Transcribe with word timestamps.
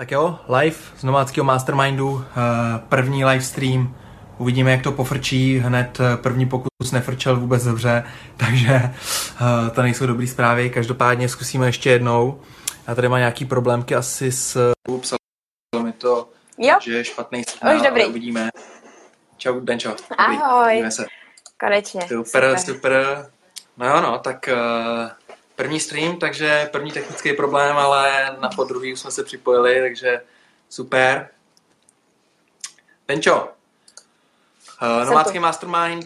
Tak 0.00 0.10
jo, 0.10 0.38
live 0.48 0.76
z 0.96 1.02
nomádského 1.04 1.44
mastermindu, 1.44 2.24
eh, 2.30 2.80
první 2.88 3.24
live 3.24 3.44
stream, 3.44 3.96
uvidíme, 4.38 4.70
jak 4.70 4.82
to 4.82 4.92
pofrčí, 4.92 5.58
hned 5.58 5.98
eh, 6.00 6.16
první 6.16 6.46
pokus 6.48 6.92
nefrčel 6.92 7.36
vůbec 7.36 7.64
dobře, 7.64 8.04
takže 8.36 8.74
eh, 8.74 9.70
to 9.70 9.82
nejsou 9.82 10.06
dobré 10.06 10.26
zprávy, 10.26 10.70
každopádně 10.70 11.28
zkusíme 11.28 11.66
ještě 11.66 11.90
jednou. 11.90 12.40
Já 12.88 12.94
tady 12.94 13.08
mám 13.08 13.18
nějaký 13.18 13.44
problémky 13.44 13.94
asi 13.94 14.32
s... 14.32 14.72
Psal 15.00 15.18
mi 15.82 15.92
to, 15.92 16.28
Jo, 16.58 16.76
že 16.82 16.92
je 16.92 17.04
špatný 17.04 17.44
signál, 17.44 17.76
Už 17.76 17.82
dobrý. 17.82 18.06
uvidíme. 18.06 18.48
Čau, 19.36 19.60
Denčo. 19.60 19.96
Ahoj. 20.18 20.66
uvidíme 20.66 20.90
se. 20.90 21.06
konečně. 21.60 22.00
Super, 22.08 22.58
super. 22.58 23.26
No 23.76 23.86
jo, 23.86 24.00
no, 24.00 24.18
tak 24.18 24.48
první 25.60 25.80
stream, 25.80 26.16
takže 26.16 26.68
první 26.72 26.92
technický 26.92 27.32
problém, 27.32 27.76
ale 27.76 28.36
na 28.40 28.48
podruhý 28.48 28.92
už 28.92 29.00
jsme 29.00 29.10
se 29.10 29.24
připojili, 29.24 29.80
takže 29.80 30.20
super. 30.68 31.28
Penčo, 33.06 33.48
uh, 34.82 35.04
Nomádský 35.04 35.38
Mastermind, 35.38 36.04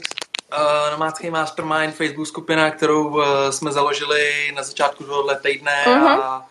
uh, 0.52 0.90
Nomádský 0.90 1.30
Mastermind, 1.30 1.94
Facebook 1.94 2.28
skupina, 2.28 2.70
kterou 2.70 3.08
uh, 3.08 3.24
jsme 3.50 3.72
založili 3.72 4.52
na 4.56 4.62
začátku 4.62 5.04
tohoto 5.04 5.34
týdne 5.42 5.84
Mhm. 5.86 6.06
a 6.06 6.46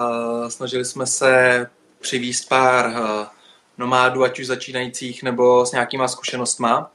uh, 0.00 0.48
snažili 0.48 0.84
jsme 0.84 1.06
se 1.06 1.66
přivíst 2.00 2.48
pár 2.48 2.86
uh, 2.86 3.26
nomádů, 3.78 4.24
ať 4.24 4.40
už 4.40 4.46
začínajících 4.46 5.22
nebo 5.22 5.66
s 5.66 5.72
nějakýma 5.72 6.08
zkušenostma. 6.08 6.90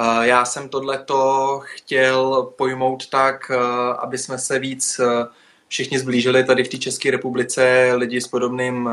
Uh, 0.00 0.22
Já 0.22 0.44
jsem 0.44 0.68
tohleto 0.68 1.60
chtěl 1.64 2.42
pojmout 2.56 3.08
tak, 3.08 3.50
uh, 3.50 3.56
aby 3.98 4.18
jsme 4.18 4.38
se 4.38 4.58
víc 4.58 4.98
uh, 4.98 5.26
všichni 5.68 5.98
zblížili 5.98 6.44
tady 6.44 6.64
v 6.64 6.68
té 6.68 6.78
České 6.78 7.10
republice, 7.10 7.92
lidi 7.94 8.20
s 8.20 8.28
podobným 8.28 8.90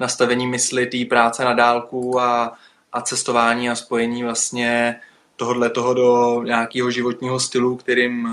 nastavením 0.00 0.50
mysli, 0.50 0.86
té 0.86 1.04
práce 1.04 1.44
na 1.44 1.52
dálku 1.52 2.20
a, 2.20 2.52
a 2.92 3.00
cestování 3.00 3.70
a 3.70 3.74
spojení 3.74 4.24
vlastně 4.24 5.00
tohohle 5.36 5.70
toho 5.70 5.94
do 5.94 6.42
nějakého 6.42 6.90
životního 6.90 7.40
stylu, 7.40 7.76
kterým 7.76 8.28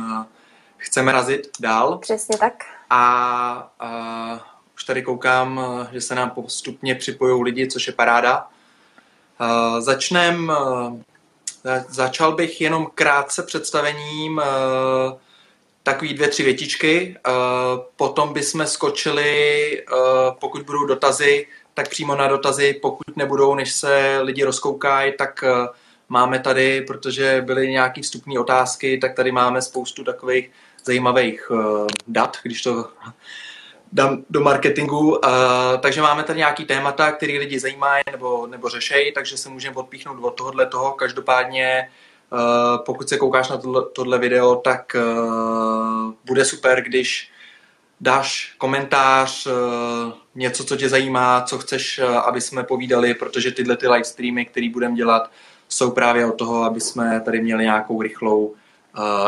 chceme 0.78 1.12
razit 1.12 1.47
dál. 1.59 1.97
Přesně 1.97 2.38
tak. 2.38 2.53
A, 2.89 3.72
a 3.80 3.89
už 4.75 4.84
tady 4.84 5.02
koukám, 5.02 5.62
eh, 5.64 5.88
že 5.94 6.02
se 6.02 6.16
nám 6.16 6.30
postupně 6.30 6.95
připojují 6.95 7.44
lidi, 7.44 7.67
což 7.67 7.88
je 7.88 7.94
paráda. 7.94 8.47
Uh, 9.41 9.80
začnem, 9.80 10.50
uh, 10.50 10.56
za- 10.58 11.03
začal 11.89 12.31
bych 12.31 12.62
jenom 12.62 12.88
krátce 12.95 13.44
představením 13.44 14.38
uh, 14.38 14.44
takový 15.84 16.14
dvě, 16.14 16.28
tři 16.28 16.44
větičky. 16.44 17.16
Uh, 17.28 17.34
potom 17.95 18.34
bychom 18.34 18.67
skočili, 18.67 19.84
pokud 20.40 20.62
budou 20.62 20.86
dotazy, 20.86 21.47
tak 21.73 21.90
přímo 21.90 22.16
na 22.16 22.28
dotazy. 22.28 22.73
Pokud 22.81 23.17
nebudou, 23.17 23.56
než 23.56 23.72
se 23.72 24.20
lidi 24.22 24.44
rozkoukají, 24.44 25.14
tak 25.17 25.44
máme 26.09 26.40
tady, 26.40 26.81
protože 26.81 27.42
byly 27.45 27.70
nějaké 27.70 28.02
vstupní 28.02 28.38
otázky, 28.38 28.97
tak 28.97 29.16
tady 29.16 29.31
máme 29.31 29.62
spoustu 29.62 30.03
takových 30.03 30.52
zajímavých 30.86 31.52
dat, 32.08 32.38
když 32.44 32.62
to 32.62 32.90
dám 33.92 34.23
do 34.30 34.42
marketingu. 34.42 35.09
Uh, 35.09 35.18
takže 35.80 36.02
máme 36.02 36.23
tady 36.23 36.38
nějaký 36.38 36.66
témata, 36.66 37.12
které 37.12 37.34
lidi 37.34 37.59
zajímají 37.59 38.04
nebo, 38.12 38.48
nebo 38.48 38.70
řešejí, 38.70 39.14
takže 39.14 39.38
se 39.38 39.50
můžeme 39.50 39.76
odpíchnout 39.76 40.18
od 40.22 40.31
tohohle 40.31 40.66
toho. 40.66 40.92
Každopádně, 40.92 41.90
uh, 42.31 42.84
pokud 42.86 43.09
se 43.09 43.18
koukáš 43.18 43.50
na 43.50 43.58
tohle, 43.58 43.86
tohle 43.94 44.18
video, 44.18 44.56
tak 44.56 44.96
uh, 44.96 46.14
bude 46.26 46.46
super, 46.46 46.81
když 46.81 47.31
dáš 48.02 48.56
komentář, 48.58 49.48
uh, 49.48 49.54
něco, 50.36 50.66
co 50.66 50.76
tě 50.78 50.90
zajímá, 50.90 51.42
co 51.42 51.58
chceš, 51.58 52.00
uh, 52.00 52.18
aby 52.18 52.42
jsme 52.42 52.64
povídali, 52.64 53.14
protože 53.14 53.52
tyhle 53.52 53.78
ty 53.78 53.88
live 53.88 54.03
streamy, 54.03 54.46
které 54.46 54.70
budeme 54.70 54.96
dělat, 54.96 55.31
jsou 55.70 55.92
právě 55.92 56.26
o 56.26 56.31
toho, 56.31 56.64
aby 56.64 56.81
jsme 56.81 57.22
tady 57.26 57.42
měli 57.42 57.64
nějakou 57.64 58.02
rychlou 58.02 58.46
uh, 58.46 58.53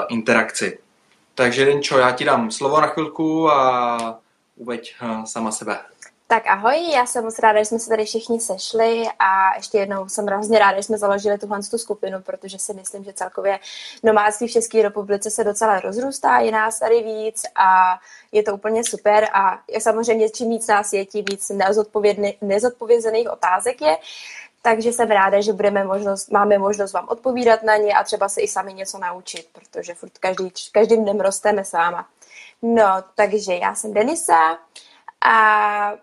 interakci. 0.10 0.80
Takže 1.36 1.66
Denčo, 1.66 1.98
já 1.98 2.12
ti 2.12 2.26
dám 2.26 2.52
slovo 2.52 2.82
na 2.82 2.88
chvilku 2.88 3.52
a 3.52 4.20
uveď 4.56 4.96
uh, 5.02 5.24
sama 5.24 5.52
sebe. 5.52 5.80
Tak 6.32 6.48
ahoj, 6.48 6.92
já 6.94 7.06
jsem 7.06 7.24
moc 7.24 7.40
ráda, 7.40 7.60
že 7.60 7.66
jsme 7.66 7.80
se 7.80 7.90
tady 7.90 8.06
všichni 8.06 8.40
sešli 8.40 9.04
a 9.20 9.56
ještě 9.56 9.78
jednou 9.78 10.10
jsem 10.10 10.26
hrozně 10.26 10.60
ráda, 10.60 10.78
že 10.78 10.84
jsme 10.84 10.98
založili 10.98 11.38
tuhle 11.38 11.60
tu 11.72 11.78
skupinu, 11.78 12.22
protože 12.22 12.60
si 12.60 12.74
myslím, 12.74 13.04
že 13.04 13.14
celkově 13.14 13.60
nomádství 14.04 14.48
v 14.48 14.52
České 14.52 14.82
republice 14.82 15.32
se 15.32 15.44
docela 15.44 15.80
rozrůstá, 15.80 16.40
je 16.40 16.52
nás 16.52 16.80
tady 16.80 17.04
víc 17.04 17.44
a 17.56 18.00
je 18.32 18.44
to 18.44 18.54
úplně 18.54 18.84
super 18.84 19.28
a 19.34 19.60
je 19.68 19.82
samozřejmě 19.82 20.30
čím 20.30 20.50
víc 20.50 20.68
nás 20.68 20.94
je, 20.94 21.06
tím 21.06 21.26
víc 21.30 21.52
nezodpovězených 22.42 23.30
otázek 23.32 23.82
je, 23.82 23.98
takže 24.62 24.94
jsem 24.94 25.12
ráda, 25.12 25.42
že 25.42 25.54
budeme 25.54 25.84
možnost, 25.84 26.32
máme 26.32 26.58
možnost 26.58 26.94
vám 26.94 27.08
odpovídat 27.10 27.64
na 27.64 27.78
ně 27.78 27.94
a 27.94 28.04
třeba 28.04 28.30
se 28.30 28.42
i 28.42 28.48
sami 28.48 28.74
něco 28.74 28.98
naučit, 28.98 29.48
protože 29.52 29.94
furt 29.94 30.18
každý, 30.18 30.54
každým 30.72 31.04
dnem 31.04 31.20
rosteme 31.20 31.66
s 31.66 31.72
váma. 31.72 32.08
No, 32.62 33.04
takže 33.16 33.54
já 33.54 33.76
jsem 33.76 33.94
Denisa 33.94 34.58
a 35.26 35.94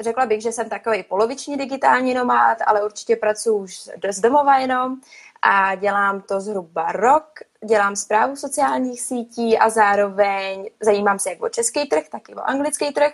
řekla 0.00 0.26
bych, 0.26 0.42
že 0.42 0.52
jsem 0.52 0.68
takový 0.68 1.02
poloviční 1.02 1.56
digitální 1.56 2.14
nomád, 2.14 2.58
ale 2.66 2.84
určitě 2.84 3.16
pracuji 3.16 3.58
už 3.58 3.76
z 4.10 4.20
domova 4.20 4.58
jenom 4.58 4.96
a 5.42 5.74
dělám 5.74 6.20
to 6.20 6.40
zhruba 6.40 6.92
rok. 6.92 7.30
Dělám 7.64 7.96
zprávu 7.96 8.36
sociálních 8.36 9.00
sítí 9.00 9.58
a 9.58 9.70
zároveň 9.70 10.70
zajímám 10.82 11.18
se 11.18 11.30
jak 11.30 11.42
o 11.42 11.48
český 11.48 11.88
trh, 11.88 12.08
tak 12.08 12.28
i 12.28 12.34
o 12.34 12.40
anglický 12.40 12.92
trh 12.92 13.12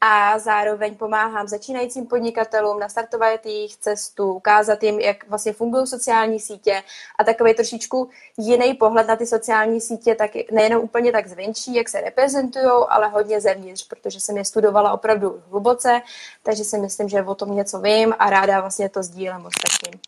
a 0.00 0.38
zároveň 0.38 0.96
pomáhám 0.96 1.48
začínajícím 1.48 2.06
podnikatelům 2.06 2.78
nastartovat 2.78 3.46
jejich 3.46 3.76
cestu, 3.76 4.32
ukázat 4.32 4.82
jim, 4.82 5.00
jak 5.00 5.28
vlastně 5.28 5.52
fungují 5.52 5.86
sociální 5.86 6.40
sítě 6.40 6.82
a 7.18 7.24
takový 7.24 7.54
trošičku 7.54 8.10
jiný 8.36 8.74
pohled 8.74 9.06
na 9.06 9.16
ty 9.16 9.26
sociální 9.26 9.80
sítě, 9.80 10.14
tak 10.14 10.30
nejenom 10.50 10.82
úplně 10.82 11.12
tak 11.12 11.26
zvenčí, 11.26 11.74
jak 11.74 11.88
se 11.88 12.00
reprezentují, 12.00 12.70
ale 12.88 13.08
hodně 13.08 13.40
zevnitř, 13.40 13.88
protože 13.88 14.20
jsem 14.20 14.36
je 14.36 14.44
studovala 14.44 14.92
opravdu 14.92 15.42
hluboce, 15.50 16.02
takže 16.42 16.64
si 16.64 16.78
myslím, 16.78 17.08
že 17.08 17.22
o 17.22 17.34
tom 17.34 17.56
něco 17.56 17.80
vím 17.80 18.14
a 18.18 18.30
ráda 18.30 18.60
vlastně 18.60 18.88
to 18.88 19.02
sdílím 19.02 19.46
ostatním. 19.46 20.00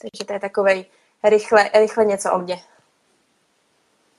Takže 0.00 0.24
to 0.26 0.32
je 0.32 0.40
takovej 0.40 0.84
rychle, 1.24 1.70
rychle 1.74 2.04
něco 2.04 2.32
o 2.32 2.38
mně. 2.38 2.60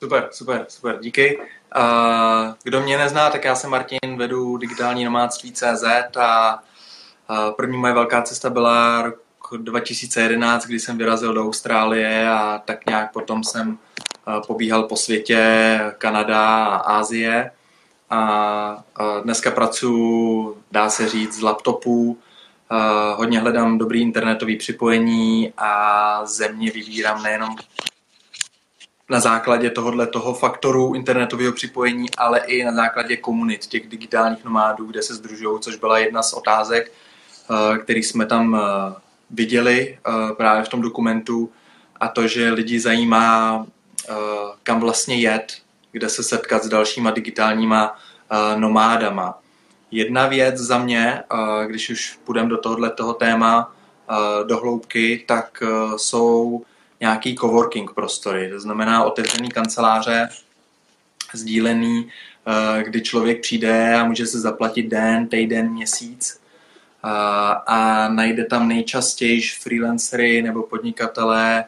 Super, 0.02 0.28
super, 0.32 0.66
super, 0.68 0.98
díky. 1.00 1.38
Uh, 1.38 2.54
kdo 2.62 2.80
mě 2.80 2.98
nezná, 2.98 3.30
tak 3.30 3.44
já 3.44 3.54
jsem 3.54 3.70
Martin, 3.70 4.16
vedu 4.16 4.56
digitální 4.56 5.04
nomádství 5.04 5.52
CZ 5.52 5.84
a 6.18 6.62
uh, 7.30 7.50
první 7.56 7.78
moje 7.78 7.92
velká 7.92 8.22
cesta 8.22 8.50
byla 8.50 9.02
rok 9.02 9.20
2011, 9.56 10.66
kdy 10.66 10.80
jsem 10.80 10.98
vyrazil 10.98 11.34
do 11.34 11.44
Austrálie 11.44 12.28
a 12.30 12.62
tak 12.64 12.86
nějak 12.86 13.12
potom 13.12 13.44
jsem 13.44 13.68
uh, 13.68 14.42
pobíhal 14.46 14.82
po 14.82 14.96
světě, 14.96 15.80
Kanada 15.98 16.64
a 16.64 16.76
Ázie. 16.76 17.50
A 18.10 18.84
dneska 19.24 19.50
pracuji, 19.50 20.56
dá 20.72 20.90
se 20.90 21.08
říct, 21.08 21.38
z 21.38 21.42
laptopů, 21.42 22.18
hodně 23.14 23.40
hledám 23.40 23.78
dobrý 23.78 24.02
internetový 24.02 24.56
připojení 24.56 25.52
a 25.56 26.20
země 26.26 26.70
vybírám 26.70 27.22
nejenom 27.22 27.56
na 29.10 29.20
základě 29.20 29.70
tohohle 29.70 30.06
toho 30.06 30.34
faktoru 30.34 30.94
internetového 30.94 31.52
připojení, 31.52 32.06
ale 32.18 32.40
i 32.40 32.64
na 32.64 32.72
základě 32.72 33.16
komunit 33.16 33.66
těch 33.66 33.88
digitálních 33.88 34.44
nomádů, 34.44 34.86
kde 34.86 35.02
se 35.02 35.14
združují, 35.14 35.60
což 35.60 35.76
byla 35.76 35.98
jedna 35.98 36.22
z 36.22 36.32
otázek, 36.32 36.92
eh, 36.92 37.78
který 37.78 38.02
jsme 38.02 38.26
tam 38.26 38.54
eh, 38.54 38.94
viděli 39.30 39.98
eh, 39.98 40.34
právě 40.34 40.64
v 40.64 40.68
tom 40.68 40.80
dokumentu 40.80 41.50
a 42.00 42.08
to, 42.08 42.26
že 42.28 42.50
lidi 42.50 42.80
zajímá, 42.80 43.66
kam 44.62 44.80
vlastně 44.80 45.16
jet, 45.16 45.58
kde 45.92 46.08
se 46.08 46.22
setkat 46.22 46.64
s 46.64 46.68
dalšíma 46.68 47.10
digitálníma 47.10 47.98
nomádama. 48.56 49.38
Jedna 49.90 50.26
věc 50.26 50.56
za 50.56 50.78
mě, 50.78 51.22
když 51.66 51.90
už 51.90 52.18
půjdeme 52.24 52.48
do 52.48 52.58
tohohle 52.58 52.90
toho 52.90 53.14
téma 53.14 53.74
do 54.46 54.56
hloubky, 54.58 55.24
tak 55.26 55.62
jsou 55.96 56.64
nějaký 57.00 57.36
coworking 57.36 57.92
prostory, 57.94 58.50
to 58.50 58.60
znamená 58.60 59.04
otevřený 59.04 59.48
kanceláře, 59.48 60.28
sdílený, 61.34 62.10
kdy 62.82 63.02
člověk 63.02 63.40
přijde 63.40 63.94
a 63.94 64.04
může 64.04 64.26
se 64.26 64.40
zaplatit 64.40 64.82
den, 64.82 65.28
týden, 65.28 65.68
měsíc 65.70 66.40
a 67.66 68.08
najde 68.08 68.44
tam 68.44 68.68
nejčastěji 68.68 69.40
freelancery 69.42 70.42
nebo 70.42 70.62
podnikatelé 70.62 71.64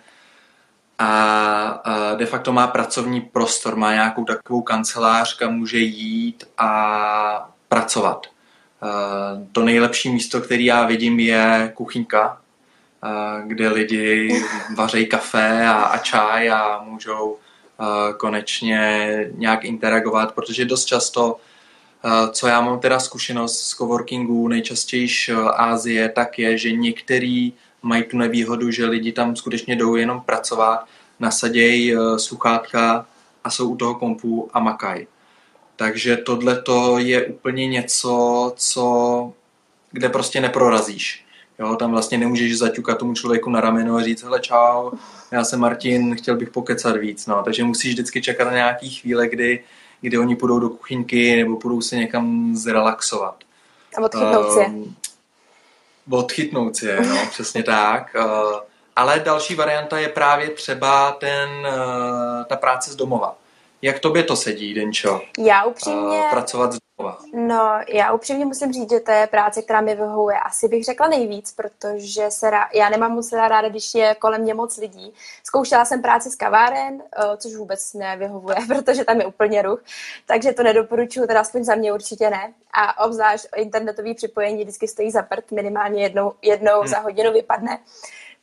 a 0.98 1.82
de 2.16 2.26
facto 2.26 2.52
má 2.52 2.66
pracovní 2.66 3.20
prostor, 3.20 3.76
má 3.76 3.92
nějakou 3.92 4.24
takovou 4.24 4.62
kancelář, 4.62 5.36
kam 5.36 5.54
může 5.54 5.78
jít 5.78 6.44
a 6.58 7.50
pracovat. 7.68 8.26
To 9.52 9.64
nejlepší 9.64 10.10
místo, 10.10 10.40
který 10.40 10.64
já 10.64 10.86
vidím, 10.86 11.20
je 11.20 11.72
kuchyňka, 11.74 12.40
kde 13.46 13.68
lidi 13.68 14.28
vařejí 14.76 15.06
kafe 15.06 15.66
a, 15.66 15.72
a 15.72 15.98
čaj 15.98 16.50
a 16.50 16.82
můžou 16.82 17.36
konečně 18.16 19.08
nějak 19.34 19.64
interagovat, 19.64 20.34
protože 20.34 20.64
dost 20.64 20.84
často 20.84 21.36
co 22.32 22.46
já 22.46 22.60
mám 22.60 22.80
teda 22.80 23.00
zkušenost 23.00 23.60
z 23.60 23.74
coworkingů, 23.74 24.48
nejčastěji 24.48 25.08
Ázie, 25.56 26.08
tak 26.08 26.38
je, 26.38 26.58
že 26.58 26.72
některý 26.72 27.52
mají 27.82 28.02
tu 28.02 28.18
nevýhodu, 28.18 28.70
že 28.70 28.86
lidi 28.86 29.12
tam 29.12 29.36
skutečně 29.36 29.76
jdou 29.76 29.96
jenom 29.96 30.20
pracovat, 30.20 30.86
nasadějí 31.20 31.94
sluchátka 32.16 33.06
a 33.44 33.50
jsou 33.50 33.68
u 33.68 33.76
toho 33.76 33.94
kompu 33.94 34.50
a 34.52 34.60
makají. 34.60 35.06
Takže 35.76 36.16
tohle 36.16 36.62
je 36.96 37.26
úplně 37.26 37.66
něco, 37.66 38.52
co, 38.56 39.32
kde 39.90 40.08
prostě 40.08 40.40
neprorazíš. 40.40 41.24
Jo, 41.58 41.76
tam 41.76 41.90
vlastně 41.90 42.18
nemůžeš 42.18 42.58
zaťukat 42.58 42.98
tomu 42.98 43.14
člověku 43.14 43.50
na 43.50 43.60
rameno 43.60 43.96
a 43.96 44.02
říct, 44.02 44.22
hele 44.22 44.40
čau, 44.40 44.90
já 45.30 45.44
jsem 45.44 45.60
Martin, 45.60 46.16
chtěl 46.16 46.36
bych 46.36 46.50
pokecat 46.50 46.96
víc. 46.96 47.26
No. 47.26 47.42
Takže 47.42 47.64
musíš 47.64 47.92
vždycky 47.92 48.22
čekat 48.22 48.44
na 48.44 48.52
nějaký 48.52 48.90
chvíle, 48.90 49.28
kdy, 49.28 49.64
kdy 50.00 50.18
oni 50.18 50.36
půjdou 50.36 50.58
do 50.58 50.68
kuchyňky 50.68 51.36
nebo 51.36 51.56
půjdou 51.56 51.80
se 51.80 51.96
někam 51.96 52.56
zrelaxovat. 52.56 53.36
A 53.96 54.00
odchytnout 54.00 54.52
si. 54.52 54.60
Um, 54.60 54.96
odchytnout 56.10 56.76
si 56.76 56.86
je, 56.86 57.00
no, 57.00 57.26
přesně 57.30 57.62
tak. 57.62 58.16
Uh, 58.18 58.60
ale 58.96 59.20
další 59.20 59.54
varianta 59.54 59.98
je 59.98 60.08
právě 60.08 60.48
třeba 60.48 61.12
ten, 61.12 61.48
uh, 61.48 62.44
ta 62.44 62.56
práce 62.56 62.90
z 62.90 62.96
domova. 62.96 63.36
Jak 63.82 63.98
tobě 63.98 64.22
to 64.22 64.36
sedí, 64.36 64.74
Denčo? 64.74 65.20
Já 65.38 65.64
upřímně... 65.64 66.18
Uh, 66.18 66.30
pracovat 66.30 66.72
z 66.72 66.78
domova. 66.98 67.18
No, 67.34 67.80
já 67.88 68.12
upřímně 68.12 68.44
musím 68.46 68.72
říct, 68.72 68.90
že 68.90 69.00
to 69.00 69.10
je 69.10 69.26
práce, 69.26 69.62
která 69.62 69.80
mi 69.80 69.94
vyhovuje. 69.94 70.36
Asi 70.38 70.68
bych 70.68 70.84
řekla 70.84 71.08
nejvíc, 71.08 71.52
protože 71.52 72.30
se 72.30 72.50
rá... 72.50 72.68
já 72.74 72.88
nemám 72.88 73.12
moc 73.12 73.32
ráda, 73.32 73.68
když 73.68 73.94
je 73.94 74.14
kolem 74.14 74.42
mě 74.42 74.54
moc 74.54 74.76
lidí. 74.76 75.12
Zkoušela 75.44 75.84
jsem 75.84 76.02
práci 76.02 76.30
z 76.30 76.36
kaváren, 76.36 76.94
uh, 76.94 77.36
což 77.36 77.54
vůbec 77.54 77.94
nevyhovuje, 77.94 78.56
protože 78.68 79.04
tam 79.04 79.20
je 79.20 79.26
úplně 79.26 79.62
ruch. 79.62 79.82
Takže 80.26 80.52
to 80.52 80.62
nedoporučuju, 80.62 81.26
teda 81.26 81.40
aspoň 81.40 81.64
za 81.64 81.74
mě 81.74 81.92
určitě 81.92 82.30
ne. 82.30 82.52
A 82.72 83.04
obzvlášť 83.04 83.46
internetový 83.56 84.14
připojení 84.14 84.62
vždycky 84.62 84.88
stojí 84.88 85.10
za 85.10 85.22
prd, 85.22 85.50
minimálně 85.52 86.02
jednou, 86.02 86.32
jednou 86.42 86.78
hmm. 86.78 86.88
za 86.88 86.98
hodinu 86.98 87.32
vypadne. 87.32 87.78
Uh, 87.78 87.84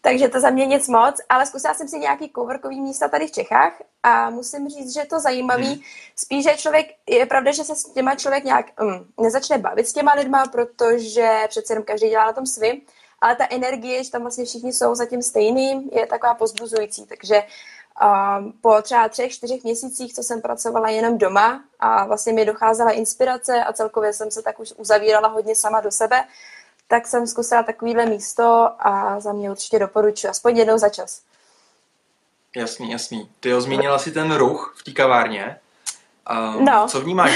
takže 0.05 0.27
to 0.27 0.39
za 0.39 0.49
mě 0.49 0.65
nic 0.65 0.87
moc, 0.87 1.21
ale 1.29 1.45
zkusila 1.45 1.73
jsem 1.73 1.87
si 1.87 1.99
nějaký 1.99 2.31
coworkový 2.35 2.81
místa 2.81 3.07
tady 3.07 3.27
v 3.27 3.31
Čechách 3.31 3.73
a 4.03 4.29
musím 4.29 4.69
říct, 4.69 4.93
že 4.93 4.99
je 4.99 5.05
to 5.05 5.19
zajímavý. 5.19 5.67
Hmm. 5.67 5.81
Spíš, 6.15 6.43
že 6.43 6.57
člověk, 6.57 6.87
je 7.09 7.25
pravda, 7.25 7.51
že 7.51 7.63
se 7.63 7.75
s 7.75 7.83
těma 7.83 8.15
člověk 8.15 8.43
nějak 8.43 8.65
um, 8.81 9.07
nezačne 9.23 9.57
bavit 9.57 9.87
s 9.87 9.93
těma 9.93 10.13
lidma, 10.13 10.45
protože 10.45 11.45
přece 11.47 11.73
jenom 11.73 11.83
každý 11.83 12.09
dělá 12.09 12.25
na 12.25 12.33
tom 12.33 12.45
svým, 12.45 12.81
ale 13.21 13.35
ta 13.35 13.47
energie, 13.49 14.03
že 14.03 14.11
tam 14.11 14.21
vlastně 14.21 14.45
všichni 14.45 14.73
jsou 14.73 14.95
zatím 14.95 15.21
stejný, 15.21 15.89
je 15.91 16.07
taková 16.07 16.33
pozbuzující, 16.33 17.05
takže 17.05 17.43
um, 17.43 18.53
po 18.61 18.81
třeba 18.81 19.09
třech, 19.09 19.31
čtyřech 19.31 19.63
měsících, 19.63 20.13
co 20.13 20.23
jsem 20.23 20.41
pracovala 20.41 20.89
jenom 20.89 21.17
doma 21.17 21.63
a 21.79 22.05
vlastně 22.05 22.33
mi 22.33 22.45
docházela 22.45 22.91
inspirace 22.91 23.63
a 23.63 23.73
celkově 23.73 24.13
jsem 24.13 24.31
se 24.31 24.41
tak 24.41 24.59
už 24.59 24.73
uzavírala 24.77 25.27
hodně 25.27 25.55
sama 25.55 25.81
do 25.81 25.91
sebe, 25.91 26.23
tak 26.87 27.07
jsem 27.07 27.27
zkusila 27.27 27.63
takovýhle 27.63 28.05
místo 28.05 28.69
a 28.79 29.19
za 29.19 29.33
mě 29.33 29.51
určitě 29.51 29.79
doporučuji, 29.79 30.27
aspoň 30.27 30.57
jednou 30.57 30.77
za 30.77 30.89
čas. 30.89 31.21
Jasný, 32.55 32.91
jasný. 32.91 33.29
Ty 33.39 33.49
jo, 33.49 33.61
zmínila 33.61 33.99
si 33.99 34.11
ten 34.11 34.35
ruch 34.35 34.75
v 34.77 34.83
té 34.83 34.91
kavárně. 34.91 35.59
Um, 36.55 36.65
no. 36.65 36.87
Co 36.87 37.01
vnímáš 37.01 37.31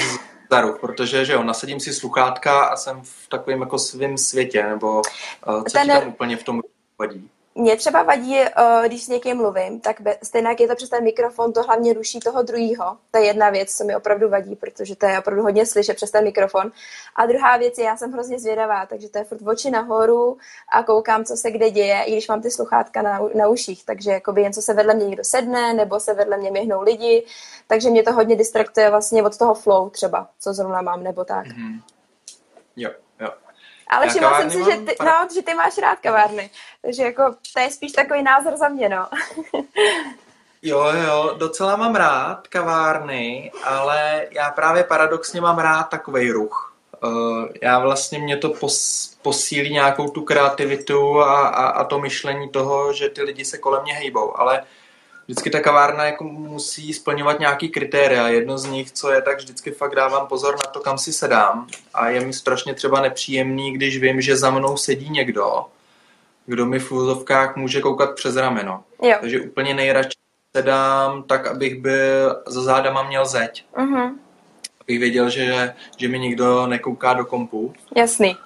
za 0.51 0.62
ruch? 0.62 0.80
Protože, 0.80 1.25
že 1.25 1.34
jo, 1.34 1.44
nasadím 1.44 1.80
si 1.80 1.94
sluchátka 1.94 2.63
a 2.63 2.75
jsem 2.75 3.01
v 3.04 3.28
takovém 3.30 3.62
jako 3.62 3.80
svém 3.80 4.18
světě, 4.18 4.63
nebo 4.63 5.01
uh, 5.48 5.63
co 5.63 5.74
ten... 5.74 5.88
ti 5.88 5.94
tam 5.94 6.07
úplně 6.07 6.38
v 6.38 6.44
tom 6.44 6.62
vadí? 7.00 7.30
Mě 7.59 7.75
třeba 7.75 8.03
vadí, 8.03 8.39
eh, 8.39 8.51
když 8.85 9.03
s 9.03 9.07
někým 9.07 9.38
mluvím, 9.38 9.79
tak 9.79 10.01
stejně 10.23 10.47
jak 10.47 10.59
je 10.59 10.67
to 10.67 10.75
přes 10.75 10.89
ten 10.89 11.03
mikrofon, 11.03 11.53
to 11.53 11.63
hlavně 11.63 11.94
ruší 11.94 12.19
toho 12.19 12.44
druhého. 12.44 12.97
To 13.11 13.17
je 13.17 13.25
jedna 13.25 13.50
věc, 13.50 13.77
co 13.77 13.83
mi 13.83 13.95
opravdu 13.95 14.29
vadí, 14.29 14.56
protože 14.56 14.95
to 14.95 15.06
je 15.06 15.19
opravdu 15.19 15.44
hodně 15.44 15.65
slyšet 15.65 15.95
přes 15.95 16.11
ten 16.11 16.23
mikrofon. 16.23 16.71
A 17.15 17.25
druhá 17.25 17.57
věc 17.57 17.77
je, 17.77 17.83
já 17.85 17.97
jsem 17.97 18.11
hrozně 18.11 18.39
zvědavá, 18.39 18.85
takže 18.85 19.09
to 19.09 19.17
je 19.17 19.23
furt 19.23 19.41
oči 19.47 19.71
nahoru 19.71 20.38
a 20.73 20.83
koukám, 20.83 21.25
co 21.25 21.38
se 21.38 21.51
kde 21.51 21.69
děje, 21.69 22.03
i 22.03 22.11
když 22.11 22.27
mám 22.27 22.41
ty 22.41 22.51
sluchátka 22.51 23.01
na, 23.01 23.19
na 23.35 23.47
uších. 23.47 23.85
Takže 23.85 24.11
jakoby 24.11 24.41
jen 24.41 24.53
co 24.53 24.61
se 24.61 24.73
vedle 24.73 24.94
mě 24.94 25.06
někdo 25.06 25.23
sedne, 25.23 25.73
nebo 25.73 26.00
se 26.00 26.13
vedle 26.13 26.38
mě 26.38 26.51
měhnou 26.51 26.81
lidi. 26.81 27.25
Takže 27.67 27.89
mě 27.89 28.03
to 28.03 28.13
hodně 28.13 28.35
distraktuje 28.35 28.89
vlastně 28.89 29.23
od 29.23 29.38
toho 29.38 29.53
flow 29.53 29.89
třeba, 29.89 30.29
co 30.39 30.53
zrovna 30.53 30.81
mám, 30.81 31.03
nebo 31.03 31.25
tak. 31.25 31.47
Mm-hmm. 31.47 31.81
Jo. 32.75 32.91
Ale 33.89 34.06
Já 34.06 34.09
všimla 34.09 34.41
jsem 34.41 34.50
si, 34.50 34.57
že 34.57 34.77
ty, 34.77 34.95
no, 35.06 35.27
že 35.33 35.41
ty 35.41 35.53
máš 35.53 35.77
rád 35.77 36.00
kavárny. 36.00 36.50
Takže 36.81 37.03
jako 37.03 37.36
to 37.53 37.59
je 37.59 37.71
spíš 37.71 37.91
takový 37.91 38.24
názor 38.24 38.57
za 38.57 38.68
mě, 38.68 38.89
no. 38.89 39.07
Jo, 40.62 40.91
jo, 41.07 41.36
docela 41.38 41.75
mám 41.75 41.95
rád 41.95 42.47
kavárny, 42.47 43.51
ale 43.63 44.27
já 44.31 44.51
právě 44.51 44.83
paradoxně 44.83 45.41
mám 45.41 45.59
rád 45.59 45.83
takový 45.83 46.31
ruch. 46.31 46.75
Uh, 47.03 47.47
já 47.62 47.80
vlastně 47.80 48.19
mě 48.19 48.38
to 48.38 48.50
pos, 48.50 49.09
posílí 49.21 49.74
nějakou 49.74 50.09
tu 50.09 50.21
kreativitu 50.21 51.21
a, 51.21 51.47
a, 51.47 51.65
a 51.65 51.83
to 51.83 52.00
myšlení 52.00 52.50
toho, 52.50 52.94
že 52.94 53.09
ty 53.09 53.21
lidi 53.21 53.45
se 53.45 53.57
kolem 53.57 53.83
mě 53.83 53.94
hejbou, 53.94 54.39
ale 54.39 54.63
vždycky 55.30 55.50
ta 55.50 55.60
kavárna 55.60 56.06
jako 56.06 56.24
musí 56.24 56.94
splňovat 56.94 57.40
nějaký 57.40 57.70
kritéria. 57.70 58.28
Jedno 58.28 58.58
z 58.58 58.66
nich, 58.66 58.92
co 58.92 59.12
je, 59.12 59.22
tak 59.22 59.38
vždycky 59.38 59.72
fakt 59.72 59.96
dávám 59.96 60.28
pozor 60.28 60.56
na 60.58 60.72
to, 60.72 60.80
kam 60.80 60.98
si 60.98 61.14
sedám. 61.14 61.68
A 61.94 62.10
je 62.10 62.22
mi 62.22 62.34
strašně 62.34 62.74
třeba 62.74 63.02
nepříjemný, 63.02 63.74
když 63.74 63.98
vím, 63.98 64.22
že 64.22 64.38
za 64.38 64.52
mnou 64.52 64.78
sedí 64.78 65.10
někdo, 65.10 65.66
kdo 66.46 66.66
mi 66.66 66.80
v 66.80 66.92
úzovkách 66.92 67.56
může 67.56 67.81
koukat 67.81 68.16
přes 68.16 68.36
rameno. 68.36 68.84
Jo. 69.02 69.18
Takže 69.20 69.42
úplně 69.42 69.74
nejradši 69.74 70.18
sedám 70.56 71.24
tak, 71.24 71.48
abych 71.48 71.81
byl, 71.81 72.44
za 72.48 72.62
zádama 72.62 73.04
měl 73.04 73.26
zeď. 73.26 73.66
Uh-huh. 73.78 74.16
Abych 74.81 75.00
věděl, 75.00 75.30
že, 75.30 75.76
že 75.98 76.08
mi 76.08 76.20
nikdo 76.20 76.68
nekouká 76.68 77.14
do 77.14 77.26
kompu. 77.26 77.74
Jasný. 77.96 78.38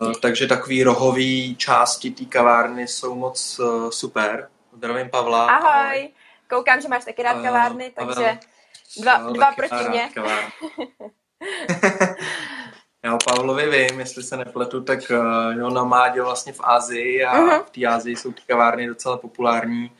Uh, 0.00 0.12
takže 0.22 0.46
takový 0.46 0.82
rohový 0.82 1.56
části 1.56 2.10
té 2.10 2.24
kavárny 2.24 2.86
jsou 2.86 3.14
moc 3.14 3.58
uh, 3.58 3.90
super. 3.90 4.48
Zdravím 4.76 5.10
Pavla. 5.10 5.46
Ahoj. 5.46 5.70
ahoj. 5.70 6.08
Koukám, 6.48 6.80
že 6.80 6.88
máš 6.88 7.04
taky 7.04 7.22
rád 7.22 7.42
kavárny, 7.42 7.92
takže 7.94 8.38
dva, 9.00 9.18
no, 9.18 9.32
dva 9.32 9.52
proti 9.52 9.88
mě. 9.88 10.10
Já 13.04 13.14
o 13.14 13.18
Pavlovi 13.24 13.70
vím, 13.70 14.00
jestli 14.00 14.22
se 14.22 14.36
nepletu, 14.36 14.80
tak 14.80 14.98
uh, 15.10 15.58
jo, 15.58 15.70
nomádil 15.70 16.24
vlastně 16.24 16.52
v 16.52 16.60
Ázii 16.62 17.24
a 17.24 17.40
uh-huh. 17.40 17.64
v 17.64 17.70
té 17.70 17.86
Ázii 17.86 18.16
jsou 18.16 18.32
ty 18.32 18.40
kavárny 18.46 18.86
docela 18.86 19.16
populární. 19.16 19.90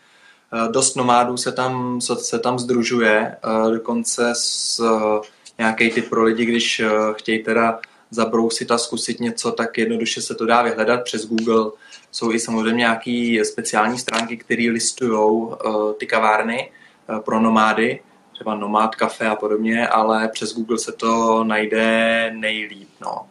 Uh, 0.52 0.72
dost 0.72 0.94
nomádů 0.94 1.36
se 1.36 1.52
tam, 1.52 2.00
se, 2.00 2.16
se 2.16 2.38
tam 2.38 2.58
združuje, 2.58 3.36
uh, 3.44 3.72
dokonce 3.72 4.30
s 4.34 4.80
uh, 4.80 5.22
nějaký 5.58 5.90
typ 5.90 6.08
pro 6.08 6.22
lidi, 6.22 6.44
když 6.44 6.80
uh, 6.80 7.14
chtějí 7.14 7.44
teda 7.44 7.80
zabrousit 8.10 8.70
a 8.70 8.78
zkusit 8.78 9.20
něco, 9.20 9.52
tak 9.52 9.78
jednoduše 9.78 10.22
se 10.22 10.34
to 10.34 10.46
dá 10.46 10.62
vyhledat 10.62 11.04
přes 11.04 11.26
Google. 11.26 11.70
Jsou 12.10 12.32
i 12.32 12.40
samozřejmě 12.40 12.78
nějaké 12.78 13.42
speciální 13.44 13.98
stránky, 13.98 14.36
které 14.36 14.70
listují 14.70 15.12
uh, 15.12 15.92
ty 15.92 16.06
kavárny 16.06 16.70
uh, 17.08 17.18
pro 17.18 17.40
nomády 17.40 18.00
třeba 18.32 18.54
Nomad 18.54 18.94
Cafe 18.94 19.26
a 19.26 19.34
podobně, 19.34 19.88
ale 19.88 20.28
přes 20.28 20.54
Google 20.54 20.78
se 20.78 20.92
to 20.92 21.44
najde 21.44 22.30
nejlíp. 22.34 22.88
No. 23.00 23.28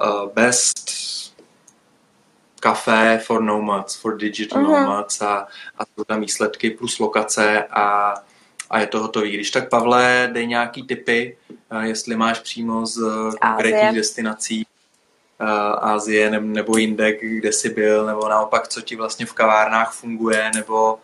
Uh, 0.00 0.32
best 0.34 0.90
Cafe 2.60 3.20
for 3.24 3.42
Nomads, 3.42 3.96
for 3.96 4.16
Digital 4.16 4.62
uh-huh. 4.62 4.82
Nomads 4.82 5.22
a, 5.22 5.46
a 5.78 5.84
jsou 5.84 6.04
tam 6.04 6.20
výsledky 6.20 6.70
plus 6.70 6.98
lokace 6.98 7.64
a, 7.64 8.14
a 8.70 8.80
je 8.80 8.86
to 8.86 9.00
hotový. 9.00 9.30
Když 9.30 9.50
tak, 9.50 9.68
Pavle, 9.68 10.30
dej 10.32 10.46
nějaký 10.46 10.82
tipy, 10.82 11.36
jestli 11.80 12.16
máš 12.16 12.40
přímo 12.40 12.86
z 12.86 13.00
konkrétních 13.40 13.96
destinací 13.96 14.66
Ázie 15.80 16.40
nebo, 16.40 16.76
jinde, 16.76 17.12
kde 17.12 17.52
jsi 17.52 17.70
byl, 17.70 18.06
nebo 18.06 18.28
naopak, 18.28 18.68
co 18.68 18.80
ti 18.80 18.96
vlastně 18.96 19.26
v 19.26 19.32
kavárnách 19.32 19.92
funguje 19.92 20.50
nebo 20.54 20.98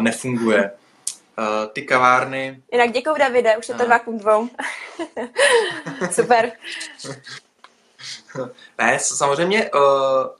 nefunguje. 0.00 0.70
Ty 1.72 1.82
kavárny. 1.82 2.62
Jinak 2.72 2.92
děkuji 2.92 3.14
Davide, 3.18 3.56
už 3.56 3.68
je 3.68 3.74
to 3.74 3.84
dva 3.84 3.98
k 3.98 4.06
dvou. 4.06 4.48
Super. 6.10 6.52
ne, 8.78 8.98
samozřejmě, 8.98 9.70
uh, 9.74 9.80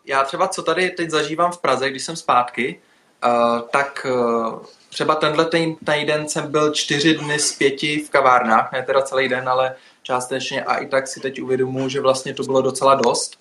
já 0.05 0.25
třeba 0.25 0.49
co 0.49 0.63
tady 0.63 0.91
teď 0.91 1.11
zažívám 1.11 1.53
v 1.53 1.59
Praze, 1.59 1.91
když 1.91 2.05
jsem 2.05 2.17
zpátky, 2.17 2.81
uh, 3.25 3.61
tak 3.61 4.07
uh, 4.11 4.59
třeba 4.89 5.15
tenhle 5.15 5.51
týden 5.85 6.29
jsem 6.29 6.51
byl 6.51 6.75
čtyři 6.75 7.15
dny 7.15 7.39
z 7.39 7.53
pěti 7.53 8.05
v 8.07 8.11
kavárnách, 8.11 8.73
ne 8.73 8.83
teda 8.83 9.03
celý 9.03 9.29
den, 9.29 9.49
ale 9.49 9.77
částečně 10.09 10.65
a 10.65 10.77
i 10.77 10.87
tak 10.87 11.09
si 11.09 11.21
teď 11.21 11.43
uvědomuji, 11.43 11.89
že 11.89 12.01
vlastně 12.01 12.35
to 12.35 12.43
bylo 12.43 12.63
docela 12.63 12.95
dost 12.95 13.39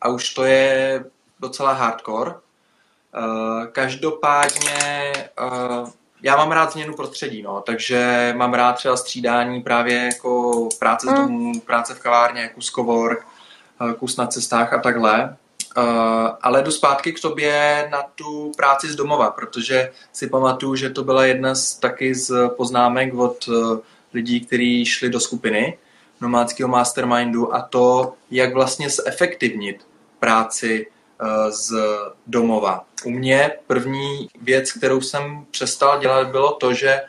a 0.00 0.08
už 0.08 0.34
to 0.34 0.44
je 0.44 1.04
docela 1.40 1.72
hardcore. 1.72 2.30
Uh, 2.30 3.66
každopádně 3.72 5.12
uh, 5.42 5.88
já 6.22 6.36
mám 6.36 6.52
rád 6.52 6.72
změnu 6.72 6.94
prostředí, 6.94 7.42
no, 7.42 7.60
takže 7.60 8.32
mám 8.36 8.54
rád 8.54 8.72
třeba 8.72 8.96
střídání 8.96 9.62
právě 9.62 10.04
jako 10.04 10.68
práce 10.78 11.06
z 11.06 11.10
mm. 11.10 11.16
domu, 11.16 11.60
práce 11.60 11.94
v 11.94 12.00
kavárně, 12.00 12.50
kus 12.54 12.70
cowork, 12.70 13.26
eh, 13.90 13.94
kus 13.94 14.16
na 14.16 14.26
cestách 14.26 14.72
a 14.72 14.78
takhle. 14.78 15.36
Uh, 15.76 15.84
ale 16.42 16.62
jdu 16.62 16.70
zpátky 16.70 17.12
k 17.12 17.20
tobě 17.20 17.88
na 17.90 18.02
tu 18.14 18.52
práci 18.56 18.88
z 18.88 18.96
domova, 18.96 19.30
protože 19.30 19.92
si 20.12 20.26
pamatuju, 20.26 20.74
že 20.74 20.90
to 20.90 21.04
byla 21.04 21.24
jedna 21.24 21.54
z 21.54 21.74
taky 21.74 22.14
z 22.14 22.48
poznámek 22.56 23.14
od 23.14 23.48
uh, 23.48 23.78
lidí, 24.12 24.40
kteří 24.40 24.84
šli 24.84 25.10
do 25.10 25.20
skupiny 25.20 25.78
nomádského 26.24 26.68
mastermindu 26.68 27.54
a 27.54 27.62
to, 27.62 28.14
jak 28.30 28.54
vlastně 28.54 28.90
zefektivnit 28.90 29.86
práci 30.18 30.86
uh, 30.86 31.50
z 31.50 31.72
domova. 32.26 32.84
U 33.04 33.10
mě 33.10 33.50
první 33.66 34.28
věc, 34.42 34.72
kterou 34.72 35.00
jsem 35.00 35.46
přestal 35.50 36.00
dělat, 36.00 36.28
bylo 36.28 36.52
to, 36.52 36.74
že 36.74 37.02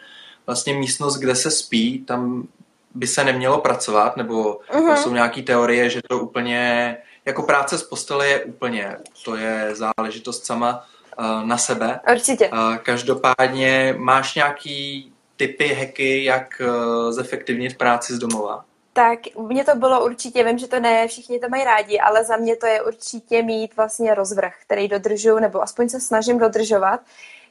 vlastně 0.46 0.74
místnost, 0.74 1.18
kde 1.18 1.36
se 1.36 1.52
spí, 1.52 2.00
tam 2.00 2.48
by 2.94 3.08
se 3.08 3.24
nemělo 3.24 3.62
pracovat, 3.62 4.18
nebo 4.18 4.60
uh-huh. 4.74 4.96
jsou 4.96 5.14
nějaké 5.14 5.42
teorie, 5.42 5.90
že 5.90 6.02
to 6.10 6.20
úplně, 6.20 6.98
jako 7.26 7.44
práce 7.44 7.78
z 7.78 7.84
postele 7.84 8.28
je 8.28 8.44
úplně, 8.44 8.98
to 9.26 9.36
je 9.36 9.72
záležitost 9.76 10.46
sama 10.46 10.86
uh, 11.20 11.46
na 11.46 11.58
sebe. 11.58 12.00
Určitě. 12.12 12.50
Uh, 12.50 12.76
každopádně 12.76 13.96
máš 13.98 14.36
nějaký 14.36 15.12
typy, 15.36 15.74
hacky, 15.74 16.24
jak 16.24 16.62
uh, 16.62 17.12
zefektivnit 17.12 17.78
práci 17.78 18.14
z 18.14 18.20
domova? 18.20 18.66
Tak 18.98 19.20
mně 19.38 19.64
to 19.64 19.76
bylo 19.76 20.06
určitě, 20.06 20.44
vím, 20.44 20.58
že 20.58 20.68
to 20.68 20.80
ne 20.80 21.08
všichni 21.08 21.40
to 21.40 21.50
mají 21.50 21.64
rádi, 21.64 22.00
ale 22.00 22.24
za 22.24 22.38
mě 22.38 22.56
to 22.56 22.66
je 22.68 22.82
určitě 22.82 23.44
mít 23.44 23.76
vlastně 23.76 24.16
rozvrh, 24.16 24.54
který 24.62 24.88
dodržu, 24.88 25.40
nebo 25.40 25.62
aspoň 25.62 25.90
se 25.90 26.00
snažím 26.00 26.40
dodržovat, 26.40 27.00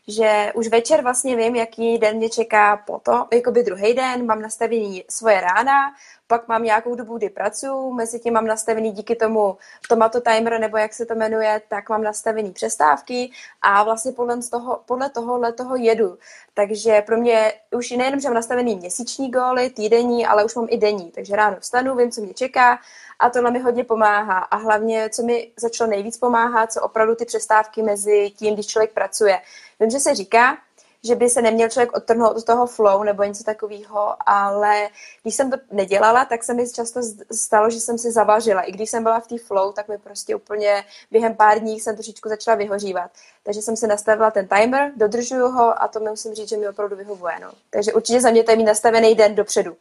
že 0.08 0.52
už 0.54 0.68
večer 0.68 1.02
vlastně 1.02 1.36
vím, 1.36 1.56
jaký 1.56 1.98
den 1.98 2.16
mě 2.16 2.28
čeká 2.28 2.76
potom, 2.76 3.26
jakoby 3.32 3.62
druhý 3.62 3.94
den, 3.94 4.26
mám 4.26 4.42
nastavený 4.42 5.04
svoje 5.08 5.40
rána, 5.40 5.94
pak 6.26 6.48
mám 6.48 6.62
nějakou 6.62 6.94
dobu, 6.94 7.18
kdy 7.18 7.30
pracuji, 7.30 7.92
mezi 7.92 8.20
tím 8.20 8.34
mám 8.34 8.46
nastavený 8.46 8.90
díky 8.90 9.16
tomu 9.16 9.56
tomato 9.88 10.20
timer, 10.20 10.60
nebo 10.60 10.76
jak 10.76 10.94
se 10.94 11.06
to 11.06 11.14
jmenuje, 11.14 11.62
tak 11.68 11.88
mám 11.88 12.02
nastavený 12.02 12.52
přestávky 12.52 13.30
a 13.62 13.82
vlastně 13.82 14.12
podle 14.12 14.42
toho, 14.42 14.80
podle 14.86 15.10
tohohle 15.10 15.52
toho 15.52 15.76
jedu. 15.76 16.18
Takže 16.54 17.02
pro 17.02 17.16
mě 17.16 17.52
už 17.70 17.90
nejenom, 17.90 18.20
že 18.20 18.28
mám 18.28 18.34
nastavený 18.34 18.76
měsíční 18.76 19.30
góly, 19.30 19.70
týdenní, 19.70 20.26
ale 20.26 20.44
už 20.44 20.54
mám 20.54 20.66
i 20.70 20.76
denní. 20.76 21.10
Takže 21.10 21.36
ráno 21.36 21.56
vstanu, 21.60 21.96
vím, 21.96 22.10
co 22.10 22.20
mě 22.20 22.34
čeká 22.34 22.78
a 23.24 23.30
tohle 23.30 23.50
mi 23.50 23.58
hodně 23.58 23.84
pomáhá. 23.84 24.38
A 24.38 24.56
hlavně, 24.56 25.10
co 25.10 25.22
mi 25.22 25.52
začalo 25.56 25.90
nejvíc 25.90 26.18
pomáhat, 26.18 26.72
co 26.72 26.82
opravdu 26.82 27.14
ty 27.14 27.24
přestávky 27.24 27.82
mezi 27.82 28.30
tím, 28.36 28.54
když 28.54 28.66
člověk 28.66 28.92
pracuje. 28.92 29.40
Vím, 29.80 29.90
že 29.90 30.00
se 30.00 30.14
říká, 30.14 30.56
že 31.04 31.14
by 31.14 31.30
se 31.30 31.42
neměl 31.42 31.68
člověk 31.68 31.96
odtrhnout 31.96 32.36
od 32.36 32.44
toho 32.44 32.66
flow 32.66 33.02
nebo 33.02 33.24
něco 33.24 33.44
takového, 33.44 34.16
ale 34.26 34.88
když 35.22 35.34
jsem 35.34 35.50
to 35.50 35.56
nedělala, 35.70 36.24
tak 36.24 36.44
se 36.44 36.54
mi 36.54 36.70
často 36.70 37.00
stalo, 37.32 37.70
že 37.70 37.80
jsem 37.80 37.98
si 37.98 38.12
zavařila. 38.12 38.62
I 38.62 38.72
když 38.72 38.90
jsem 38.90 39.02
byla 39.02 39.20
v 39.20 39.26
té 39.26 39.38
flow, 39.38 39.72
tak 39.72 39.88
mi 39.88 39.98
prostě 39.98 40.36
úplně 40.36 40.84
během 41.10 41.34
pár 41.34 41.58
dní 41.58 41.80
jsem 41.80 41.96
trošičku 41.96 42.28
začala 42.28 42.56
vyhořívat. 42.56 43.10
Takže 43.42 43.62
jsem 43.62 43.76
si 43.76 43.86
nastavila 43.86 44.30
ten 44.30 44.48
timer, 44.48 44.92
dodržuju 44.96 45.48
ho 45.48 45.82
a 45.82 45.88
to 45.88 46.00
mi 46.00 46.10
musím 46.10 46.34
říct, 46.34 46.48
že 46.48 46.56
mi 46.56 46.68
opravdu 46.68 46.96
vyhovuje. 46.96 47.34
No. 47.42 47.52
Takže 47.70 47.92
určitě 47.92 48.20
za 48.20 48.30
mě 48.30 48.44
to 48.44 48.50
je 48.50 48.56
mít 48.56 48.64
nastavený 48.64 49.14
den 49.14 49.34
dopředu. 49.34 49.76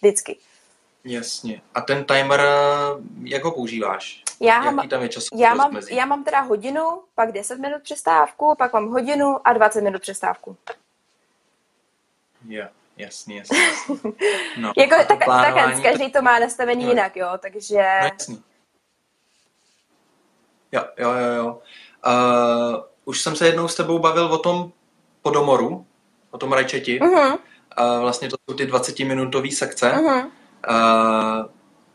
Vždycky. 0.00 0.38
Jasně. 1.04 1.62
A 1.74 1.80
ten 1.80 2.04
timer, 2.04 2.40
jak 3.22 3.44
ho 3.44 3.50
používáš? 3.50 4.22
Já, 4.40 4.64
Jaký 4.64 4.88
tam 4.88 5.02
je 5.02 5.08
já, 5.36 5.54
mám, 5.54 5.76
já 5.90 6.06
mám 6.06 6.24
teda 6.24 6.40
hodinu, 6.40 7.02
pak 7.14 7.32
10 7.32 7.58
minut 7.58 7.82
přestávku, 7.82 8.54
pak 8.58 8.72
mám 8.72 8.88
hodinu 8.88 9.36
a 9.44 9.52
20 9.52 9.80
minut 9.80 10.02
přestávku. 10.02 10.56
Jo, 12.48 12.66
jasně, 12.96 13.38
jasně. 13.38 13.58
No, 14.58 14.72
jako, 14.76 14.96
tak, 15.08 15.18
tak, 15.26 15.82
každý 15.82 16.12
to 16.12 16.22
má 16.22 16.38
nastavený 16.38 16.84
no, 16.84 16.90
jinak, 16.90 17.16
jo, 17.16 17.28
takže... 17.38 17.74
No, 18.02 18.08
jasný. 18.12 18.42
Jo, 20.72 20.84
jo, 20.98 21.10
jo, 21.10 21.32
jo. 21.32 21.62
Uh, 22.06 22.82
už 23.04 23.20
jsem 23.20 23.36
se 23.36 23.46
jednou 23.46 23.68
s 23.68 23.74
tebou 23.74 23.98
bavil 23.98 24.24
o 24.26 24.38
tom 24.38 24.72
podomoru, 25.22 25.86
o 26.30 26.38
tom 26.38 26.52
rajčeti. 26.52 26.98
Uh-huh. 27.00 27.38
Uh, 27.78 28.00
vlastně 28.00 28.28
to 28.28 28.36
jsou 28.50 28.56
ty 28.56 28.66
20-minutové 28.66 29.56
sekce. 29.56 29.90
Uh-huh. 29.90 30.30
Uh, 30.70 31.46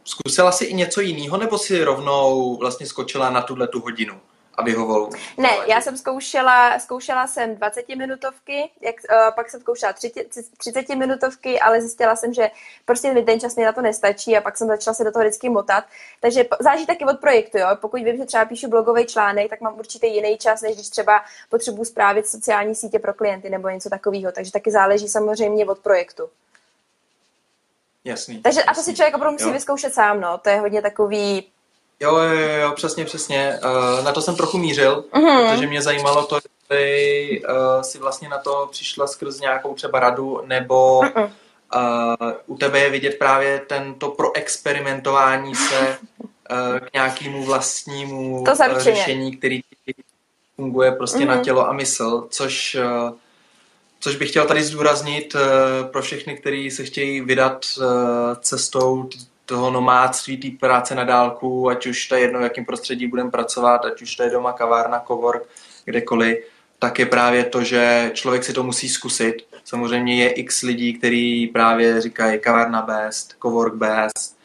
zkusila 0.03 0.51
jsi 0.51 0.65
i 0.65 0.73
něco 0.73 1.01
jiného, 1.01 1.37
nebo 1.37 1.57
si 1.57 1.83
rovnou 1.83 2.57
vlastně 2.57 2.85
skočila 2.85 3.29
na 3.29 3.41
tuhle 3.41 3.67
tu 3.67 3.79
hodinu? 3.79 4.21
a 4.59 4.63
vyhovovalo? 4.63 5.09
Ne, 5.37 5.49
já 5.67 5.81
jsem 5.81 5.97
zkoušela, 5.97 6.79
zkoušela 6.79 7.27
jsem 7.27 7.55
20 7.55 7.89
minutovky, 7.89 8.71
jak, 8.81 8.95
uh, 9.11 9.35
pak 9.35 9.49
jsem 9.49 9.61
zkoušela 9.61 9.93
30, 9.93 10.27
30 10.57 10.89
minutovky, 10.89 11.59
ale 11.59 11.81
zjistila 11.81 12.15
jsem, 12.15 12.33
že 12.33 12.51
prostě 12.85 13.13
mi 13.13 13.23
ten 13.23 13.39
čas 13.39 13.55
mi 13.55 13.65
na 13.65 13.71
to 13.71 13.81
nestačí 13.81 14.37
a 14.37 14.41
pak 14.41 14.57
jsem 14.57 14.67
začala 14.67 14.93
se 14.93 15.03
do 15.03 15.11
toho 15.11 15.23
vždycky 15.23 15.49
motat. 15.49 15.83
Takže 16.19 16.45
záleží 16.59 16.85
taky 16.85 17.05
od 17.05 17.19
projektu, 17.19 17.57
jo. 17.57 17.67
Pokud 17.75 18.01
vím, 18.01 18.17
že 18.17 18.25
třeba 18.25 18.45
píšu 18.45 18.69
blogový 18.69 19.05
článek, 19.05 19.49
tak 19.49 19.61
mám 19.61 19.79
určitě 19.79 20.07
jiný 20.07 20.37
čas, 20.37 20.61
než 20.61 20.75
když 20.75 20.89
třeba 20.89 21.21
potřebuji 21.49 21.85
zprávit 21.85 22.27
sociální 22.27 22.75
sítě 22.75 22.99
pro 22.99 23.13
klienty 23.13 23.49
nebo 23.49 23.69
něco 23.69 23.89
takového. 23.89 24.31
Takže 24.31 24.51
taky 24.51 24.71
záleží 24.71 25.07
samozřejmě 25.07 25.65
od 25.65 25.79
projektu. 25.79 26.29
Jasný. 28.09 28.41
Takže 28.41 28.59
jasný. 28.59 28.69
a 28.69 28.73
to 28.73 28.81
si 28.81 28.95
člověk 28.95 29.15
opravdu 29.15 29.33
musí 29.33 29.47
jo. 29.47 29.53
vyzkoušet 29.53 29.93
sám, 29.93 30.21
no. 30.21 30.37
To 30.37 30.49
je 30.49 30.59
hodně 30.59 30.81
takový 30.81 31.43
Jo, 32.01 32.17
jo, 32.17 32.49
jo, 32.61 32.71
přesně, 32.75 33.05
přesně. 33.05 33.59
Uh, 33.65 34.05
na 34.05 34.11
to 34.11 34.21
jsem 34.21 34.35
trochu 34.35 34.57
mířil, 34.57 35.05
uh-huh. 35.13 35.51
protože 35.51 35.67
mě 35.67 35.81
zajímalo 35.81 36.25
to, 36.25 36.35
jestli 36.35 37.41
uh, 37.41 37.81
si 37.81 37.97
vlastně 37.97 38.29
na 38.29 38.37
to 38.37 38.67
přišla 38.71 39.07
skrz 39.07 39.39
nějakou 39.39 39.73
třeba 39.73 39.99
radu, 39.99 40.41
nebo 40.45 40.99
uh, 40.99 41.05
u 42.47 42.57
tebe 42.57 42.79
je 42.79 42.89
vidět 42.89 43.19
právě 43.19 43.59
tento 43.67 44.09
proexperimentování 44.09 45.55
se 45.55 45.97
uh, 46.19 46.79
k 46.79 46.93
nějakému 46.93 47.43
vlastnímu 47.43 48.43
to 48.43 48.51
uh, 48.51 48.77
řešení, 48.77 49.37
který 49.37 49.61
funguje 50.55 50.91
prostě 50.91 51.19
uh-huh. 51.19 51.37
na 51.37 51.43
tělo 51.43 51.67
a 51.67 51.73
mysl, 51.73 52.27
což 52.29 52.75
uh, 52.75 53.17
Což 53.99 54.15
bych 54.15 54.29
chtěl 54.29 54.45
tady 54.45 54.63
zdůraznit 54.63 55.35
uh, 55.35 55.41
pro 55.91 56.01
všechny, 56.01 56.35
kteří 56.35 56.71
se 56.71 56.83
chtějí 56.83 57.21
vydat 57.21 57.65
uh, 57.77 57.85
cestou 58.39 59.09
toho 59.45 59.71
nomádství, 59.71 60.37
té 60.37 60.47
práce 60.59 60.95
na 60.95 61.03
dálku, 61.03 61.69
ať 61.69 61.87
už 61.87 62.07
to 62.07 62.15
je 62.15 62.21
jedno, 62.21 62.39
v 62.39 62.43
jakém 62.43 62.65
prostředí 62.65 63.07
budeme 63.07 63.31
pracovat, 63.31 63.85
ať 63.85 64.01
už 64.01 64.15
to 64.15 64.23
je 64.23 64.29
doma, 64.29 64.53
kavárna, 64.53 65.03
cowork, 65.07 65.43
kdekoliv, 65.85 66.37
tak 66.79 66.99
je 66.99 67.05
právě 67.05 67.43
to, 67.43 67.63
že 67.63 68.11
člověk 68.13 68.43
si 68.43 68.53
to 68.53 68.63
musí 68.63 68.89
zkusit. 68.89 69.35
Samozřejmě 69.63 70.23
je 70.23 70.31
x 70.31 70.61
lidí, 70.61 70.93
kteří 70.93 71.47
právě 71.47 72.01
říkají 72.01 72.39
kavárna 72.39 72.81
best, 72.81 73.35
cowork 73.41 73.73
best, 73.73 74.38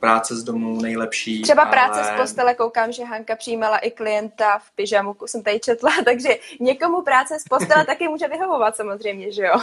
práce 0.00 0.36
z 0.36 0.42
domu 0.42 0.80
nejlepší. 0.80 1.42
Třeba 1.42 1.62
ale... 1.62 1.70
práce 1.70 2.04
z 2.04 2.20
postele, 2.20 2.54
koukám, 2.54 2.92
že 2.92 3.04
Hanka 3.04 3.36
přijímala 3.36 3.78
i 3.78 3.90
klienta 3.90 4.58
v 4.58 4.70
pyžamu, 4.70 5.16
jsem 5.26 5.42
tady 5.42 5.60
četla, 5.60 5.90
takže 6.04 6.28
někomu 6.60 7.02
práce 7.02 7.38
z 7.40 7.44
postele 7.44 7.84
taky 7.86 8.08
může 8.08 8.28
vyhovovat 8.28 8.76
samozřejmě, 8.76 9.32
že 9.32 9.42
jo? 9.42 9.54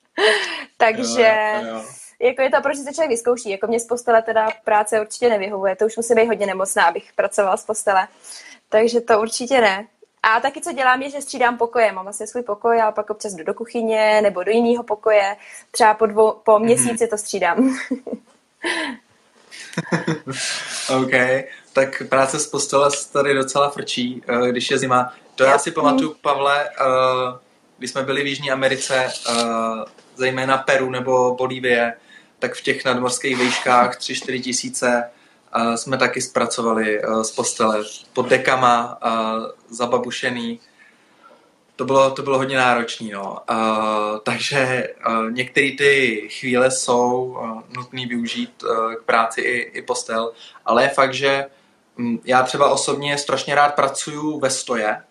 takže... 0.76 1.52
Jo, 1.62 1.66
jo, 1.66 1.76
jo 1.76 1.84
jako 2.22 2.42
je 2.42 2.50
to, 2.50 2.62
proč 2.62 2.76
se 2.76 2.92
člověk 2.92 3.10
vyzkouší. 3.10 3.50
Jako 3.50 3.66
mě 3.66 3.80
z 3.80 3.86
postele 3.86 4.22
teda 4.22 4.48
práce 4.64 5.00
určitě 5.00 5.28
nevyhovuje. 5.28 5.76
To 5.76 5.86
už 5.86 5.96
musí 5.96 6.14
být 6.14 6.26
hodně 6.26 6.46
nemocná, 6.46 6.84
abych 6.84 7.12
pracovala 7.16 7.56
z 7.56 7.64
postele. 7.64 8.08
Takže 8.68 9.00
to 9.00 9.20
určitě 9.20 9.60
ne. 9.60 9.86
A 10.22 10.40
taky, 10.40 10.60
co 10.60 10.72
dělám, 10.72 11.02
je, 11.02 11.10
že 11.10 11.20
střídám 11.20 11.58
pokoje. 11.58 11.92
Mám 11.92 12.04
vlastně 12.04 12.26
svůj 12.26 12.42
pokoj, 12.42 12.82
ale 12.82 12.92
pak 12.92 13.10
občas 13.10 13.34
jdu 13.34 13.44
do 13.44 13.54
kuchyně 13.54 14.20
nebo 14.22 14.44
do 14.44 14.50
jiného 14.50 14.84
pokoje. 14.84 15.36
Třeba 15.70 15.94
po, 15.94 16.06
dvou, 16.06 16.32
po 16.44 16.58
mhm. 16.58 16.64
měsíci 16.64 17.08
to 17.08 17.18
střídám. 17.18 17.76
OK, 20.88 21.12
tak 21.72 22.02
práce 22.08 22.38
z 22.38 22.46
postele 22.46 22.90
tady 23.12 23.34
docela 23.34 23.70
frčí, 23.70 24.22
eh, 24.28 24.48
když 24.48 24.70
je 24.70 24.78
zima. 24.78 25.14
To 25.34 25.44
já 25.44 25.58
si 25.58 25.70
pamatuju, 25.70 26.16
Pavle, 26.20 26.68
eh, 26.68 27.38
když 27.78 27.90
jsme 27.90 28.02
byli 28.02 28.22
v 28.22 28.26
Jižní 28.26 28.50
Americe, 28.50 29.06
eh, 29.06 29.32
zejména 30.16 30.58
Peru 30.58 30.90
nebo 30.90 31.34
Bolívie, 31.34 31.94
tak 32.38 32.54
v 32.54 32.62
těch 32.62 32.84
nadmorských 32.84 33.36
výškách 33.36 33.96
3-4 33.98 34.40
tisíce 34.40 35.10
jsme 35.74 35.98
taky 35.98 36.22
zpracovali 36.22 37.00
z 37.22 37.30
postele 37.30 37.84
pod 38.12 38.28
dekama, 38.28 38.98
zababušený. 39.70 40.60
To 41.80 41.84
bylo, 41.84 42.10
to 42.10 42.22
bylo 42.22 42.38
hodně 42.38 42.56
náročné. 42.56 43.08
No. 43.12 43.38
Uh, 43.50 44.18
takže 44.22 44.88
uh, 45.08 45.30
některé 45.30 45.70
ty 45.78 46.28
chvíle 46.28 46.70
jsou 46.70 47.24
uh, 47.24 47.60
nutné 47.76 48.06
využít 48.06 48.62
uh, 48.62 48.94
k 48.94 49.02
práci 49.02 49.40
i, 49.40 49.58
i 49.58 49.82
postel, 49.82 50.32
ale 50.64 50.82
je 50.82 50.88
fakt, 50.88 51.14
že 51.14 51.46
um, 51.98 52.20
já 52.24 52.42
třeba 52.42 52.70
osobně 52.70 53.18
strašně 53.18 53.54
rád 53.54 53.74
pracuju 53.74 54.40
ve 54.40 54.50
stoje. 54.50 55.02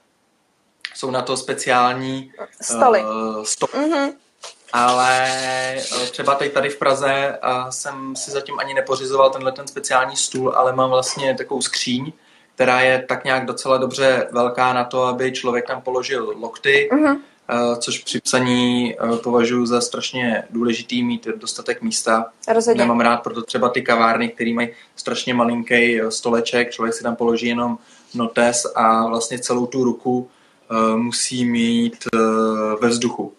Jsou 0.96 1.12
na 1.12 1.22
to 1.22 1.38
speciální 1.38 2.32
stoly. 2.62 3.04
Uh, 3.04 3.44
stoly. 3.44 3.74
Mm-hmm 3.74 4.14
ale 4.74 5.28
eh, 5.28 6.08
třeba 6.12 6.36
teď 6.36 6.54
tady 6.54 6.70
v 6.70 6.78
Praze 6.78 7.12
eh, 7.12 7.38
jsem 7.70 8.16
si 8.16 8.32
zatím 8.32 8.60
ani 8.60 8.74
nepořizoval 8.74 9.30
tenhle 9.30 9.52
ten 9.52 9.68
speciální 9.68 10.18
stůl, 10.18 10.54
ale 10.56 10.74
mám 10.74 10.90
vlastně 10.90 11.36
takovou 11.36 11.62
skříň, 11.62 12.14
která 12.60 12.82
je 12.82 13.06
tak 13.08 13.24
nějak 13.24 13.46
docela 13.46 13.78
dobře 13.78 14.28
velká 14.32 14.74
na 14.74 14.84
to, 14.84 15.04
aby 15.04 15.32
člověk 15.32 15.68
tam 15.68 15.82
položil 15.82 16.34
lokty, 16.40 16.90
uh-huh. 16.92 17.20
což 17.78 18.00
při 18.00 18.22
psaní 18.22 18.96
považuji 19.24 19.66
za 19.66 19.82
strašně 19.82 20.44
důležitý 20.50 21.04
mít 21.04 21.28
dostatek 21.36 21.82
místa. 21.82 22.26
Rozhodně. 22.54 22.82
Nemám 22.82 23.00
rád 23.00 23.18
proto 23.18 23.42
třeba 23.42 23.70
ty 23.70 23.82
kavárny, 23.82 24.30
které 24.30 24.54
mají 24.54 24.70
strašně 24.96 25.34
malinký 25.34 26.00
stoleček, 26.10 26.72
člověk 26.72 26.94
si 26.94 27.04
tam 27.04 27.16
položí 27.16 27.48
jenom 27.48 27.78
notes 28.14 28.68
a 28.76 29.08
vlastně 29.08 29.40
celou 29.40 29.66
tu 29.66 29.84
ruku 29.84 30.30
musí 30.96 31.46
mít 31.46 31.96
ve 32.82 32.88
vzduchu. 32.90 33.34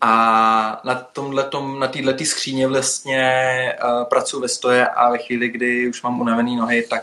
A 0.00 0.80
na 0.84 0.94
tomhletom, 0.94 1.80
na 1.80 1.88
této 1.88 2.24
skříně 2.24 2.68
vlastně 2.68 3.32
uh, 3.84 4.04
pracuji 4.04 4.40
ve 4.40 4.48
stoje 4.48 4.88
a 4.88 5.10
ve 5.10 5.18
chvíli, 5.18 5.48
kdy 5.48 5.88
už 5.88 6.02
mám 6.02 6.20
unavený 6.20 6.56
nohy, 6.56 6.86
tak 6.90 7.02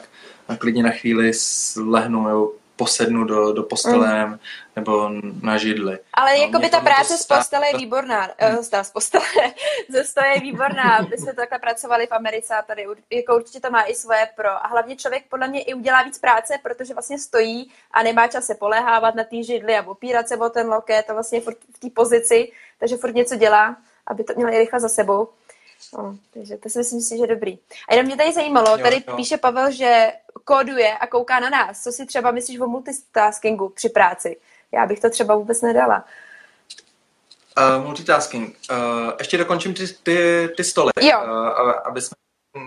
klidně 0.59 0.83
na 0.83 0.91
chvíli 0.91 1.31
lehnu 1.77 2.27
nebo 2.27 2.51
posednu 2.75 3.23
do, 3.23 3.53
do 3.53 3.63
postele 3.63 4.25
mm. 4.25 4.39
nebo 4.75 5.09
na 5.41 5.57
židli. 5.57 5.99
Ale 6.13 6.37
no, 6.37 6.41
jako 6.41 6.59
by 6.59 6.69
ta 6.69 6.79
práce 6.79 7.17
z 7.17 7.25
postele 7.25 7.67
je 7.67 7.77
výborná. 7.77 8.29
Hmm. 8.37 8.57
Uh, 8.57 8.63
z 8.63 8.91
postele, 8.91 9.25
ze 9.89 10.03
stoje 10.03 10.27
je 10.33 10.39
výborná. 10.39 11.01
My 11.09 11.17
jsme 11.17 11.33
takhle 11.33 11.59
pracovali 11.59 12.07
v 12.07 12.11
Americe 12.11 12.55
a 12.55 12.61
tady 12.61 12.85
jako 13.09 13.35
určitě 13.35 13.59
to 13.59 13.71
má 13.71 13.83
i 13.83 13.95
svoje 13.95 14.27
pro. 14.35 14.49
A 14.49 14.67
hlavně 14.67 14.95
člověk 14.95 15.23
podle 15.29 15.47
mě 15.47 15.61
i 15.61 15.73
udělá 15.73 16.03
víc 16.03 16.19
práce, 16.19 16.53
protože 16.63 16.93
vlastně 16.93 17.19
stojí 17.19 17.71
a 17.91 18.03
nemá 18.03 18.27
čas 18.27 18.45
se 18.45 18.55
polehávat 18.55 19.15
na 19.15 19.23
té 19.23 19.43
židli 19.43 19.77
a 19.77 19.87
opírat 19.87 20.27
se 20.27 20.37
o 20.37 20.49
ten 20.49 20.67
loket 20.67 21.09
a 21.09 21.13
vlastně 21.13 21.41
v 21.41 21.79
té 21.79 21.89
pozici, 21.89 22.51
takže 22.79 22.97
furt 22.97 23.15
něco 23.15 23.35
dělá, 23.35 23.77
aby 24.07 24.23
to 24.23 24.33
měl 24.35 24.49
i 24.49 24.57
rychle 24.57 24.79
za 24.79 24.89
sebou. 24.89 25.29
No, 25.97 26.17
takže 26.33 26.57
to 26.57 26.69
si 26.69 26.77
myslím 26.77 27.01
si, 27.01 27.17
že 27.17 27.23
je 27.23 27.27
dobrý. 27.27 27.59
A 27.89 27.93
jenom 27.93 28.05
mě 28.05 28.17
tady 28.17 28.33
zajímalo, 28.33 28.77
jo, 28.77 28.83
tady 28.83 29.03
jo. 29.07 29.15
píše 29.15 29.37
Pavel, 29.37 29.71
že 29.71 30.13
kóduje 30.43 30.97
a 30.97 31.07
kouká 31.07 31.39
na 31.39 31.49
nás. 31.49 31.83
Co 31.83 31.91
si 31.91 32.05
třeba 32.05 32.31
myslíš 32.31 32.59
o 32.59 32.67
multitaskingu 32.67 33.69
při 33.69 33.89
práci? 33.89 34.37
Já 34.71 34.85
bych 34.85 34.99
to 34.99 35.09
třeba 35.09 35.35
vůbec 35.35 35.61
nedala. 35.61 36.05
Uh, 37.57 37.85
multitasking. 37.85 38.57
Uh, 38.71 38.77
ještě 39.19 39.37
dokončím 39.37 39.73
ty, 39.73 39.87
ty, 39.87 40.49
ty 40.57 40.63
stoly, 40.63 40.91
jo. 41.01 41.19
Uh, 41.23 41.71
aby 41.83 42.01
jsme 42.01 42.15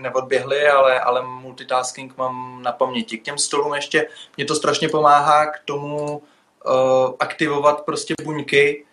neodběhli, 0.01 0.67
ale, 0.67 0.99
ale 0.99 1.21
multitasking 1.21 2.17
mám 2.17 2.63
na 2.63 2.71
paměti. 2.71 3.17
K 3.17 3.23
těm 3.23 3.37
stolům 3.37 3.73
ještě 3.73 4.07
mě 4.37 4.45
to 4.45 4.55
strašně 4.55 4.89
pomáhá 4.89 5.45
k 5.45 5.59
tomu 5.65 6.17
uh, 6.17 7.13
aktivovat 7.19 7.81
prostě 7.81 8.13
buňky 8.23 8.85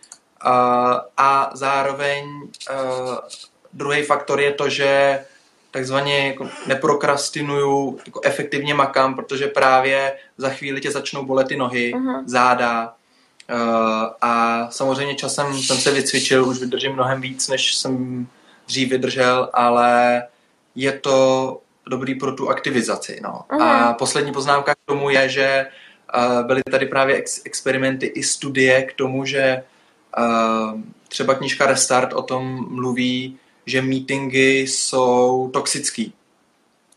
uh, 0.47 0.51
a 1.17 1.51
zároveň 1.55 2.27
uh, 2.71 3.17
druhý 3.75 4.03
faktor 4.03 4.41
je 4.41 4.53
to, 4.53 4.69
že 4.69 5.21
takzvaně 5.71 6.27
jako 6.27 6.49
neprokrastinuju, 6.67 7.99
jako 8.07 8.21
efektivně 8.25 8.75
makám, 8.75 9.15
protože 9.15 9.47
právě 9.47 10.17
za 10.39 10.51
chvíli 10.51 10.81
tě 10.81 10.91
začnou 10.91 11.25
bolet 11.25 11.49
ty 11.49 11.57
nohy, 11.57 11.93
uh-huh. 11.95 12.23
záda 12.27 12.95
uh, 13.53 13.59
a 14.21 14.67
samozřejmě 14.71 15.15
časem 15.15 15.55
jsem 15.55 15.77
se 15.77 15.91
vycvičil, 15.91 16.49
už 16.49 16.59
vydržím 16.59 16.93
mnohem 16.93 17.21
víc, 17.21 17.49
než 17.49 17.75
jsem 17.75 18.27
dřív 18.67 18.91
vydržel, 18.91 19.51
ale 19.53 20.23
je 20.75 20.93
to 20.93 21.61
dobrý 21.91 22.15
pro 22.15 22.33
tu 22.33 22.49
aktivizaci. 22.49 23.21
No. 23.23 23.45
Uh-huh. 23.51 23.63
A 23.63 23.93
poslední 23.93 24.33
poznámka 24.33 24.75
k 24.75 24.79
tomu 24.87 25.11
je, 25.11 25.29
že 25.29 25.67
uh, 26.17 26.47
byly 26.47 26.63
tady 26.71 26.87
právě 26.87 27.17
ex- 27.17 27.43
experimenty 27.45 28.07
i 28.07 28.23
studie 28.23 28.83
k 28.83 28.93
tomu, 28.93 29.25
že 29.25 29.63
uh, 30.19 30.81
třeba 31.09 31.35
knížka 31.35 31.67
Restart 31.67 32.13
o 32.13 32.23
tom 32.23 32.67
mluví, 32.71 33.39
že 33.67 33.83
meetingy 33.83 34.61
jsou 34.61 35.51
toxický. 35.53 36.13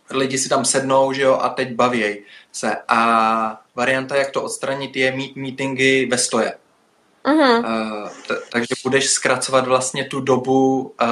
Lidi 0.09 0.37
si 0.37 0.49
tam 0.49 0.65
sednou, 0.65 1.13
že 1.13 1.21
jo, 1.21 1.39
a 1.41 1.49
teď 1.49 1.73
bavěj 1.73 2.23
se. 2.51 2.75
A 2.87 3.61
varianta, 3.75 4.15
jak 4.15 4.31
to 4.31 4.43
odstranit, 4.43 4.95
je 4.95 5.11
mít 5.11 5.35
meetingy 5.35 6.05
ve 6.05 6.17
stoje. 6.17 6.53
Uh-huh. 7.25 7.59
Uh, 7.59 8.09
t- 8.27 8.41
takže 8.51 8.75
budeš 8.83 9.09
zkracovat 9.09 9.67
vlastně 9.67 10.05
tu 10.05 10.19
dobu, 10.19 10.93
uh, 11.01 11.07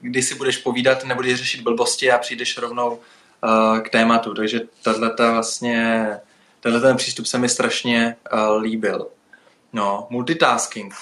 kdy 0.00 0.22
si 0.22 0.34
budeš 0.34 0.56
povídat, 0.56 1.04
nebudeš 1.04 1.38
řešit 1.38 1.60
blbosti 1.60 2.10
a 2.10 2.18
přijdeš 2.18 2.58
rovnou 2.58 2.90
uh, 2.90 3.78
k 3.78 3.88
tématu. 3.88 4.34
Takže 4.34 4.60
tato 4.82 5.32
vlastně, 5.32 6.06
tenhle 6.60 6.80
ten 6.80 6.96
přístup 6.96 7.26
se 7.26 7.38
mi 7.38 7.48
strašně 7.48 8.16
uh, 8.32 8.62
líbil. 8.62 9.06
No, 9.72 10.06
multitasking. 10.10 10.94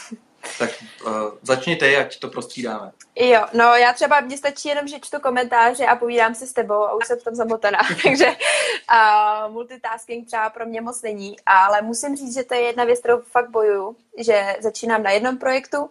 Tak 0.59 0.71
uh, 1.07 1.13
začni 1.43 1.77
ty, 1.77 1.97
ať 1.97 2.19
to 2.19 2.29
prostřídáme. 2.29 2.93
Jo, 3.17 3.47
no 3.53 3.65
já 3.65 3.93
třeba, 3.93 4.21
mně 4.21 4.39
stačí 4.39 4.69
jenom, 4.69 4.89
že 4.89 5.01
čtu 5.01 5.21
komentáře 5.21 5.87
a 5.87 5.97
povídám 5.97 6.35
si 6.35 6.47
s 6.47 6.53
tebou 6.53 6.85
a 6.85 6.95
už 6.95 7.07
jsem 7.07 7.19
v 7.19 7.25
tom 7.25 7.35
zamotaná, 7.35 7.79
takže 8.03 8.27
uh, 8.27 9.53
multitasking 9.53 10.27
třeba 10.27 10.51
pro 10.51 10.67
mě 10.67 10.81
moc 10.81 11.03
není, 11.03 11.37
ale 11.47 11.83
musím 11.83 12.17
říct, 12.17 12.35
že 12.35 12.45
to 12.45 12.55
je 12.55 12.61
jedna 12.61 12.85
věc, 12.85 12.99
kterou 12.99 13.23
fakt 13.23 13.51
bojuju, 13.51 13.97
že 14.19 14.57
začínám 14.61 15.03
na 15.03 15.11
jednom 15.11 15.39
projektu 15.39 15.91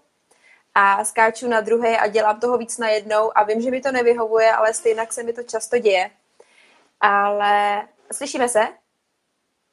a 0.75 1.05
skáču 1.05 1.47
na 1.47 1.61
druhé 1.61 1.97
a 1.97 2.07
dělám 2.07 2.39
toho 2.39 2.57
víc 2.57 2.77
na 2.77 2.89
jednou 2.89 3.37
a 3.37 3.43
vím, 3.43 3.61
že 3.61 3.71
mi 3.71 3.81
to 3.81 3.91
nevyhovuje, 3.91 4.51
ale 4.51 4.73
stejně 4.73 5.07
se 5.09 5.23
mi 5.23 5.33
to 5.33 5.43
často 5.43 5.77
děje. 5.77 6.11
Ale 7.01 7.83
slyšíme 8.11 8.49
se? 8.49 8.67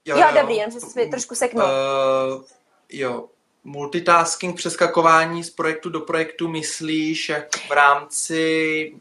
Jo, 0.05 0.17
jo, 0.19 0.27
jo. 0.29 0.41
dobrý, 0.41 0.57
jenom 0.57 0.81
se 0.81 1.07
trošku 1.07 1.35
seknu. 1.35 1.61
Uh, 1.65 2.43
jo, 2.89 3.29
multitasking, 3.65 4.57
přeskakování 4.57 5.45
z 5.45 5.51
projektu 5.51 5.91
do 5.91 6.01
projektu 6.01 6.49
myslíš 6.49 7.29
jak 7.29 7.57
v 7.69 7.71
rámci 7.71 8.93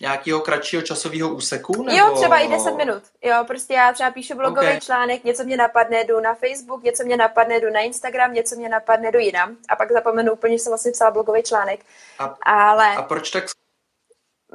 nějakého 0.00 0.40
kratšího 0.40 0.82
časového 0.82 1.34
úseku? 1.34 1.82
Nebo... 1.82 1.98
Jo, 1.98 2.14
třeba 2.16 2.38
i 2.38 2.48
10 2.48 2.70
minut. 2.70 3.02
Jo, 3.22 3.44
prostě 3.46 3.74
já 3.74 3.92
třeba 3.92 4.10
píšu 4.10 4.34
blogový 4.34 4.66
okay. 4.66 4.80
článek, 4.80 5.24
něco 5.24 5.44
mě 5.44 5.56
napadne, 5.56 6.04
jdu 6.04 6.20
na 6.20 6.34
Facebook, 6.34 6.82
něco 6.82 7.04
mě 7.04 7.16
napadne, 7.16 7.60
jdu 7.60 7.70
na 7.70 7.80
Instagram, 7.80 8.32
něco 8.32 8.56
mě 8.56 8.68
napadne, 8.68 9.12
jdu 9.12 9.18
jinam. 9.18 9.56
A 9.68 9.76
pak 9.76 9.92
zapomenu 9.92 10.32
úplně, 10.32 10.58
že 10.58 10.62
jsem 10.62 10.70
vlastně 10.70 10.92
psala 10.92 11.10
blogový 11.10 11.42
článek. 11.42 11.80
A, 12.18 12.24
Ale... 12.42 12.96
a 12.96 13.02
proč 13.02 13.30
tak 13.30 13.44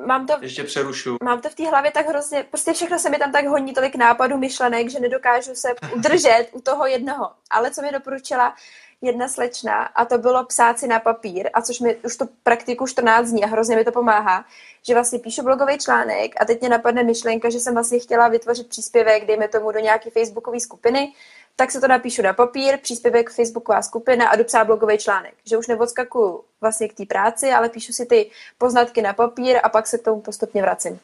mám 0.05 0.27
to, 0.27 0.33
ještě 0.41 0.63
přerušu. 0.63 1.17
Mám 1.23 1.41
to 1.41 1.49
v 1.49 1.55
té 1.55 1.69
hlavě 1.69 1.91
tak 1.91 2.07
hrozně, 2.07 2.43
prostě 2.43 2.73
všechno 2.73 2.99
se 2.99 3.09
mi 3.09 3.17
tam 3.17 3.31
tak 3.31 3.45
honí 3.45 3.73
tolik 3.73 3.95
nápadů, 3.95 4.37
myšlenek, 4.37 4.89
že 4.89 4.99
nedokážu 4.99 5.55
se 5.55 5.67
udržet 5.95 6.47
u 6.51 6.61
toho 6.61 6.85
jednoho. 6.85 7.31
Ale 7.49 7.71
co 7.71 7.81
mi 7.81 7.91
doporučila 7.91 8.55
jedna 9.03 9.27
slečna 9.27 9.83
a 9.83 10.05
to 10.05 10.17
bylo 10.17 10.45
psát 10.45 10.79
si 10.79 10.87
na 10.87 10.99
papír, 10.99 11.49
a 11.53 11.61
což 11.61 11.79
mi 11.79 11.95
už 11.95 12.17
to 12.17 12.25
praktiku 12.43 12.87
14 12.87 13.29
dní 13.29 13.43
a 13.43 13.47
hrozně 13.47 13.75
mi 13.75 13.85
to 13.85 13.91
pomáhá, 13.91 14.45
že 14.87 14.93
vlastně 14.93 15.19
píšu 15.19 15.43
blogový 15.43 15.77
článek 15.77 16.41
a 16.41 16.45
teď 16.45 16.59
mě 16.59 16.69
napadne 16.69 17.03
myšlenka, 17.03 17.49
že 17.49 17.59
jsem 17.59 17.73
vlastně 17.73 17.99
chtěla 17.99 18.27
vytvořit 18.27 18.69
příspěvek, 18.69 19.25
dejme 19.25 19.47
tomu 19.47 19.71
do 19.71 19.79
nějaké 19.79 20.09
facebookové 20.09 20.59
skupiny, 20.59 21.13
tak 21.55 21.71
se 21.71 21.81
to 21.81 21.87
napíšu 21.87 22.21
na 22.21 22.33
papír, 22.33 22.79
příspěvek 22.81 23.29
facebooková 23.29 23.81
skupina 23.81 24.29
a 24.29 24.35
dopsá 24.35 24.63
blogový 24.63 24.97
článek. 24.97 25.33
Že 25.45 25.57
už 25.57 25.67
neodskakuju 25.67 26.43
vlastně 26.61 26.87
k 26.87 26.93
té 26.93 27.05
práci, 27.05 27.51
ale 27.51 27.69
píšu 27.69 27.93
si 27.93 28.05
ty 28.05 28.31
poznatky 28.57 29.01
na 29.01 29.13
papír 29.13 29.59
a 29.63 29.69
pak 29.69 29.87
se 29.87 29.97
k 29.97 30.03
tomu 30.03 30.21
postupně 30.21 30.61
vracím. 30.61 30.99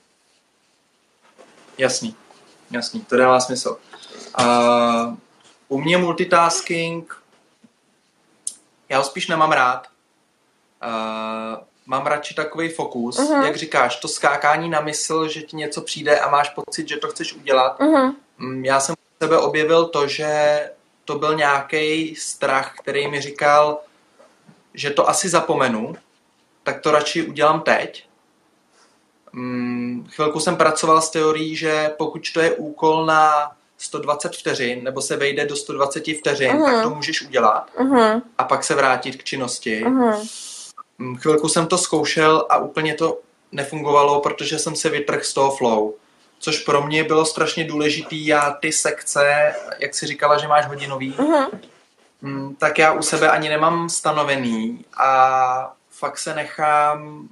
Jasný, 1.77 2.15
jasný, 2.71 3.01
to 3.01 3.17
dává 3.17 3.39
smysl. 3.39 3.77
Uh, 4.39 5.15
u 5.67 5.81
mě 5.81 5.97
multitasking 5.97 7.19
já 8.89 8.97
ho 8.97 9.03
spíš 9.03 9.27
nemám 9.27 9.51
rád. 9.51 9.87
Uh, 10.83 11.63
mám 11.85 12.05
radši 12.05 12.33
takový 12.33 12.69
fokus, 12.69 13.19
uh-huh. 13.19 13.45
jak 13.45 13.55
říkáš, 13.55 13.95
to 13.95 14.07
skákání 14.07 14.69
na 14.69 14.81
mysl, 14.81 15.27
že 15.27 15.41
ti 15.41 15.55
něco 15.55 15.81
přijde 15.81 16.19
a 16.19 16.29
máš 16.29 16.49
pocit, 16.49 16.87
že 16.87 16.97
to 16.97 17.07
chceš 17.07 17.33
udělat. 17.33 17.79
Uh-huh. 17.79 18.15
Já 18.61 18.79
jsem 18.79 18.95
u 18.95 19.23
sebe 19.23 19.37
objevil 19.37 19.85
to, 19.85 20.07
že 20.07 20.61
to 21.05 21.19
byl 21.19 21.35
nějaký 21.35 22.15
strach, 22.15 22.73
který 22.79 23.07
mi 23.07 23.21
říkal, 23.21 23.79
že 24.73 24.89
to 24.89 25.09
asi 25.09 25.29
zapomenu, 25.29 25.95
tak 26.63 26.81
to 26.81 26.91
radši 26.91 27.23
udělám 27.23 27.61
teď. 27.61 28.07
Um, 29.33 30.07
chvilku 30.09 30.39
jsem 30.39 30.55
pracoval 30.55 31.01
s 31.01 31.09
teorií, 31.09 31.55
že 31.55 31.93
pokud 31.97 32.33
to 32.33 32.39
je 32.39 32.51
úkol 32.51 33.05
na 33.05 33.51
120 33.81 34.35
vteřin, 34.35 34.83
nebo 34.83 35.01
se 35.01 35.17
vejde 35.17 35.45
do 35.45 35.55
120 35.55 36.03
vteřin, 36.19 36.51
uh-huh. 36.51 36.65
tak 36.65 36.73
mhm. 36.73 36.83
to 36.83 36.89
můžeš 36.89 37.21
udělat 37.21 37.67
uh-huh. 37.79 38.21
a 38.37 38.43
pak 38.43 38.63
se 38.63 38.75
vrátit 38.75 39.15
k 39.15 39.23
činnosti. 39.23 39.83
Uh-huh. 39.85 40.27
Chvilku 41.17 41.49
jsem 41.49 41.67
to 41.67 41.77
zkoušel 41.77 42.45
a 42.49 42.57
úplně 42.57 42.93
to 42.93 43.19
nefungovalo, 43.51 44.19
protože 44.19 44.59
jsem 44.59 44.75
se 44.75 44.89
vytrhl 44.89 45.23
z 45.23 45.33
toho 45.33 45.55
flow. 45.55 45.93
Což 46.39 46.59
pro 46.59 46.87
mě 46.87 47.03
bylo 47.03 47.25
strašně 47.25 47.63
důležitý. 47.63 48.27
Já 48.27 48.51
ty 48.51 48.71
sekce, 48.71 49.53
jak 49.79 49.95
si 49.95 50.07
říkala, 50.07 50.37
že 50.37 50.47
máš 50.47 50.67
hodinový, 50.67 51.13
uh-huh. 51.13 52.55
tak 52.57 52.77
já 52.77 52.93
u 52.93 53.01
sebe 53.01 53.29
ani 53.29 53.49
nemám 53.49 53.89
stanovený 53.89 54.85
a 54.97 55.73
fakt 55.89 56.17
se 56.17 56.35
nechám 56.35 57.29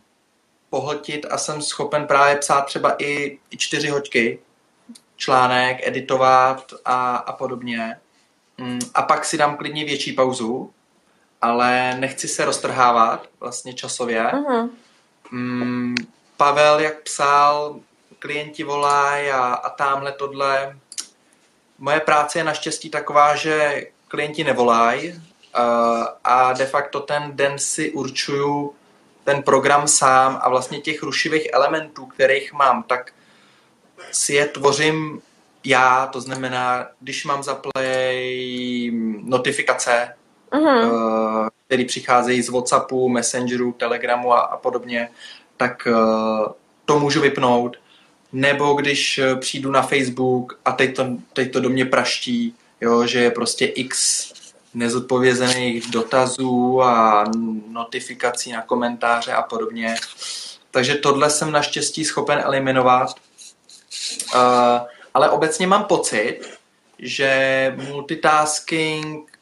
pohltit 0.69 1.25
a 1.29 1.37
jsem 1.37 1.61
schopen 1.61 2.07
právě 2.07 2.35
psát 2.35 2.61
třeba 2.61 2.95
i, 2.97 3.39
i 3.51 3.57
čtyři 3.57 3.89
hoďky 3.89 4.39
článek, 5.17 5.87
editovat 5.87 6.73
a, 6.85 7.15
a 7.15 7.33
podobně. 7.33 7.99
Mm, 8.57 8.79
a 8.93 9.01
pak 9.01 9.25
si 9.25 9.37
dám 9.37 9.57
klidně 9.57 9.85
větší 9.85 10.13
pauzu, 10.13 10.73
ale 11.41 11.95
nechci 11.99 12.27
se 12.27 12.45
roztrhávat 12.45 13.27
vlastně 13.39 13.73
časově. 13.73 14.23
Uh-huh. 14.23 15.95
Pavel, 16.37 16.79
jak 16.79 17.01
psal, 17.01 17.79
klienti 18.19 18.63
volají 18.63 19.29
a, 19.29 19.53
a 19.53 19.69
tamhle 19.69 20.11
tohle. 20.11 20.77
Moje 21.79 21.99
práce 21.99 22.39
je 22.39 22.43
naštěstí 22.43 22.89
taková, 22.89 23.35
že 23.35 23.87
klienti 24.07 24.43
nevolají 24.43 25.11
uh, 25.11 25.21
a 26.23 26.53
de 26.53 26.65
facto 26.65 26.99
ten 26.99 27.31
den 27.35 27.59
si 27.59 27.91
určuju 27.91 28.75
ten 29.23 29.43
program 29.43 29.87
sám 29.87 30.39
a 30.41 30.49
vlastně 30.49 30.81
těch 30.81 31.03
rušivých 31.03 31.47
elementů, 31.53 32.05
kterých 32.05 32.53
mám, 32.53 32.83
tak 32.83 33.11
si 34.11 34.33
je 34.33 34.45
tvořím 34.45 35.21
já, 35.63 36.07
to 36.07 36.21
znamená, 36.21 36.87
když 36.99 37.25
mám 37.25 37.43
zaplay 37.43 38.91
notifikace, 39.23 40.13
uh-huh. 40.51 40.91
uh, 40.91 41.47
které 41.65 41.85
přicházejí 41.85 42.41
z 42.41 42.49
Whatsappu, 42.49 43.09
Messengeru, 43.09 43.71
Telegramu 43.71 44.33
a, 44.33 44.39
a 44.39 44.57
podobně, 44.57 45.09
tak 45.57 45.87
uh, 45.91 46.47
to 46.85 46.99
můžu 46.99 47.21
vypnout. 47.21 47.77
Nebo 48.33 48.73
když 48.73 49.19
přijdu 49.39 49.71
na 49.71 49.81
Facebook 49.81 50.59
a 50.65 50.71
teď 50.71 50.95
to, 50.95 51.05
teď 51.33 51.53
to 51.53 51.59
do 51.59 51.69
mě 51.69 51.85
praští, 51.85 52.55
jo, 52.81 53.05
že 53.05 53.19
je 53.19 53.31
prostě 53.31 53.65
x 53.65 54.23
nezodpovězených 54.73 55.91
dotazů 55.91 56.81
a 56.81 57.25
notifikací 57.67 58.51
na 58.51 58.61
komentáře 58.61 59.33
a 59.33 59.41
podobně. 59.41 59.95
Takže 60.71 60.95
tohle 60.95 61.29
jsem 61.29 61.51
naštěstí 61.51 62.05
schopen 62.05 62.41
eliminovat. 62.43 63.15
Uh, 64.35 64.41
ale 65.13 65.29
obecně 65.29 65.67
mám 65.67 65.83
pocit, 65.83 66.39
že 66.99 67.73
multitasking, 67.87 69.39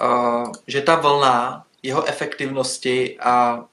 uh, 0.00 0.52
že 0.66 0.82
ta 0.82 0.96
vlna 0.96 1.66
jeho 1.82 2.04
efektivnosti 2.04 3.18
a 3.20 3.64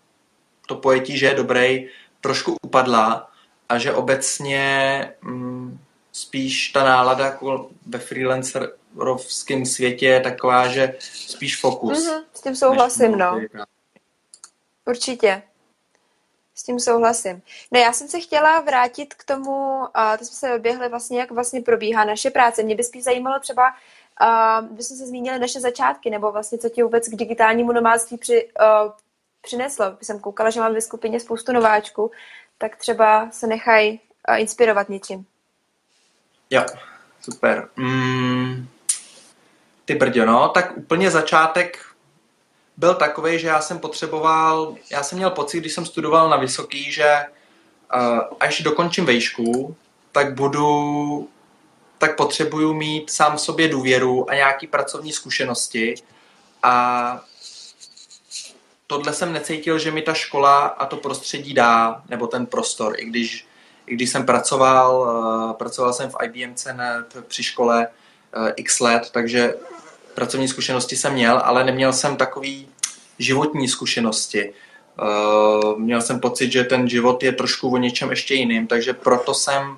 to 0.68 0.76
pojetí, 0.76 1.18
že 1.18 1.26
je 1.26 1.34
dobrý, 1.34 1.90
trošku 2.22 2.56
upadla 2.62 3.32
a 3.70 3.78
že 3.78 3.94
obecně 3.94 5.10
mm, 5.22 5.80
spíš 6.12 6.70
ta 6.70 6.84
nálada 6.84 7.26
jako 7.26 7.70
ve 7.86 8.00
freelancerovském 8.00 9.66
světě 9.66 10.06
je 10.06 10.20
taková, 10.20 10.68
že 10.68 10.94
spíš 11.00 11.60
fokus. 11.60 12.08
Mm-hmm, 12.08 12.24
s 12.34 12.42
tím 12.42 12.56
souhlasím, 12.56 13.18
no. 13.18 13.42
Určitě. 14.86 15.42
S 16.56 16.64
tím 16.64 16.80
souhlasím. 16.80 17.42
No 17.72 17.80
já 17.80 17.94
jsem 17.94 18.08
se 18.08 18.20
chtěla 18.20 18.60
vrátit 18.60 19.14
k 19.14 19.24
tomu, 19.24 19.88
a 19.94 20.18
to 20.18 20.26
jsme 20.26 20.36
se 20.36 20.56
oběhli 20.56 20.90
vlastně, 20.90 21.20
jak 21.20 21.32
vlastně 21.32 21.62
probíhá 21.62 22.06
naše 22.06 22.30
práce. 22.30 22.64
Mě 22.64 22.76
by 22.76 22.84
spíš 22.84 23.04
zajímalo 23.04 23.40
třeba, 23.40 23.64
uh, 24.70 24.78
jsme 24.78 24.96
se 24.98 25.08
zmínili 25.08 25.40
naše 25.40 25.60
začátky, 25.60 26.10
nebo 26.10 26.32
vlastně 26.32 26.58
co 26.58 26.70
ti 26.70 26.84
vůbec 26.84 27.08
k 27.08 27.16
digitálnímu 27.16 27.72
nomádství 27.72 28.18
při, 28.18 28.50
uh, 28.60 28.92
přineslo. 29.42 29.92
Když 29.92 30.08
jsem 30.08 30.20
koukala, 30.20 30.50
že 30.50 30.60
mám 30.60 30.74
ve 30.74 30.82
skupině 30.82 31.20
spoustu 31.20 31.52
nováčků, 31.52 32.12
tak 32.58 32.76
třeba 32.76 33.32
se 33.32 33.48
nechají 33.48 34.00
uh, 34.30 34.40
inspirovat 34.40 34.90
něčím. 34.90 35.26
Jo, 36.50 36.66
super. 37.22 37.70
Mm, 37.76 38.68
ty 39.86 39.96
brďo, 39.96 40.26
no, 40.26 40.50
tak 40.50 40.78
úplně 40.78 41.12
začátek 41.12 41.93
byl 42.78 42.96
takový, 42.96 43.40
že 43.40 43.48
já 43.48 43.62
jsem 43.62 43.80
potřeboval, 43.80 44.76
já 44.92 45.04
jsem 45.04 45.18
měl 45.18 45.30
pocit, 45.30 45.60
když 45.60 45.74
jsem 45.74 45.86
studoval 45.86 46.30
na 46.30 46.38
Vysoký, 46.38 46.92
že 46.92 47.26
uh, 47.96 48.20
až 48.40 48.62
dokončím 48.62 49.06
vejšku, 49.06 49.76
tak 50.12 50.34
budu, 50.34 51.30
tak 51.98 52.18
potřebuju 52.18 52.74
mít 52.74 53.12
sám 53.12 53.38
sobě 53.38 53.68
důvěru 53.68 54.30
a 54.30 54.36
nějaký 54.36 54.68
pracovní 54.68 55.12
zkušenosti. 55.12 55.96
A 56.64 57.22
tohle 58.88 59.14
jsem 59.14 59.34
necítil, 59.34 59.80
že 59.80 59.92
mi 59.92 60.02
ta 60.02 60.14
škola 60.14 60.60
a 60.60 60.86
to 60.86 60.98
prostředí 60.98 61.54
dá, 61.54 62.04
nebo 62.10 62.28
ten 62.28 62.46
prostor, 62.46 63.00
i 63.00 63.06
když, 63.06 63.48
i 63.88 63.96
když 63.96 64.10
jsem 64.10 64.26
pracoval, 64.26 65.02
uh, 65.02 65.54
pracoval 65.54 65.94
jsem 65.94 66.10
v 66.10 66.16
IBMC 66.24 66.66
ne, 66.66 67.04
při 67.28 67.44
škole 67.44 67.88
uh, 68.38 68.50
x 68.56 68.80
let, 68.80 69.10
takže 69.12 69.56
pracovní 70.16 70.48
zkušenosti 70.48 70.96
jsem 70.96 71.14
měl, 71.14 71.42
ale 71.44 71.64
neměl 71.64 71.94
jsem 71.94 72.16
takový 72.16 72.68
životní 73.20 73.68
zkušenosti. 73.68 74.54
Uh, 75.02 75.80
měl 75.80 76.02
jsem 76.02 76.20
pocit, 76.20 76.52
že 76.52 76.64
ten 76.64 76.90
život 76.90 77.24
je 77.24 77.32
trošku 77.32 77.74
o 77.74 77.78
něčem 77.78 78.10
ještě 78.10 78.34
jiným, 78.34 78.68
takže 78.68 78.94
proto 78.94 79.34
jsem 79.34 79.70
uh, 79.70 79.78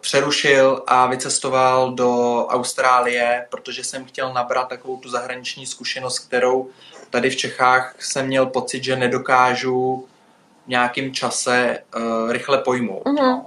přerušil 0.00 0.82
a 0.86 1.06
vycestoval 1.06 1.92
do 1.92 2.46
Austrálie, 2.46 3.46
protože 3.50 3.84
jsem 3.84 4.04
chtěl 4.04 4.32
nabrat 4.32 4.68
takovou 4.68 4.96
tu 4.96 5.08
zahraniční 5.08 5.66
zkušenost, 5.66 6.18
kterou 6.18 6.70
tady 7.10 7.30
v 7.30 7.36
Čechách 7.36 7.94
jsem 7.98 8.26
měl 8.26 8.46
pocit, 8.46 8.84
že 8.84 8.96
nedokážu 8.96 10.06
v 10.64 10.68
nějakém 10.68 11.14
čase 11.14 11.78
uh, 11.96 12.32
rychle 12.32 12.58
pojmout. 12.58 13.02
Uh, 13.06 13.40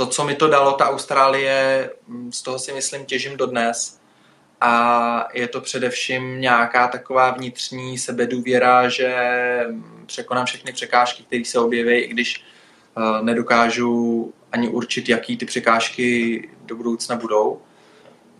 to, 0.00 0.06
co 0.06 0.24
mi 0.24 0.34
to 0.34 0.48
dalo, 0.48 0.72
ta 0.72 0.88
Austrálie, 0.88 1.90
mm, 2.08 2.32
z 2.32 2.42
toho 2.42 2.58
si 2.58 2.72
myslím 2.72 3.04
těžím 3.04 3.36
dodnes. 3.36 4.00
A 4.60 5.28
je 5.34 5.48
to 5.48 5.60
především 5.60 6.40
nějaká 6.40 6.88
taková 6.88 7.30
vnitřní 7.30 7.98
sebedůvěra, 7.98 8.88
že 8.88 9.14
překonám 10.06 10.46
všechny 10.46 10.72
překážky, 10.72 11.22
které 11.22 11.44
se 11.44 11.58
objeví, 11.58 11.98
i 11.98 12.08
když 12.08 12.44
uh, 12.96 13.24
nedokážu 13.24 14.32
ani 14.52 14.68
určit, 14.68 15.08
jaký 15.08 15.36
ty 15.36 15.46
překážky 15.46 16.48
do 16.64 16.76
budoucna 16.76 17.16
budou. 17.16 17.62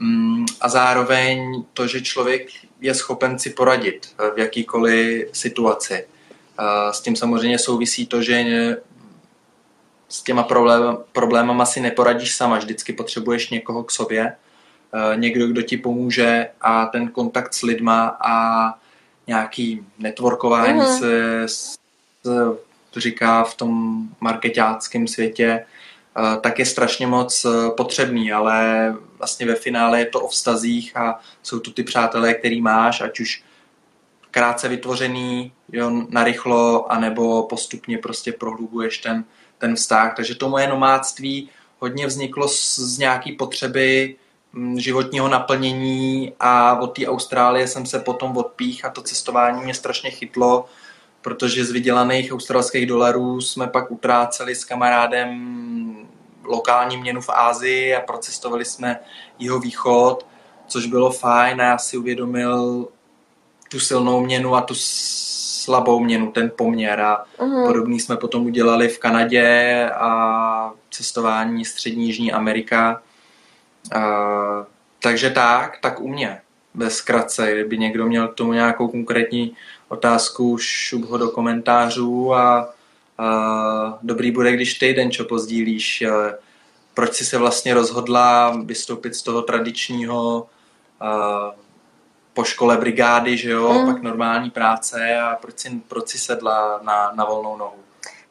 Um, 0.01 0.47
a 0.61 0.69
zároveň 0.69 1.65
to, 1.75 1.87
že 1.87 2.01
člověk 2.01 2.49
je 2.81 2.95
schopen 2.95 3.39
si 3.39 3.51
poradit 3.51 4.15
v 4.35 4.39
jakýkoliv 4.39 5.29
situaci. 5.33 6.07
Uh, 6.61 6.93
s 6.93 7.01
tím 7.01 7.17
samozřejmě 7.17 7.59
souvisí 7.59 8.07
to, 8.07 8.23
že 8.23 8.77
s 10.11 10.23
těma 10.23 10.43
problém, 10.43 10.99
problémama 11.13 11.67
si 11.67 11.81
neporadíš 11.81 12.35
sama, 12.35 12.59
vždycky 12.59 12.93
potřebuješ 12.93 13.51
někoho 13.51 13.85
k 13.85 13.91
sobě, 13.91 14.33
eh, 14.33 15.17
někdo, 15.17 15.47
kdo 15.47 15.63
ti 15.63 15.77
pomůže 15.77 16.49
a 16.61 16.87
ten 16.87 17.09
kontakt 17.09 17.55
s 17.55 17.63
lidma 17.63 18.17
a 18.21 18.75
nějaký 19.27 19.87
networkování 19.99 20.81
mm-hmm. 20.81 20.99
se, 20.99 21.49
se 21.49 22.59
to 22.91 23.01
říká 23.01 23.45
v 23.45 23.55
tom 23.55 24.03
marketáckém 24.21 25.09
světě, 25.09 25.67
eh, 26.17 26.41
tak 26.41 26.59
je 26.59 26.67
strašně 26.67 27.07
moc 27.07 27.45
eh, 27.45 27.71
potřebný, 27.77 28.33
ale 28.33 28.95
vlastně 29.19 29.47
ve 29.47 29.55
finále 29.55 29.99
je 29.99 30.07
to 30.07 30.21
o 30.21 30.29
vztazích 30.29 30.97
a 30.97 31.21
jsou 31.43 31.61
tu 31.61 31.71
ty 31.71 31.83
přátelé, 31.83 32.35
který 32.35 32.61
máš, 32.61 33.01
ať 33.01 33.21
už 33.21 33.43
krátce 34.31 34.69
vytvořený, 34.69 35.53
jo, 35.73 35.91
narychlo, 36.09 36.93
anebo 36.93 37.43
postupně 37.43 37.99
prostě 37.99 38.33
prohlubuješ 38.33 38.99
ten, 38.99 39.25
ten 39.59 39.75
vztah. 39.77 40.17
Takže 40.17 40.35
to 40.35 40.49
moje 40.49 40.69
nomádství 40.69 41.51
hodně 41.79 42.07
vzniklo 42.07 42.49
z, 42.49 42.79
z 42.79 42.99
nějaký 42.99 43.33
potřeby 43.33 44.17
mm, 44.53 44.81
životního 44.81 45.29
naplnění 45.29 46.33
a 46.41 46.81
od 46.81 46.87
té 46.87 47.07
Austrálie 47.07 47.69
jsem 47.69 47.87
se 47.87 47.99
potom 47.99 48.37
odpích 48.37 48.85
a 48.85 48.91
to 48.91 49.03
cestování 49.03 49.63
mě 49.63 49.75
strašně 49.75 50.11
chytlo, 50.11 50.65
protože 51.21 51.65
z 51.65 51.71
vydělaných 51.71 52.33
australských 52.33 52.87
dolarů 52.87 53.41
jsme 53.41 53.67
pak 53.67 53.91
utráceli 53.91 54.55
s 54.55 54.65
kamarádem 54.65 55.61
lokální 56.45 56.97
měnu 56.97 57.21
v 57.21 57.31
Ázii 57.31 57.95
a 57.95 58.01
procestovali 58.01 58.65
jsme 58.65 59.01
jeho 59.39 59.61
východ, 59.61 60.27
což 60.67 60.87
bylo 60.87 61.11
fajn 61.11 61.61
a 61.61 61.65
já 61.65 61.79
si 61.79 61.97
uvědomil 61.97 62.89
tu 63.71 63.81
silnou 63.81 64.21
měnu 64.21 64.55
a 64.55 64.61
tu 64.61 64.75
slabou 64.77 66.01
měnu, 66.01 66.33
ten 66.33 66.51
poměr 66.57 67.01
a 67.01 67.25
uh-huh. 67.39 67.67
podobný 67.67 68.01
jsme 68.01 68.17
potom 68.17 68.47
udělali 68.47 68.89
v 68.89 68.99
Kanadě 68.99 69.91
a 69.95 70.73
cestování 70.91 71.65
střední 71.65 72.07
Jižní 72.07 72.33
Amerika. 72.33 73.03
A, 73.95 74.67
takže 75.03 75.31
tak, 75.31 75.79
tak 75.83 76.01
u 76.01 76.09
mě. 76.09 76.41
Bez 76.75 76.97
zkratce, 76.97 77.53
kdyby 77.53 77.79
někdo 77.79 78.07
měl 78.07 78.29
k 78.29 78.35
tomu 78.35 78.53
nějakou 78.53 78.89
konkrétní 78.89 79.57
otázku, 79.89 80.59
šup 80.59 81.05
ho 81.05 81.19
do 81.19 81.29
komentářů 81.29 82.35
a, 82.35 82.75
a 83.19 83.99
dobrý 84.03 84.31
bude, 84.31 84.53
když 84.53 84.75
ty 84.75 84.95
den 84.95 85.11
čo 85.11 85.25
pozdílíš. 85.25 86.05
Proč 86.95 87.15
jsi 87.15 87.25
se 87.25 87.39
vlastně 87.39 87.75
rozhodla 87.75 88.57
vystoupit 88.65 89.15
z 89.15 89.23
toho 89.23 89.43
tradičního 89.43 90.47
a, 91.01 91.51
po 92.35 92.45
škole 92.45 92.77
brigády, 92.77 93.37
že 93.37 93.51
jo, 93.51 93.73
mm. 93.73 93.95
pak 93.95 94.03
normální 94.03 94.51
práce 94.51 95.17
a 95.17 95.37
proč 95.37 95.59
si, 95.59 95.71
proč 95.89 96.09
si 96.09 96.19
sedla 96.19 96.81
na, 96.83 97.13
na 97.15 97.25
volnou 97.25 97.57
nohu? 97.57 97.77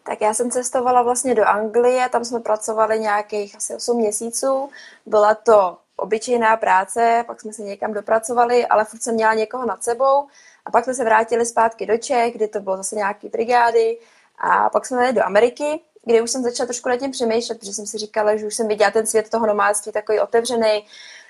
Tak 0.04 0.22
já 0.22 0.34
jsem 0.34 0.52
cestovala 0.52 1.02
vlastně 1.02 1.36
do 1.36 1.46
Anglie, 1.46 2.10
tam 2.10 2.26
jsme 2.26 2.40
pracovali 2.40 3.00
nějakých 3.00 3.56
asi 3.56 3.76
8 3.76 3.98
měsíců. 3.98 4.70
Byla 5.06 5.36
to 5.36 5.78
obyčejná 5.96 6.58
práce, 6.58 7.24
pak 7.28 7.42
jsme 7.42 7.54
se 7.54 7.62
někam 7.62 7.94
dopracovali, 7.94 8.66
ale 8.66 8.86
furt 8.86 9.04
jsem 9.04 9.16
měla 9.16 9.34
někoho 9.34 9.66
nad 9.66 9.84
sebou. 9.84 10.28
A 10.66 10.72
pak 10.72 10.84
jsme 10.84 10.94
se 10.94 11.04
vrátili 11.04 11.46
zpátky 11.46 11.86
do 11.86 11.98
Čech, 11.98 12.36
kdy 12.36 12.48
to 12.48 12.60
bylo 12.60 12.78
zase 12.78 12.96
nějaký 12.96 13.30
brigády. 13.30 13.98
A 14.38 14.70
pak 14.70 14.86
jsme 14.86 15.02
jeli 15.02 15.14
do 15.14 15.26
Ameriky, 15.26 15.80
kde 16.06 16.22
už 16.22 16.32
jsem 16.32 16.44
začala 16.44 16.68
trošku 16.68 16.90
nad 16.90 16.98
tím 16.98 17.12
přemýšlet, 17.12 17.60
protože 17.60 17.74
jsem 17.74 17.86
si 17.86 17.98
říkala, 17.98 18.36
že 18.36 18.46
už 18.46 18.56
jsem 18.56 18.68
viděla 18.68 18.92
ten 18.92 19.06
svět 19.06 19.30
toho 19.30 19.48
nomádství 19.48 19.92
takový 19.92 20.20
otevřený, 20.20 20.86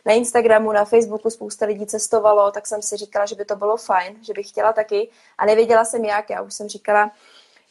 na 0.05 0.13
Instagramu, 0.13 0.71
na 0.71 0.85
Facebooku 0.85 1.29
spousta 1.29 1.65
lidí 1.65 1.85
cestovalo, 1.85 2.51
tak 2.51 2.67
jsem 2.67 2.81
si 2.81 2.97
říkala, 2.97 3.25
že 3.25 3.35
by 3.35 3.45
to 3.45 3.55
bylo 3.55 3.77
fajn, 3.77 4.15
že 4.21 4.33
bych 4.33 4.49
chtěla 4.49 4.73
taky 4.73 5.09
a 5.37 5.45
nevěděla 5.45 5.85
jsem 5.85 6.05
jak. 6.05 6.29
Já 6.29 6.41
už 6.41 6.53
jsem 6.53 6.67
říkala, 6.67 7.11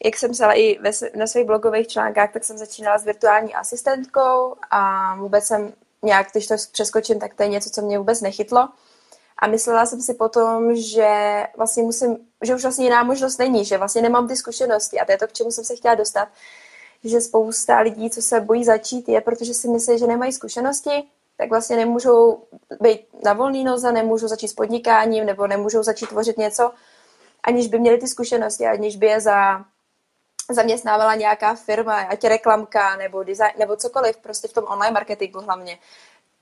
jak 0.04 0.16
jsem 0.16 0.30
psala 0.30 0.52
i 0.52 0.78
ve, 0.78 0.90
na 1.16 1.26
svých 1.26 1.46
blogových 1.46 1.88
článkách, 1.88 2.32
tak 2.32 2.44
jsem 2.44 2.58
začínala 2.58 2.98
s 2.98 3.04
virtuální 3.04 3.54
asistentkou 3.54 4.54
a 4.70 5.14
vůbec 5.16 5.44
jsem 5.44 5.72
nějak, 6.02 6.26
když 6.32 6.46
to 6.46 6.54
přeskočím, 6.72 7.20
tak 7.20 7.34
to 7.34 7.42
je 7.42 7.48
něco, 7.48 7.70
co 7.70 7.82
mě 7.82 7.98
vůbec 7.98 8.20
nechytlo. 8.20 8.68
A 9.38 9.46
myslela 9.46 9.86
jsem 9.86 10.00
si 10.00 10.14
potom, 10.14 10.76
že 10.76 11.42
vlastně 11.56 11.82
musím, 11.82 12.16
že 12.42 12.54
už 12.54 12.62
vlastně 12.62 12.84
jiná 12.84 13.02
možnost 13.02 13.38
není, 13.38 13.64
že 13.64 13.78
vlastně 13.78 14.02
nemám 14.02 14.28
ty 14.28 14.36
zkušenosti 14.36 15.00
a 15.00 15.04
to 15.04 15.12
je 15.12 15.18
to, 15.18 15.26
k 15.26 15.32
čemu 15.32 15.50
jsem 15.50 15.64
se 15.64 15.76
chtěla 15.76 15.94
dostat, 15.94 16.28
že 17.04 17.20
spousta 17.20 17.80
lidí, 17.80 18.10
co 18.10 18.22
se 18.22 18.40
bojí 18.40 18.64
začít, 18.64 19.08
je, 19.08 19.20
protože 19.20 19.54
si 19.54 19.68
myslí, 19.68 19.98
že 19.98 20.06
nemají 20.06 20.32
zkušenosti 20.32 21.08
tak 21.38 21.50
vlastně 21.50 21.76
nemůžou 21.76 22.44
být 22.80 23.00
na 23.24 23.32
volný 23.32 23.64
noze, 23.64 23.92
nemůžou 23.92 24.28
začít 24.28 24.48
s 24.48 24.54
podnikáním 24.54 25.26
nebo 25.26 25.46
nemůžou 25.46 25.82
začít 25.82 26.08
tvořit 26.08 26.38
něco, 26.38 26.72
aniž 27.42 27.66
by 27.66 27.78
měli 27.78 27.98
ty 27.98 28.06
zkušenosti, 28.06 28.66
aniž 28.66 28.96
by 28.96 29.06
je 29.06 29.20
za 29.20 29.64
zaměstnávala 30.50 31.14
nějaká 31.14 31.54
firma, 31.54 32.00
ať 32.00 32.24
reklamka 32.24 32.96
nebo 32.96 33.22
design, 33.22 33.52
nebo 33.58 33.76
cokoliv, 33.76 34.16
prostě 34.16 34.48
v 34.48 34.52
tom 34.52 34.64
online 34.64 34.94
marketingu 34.94 35.40
hlavně, 35.40 35.78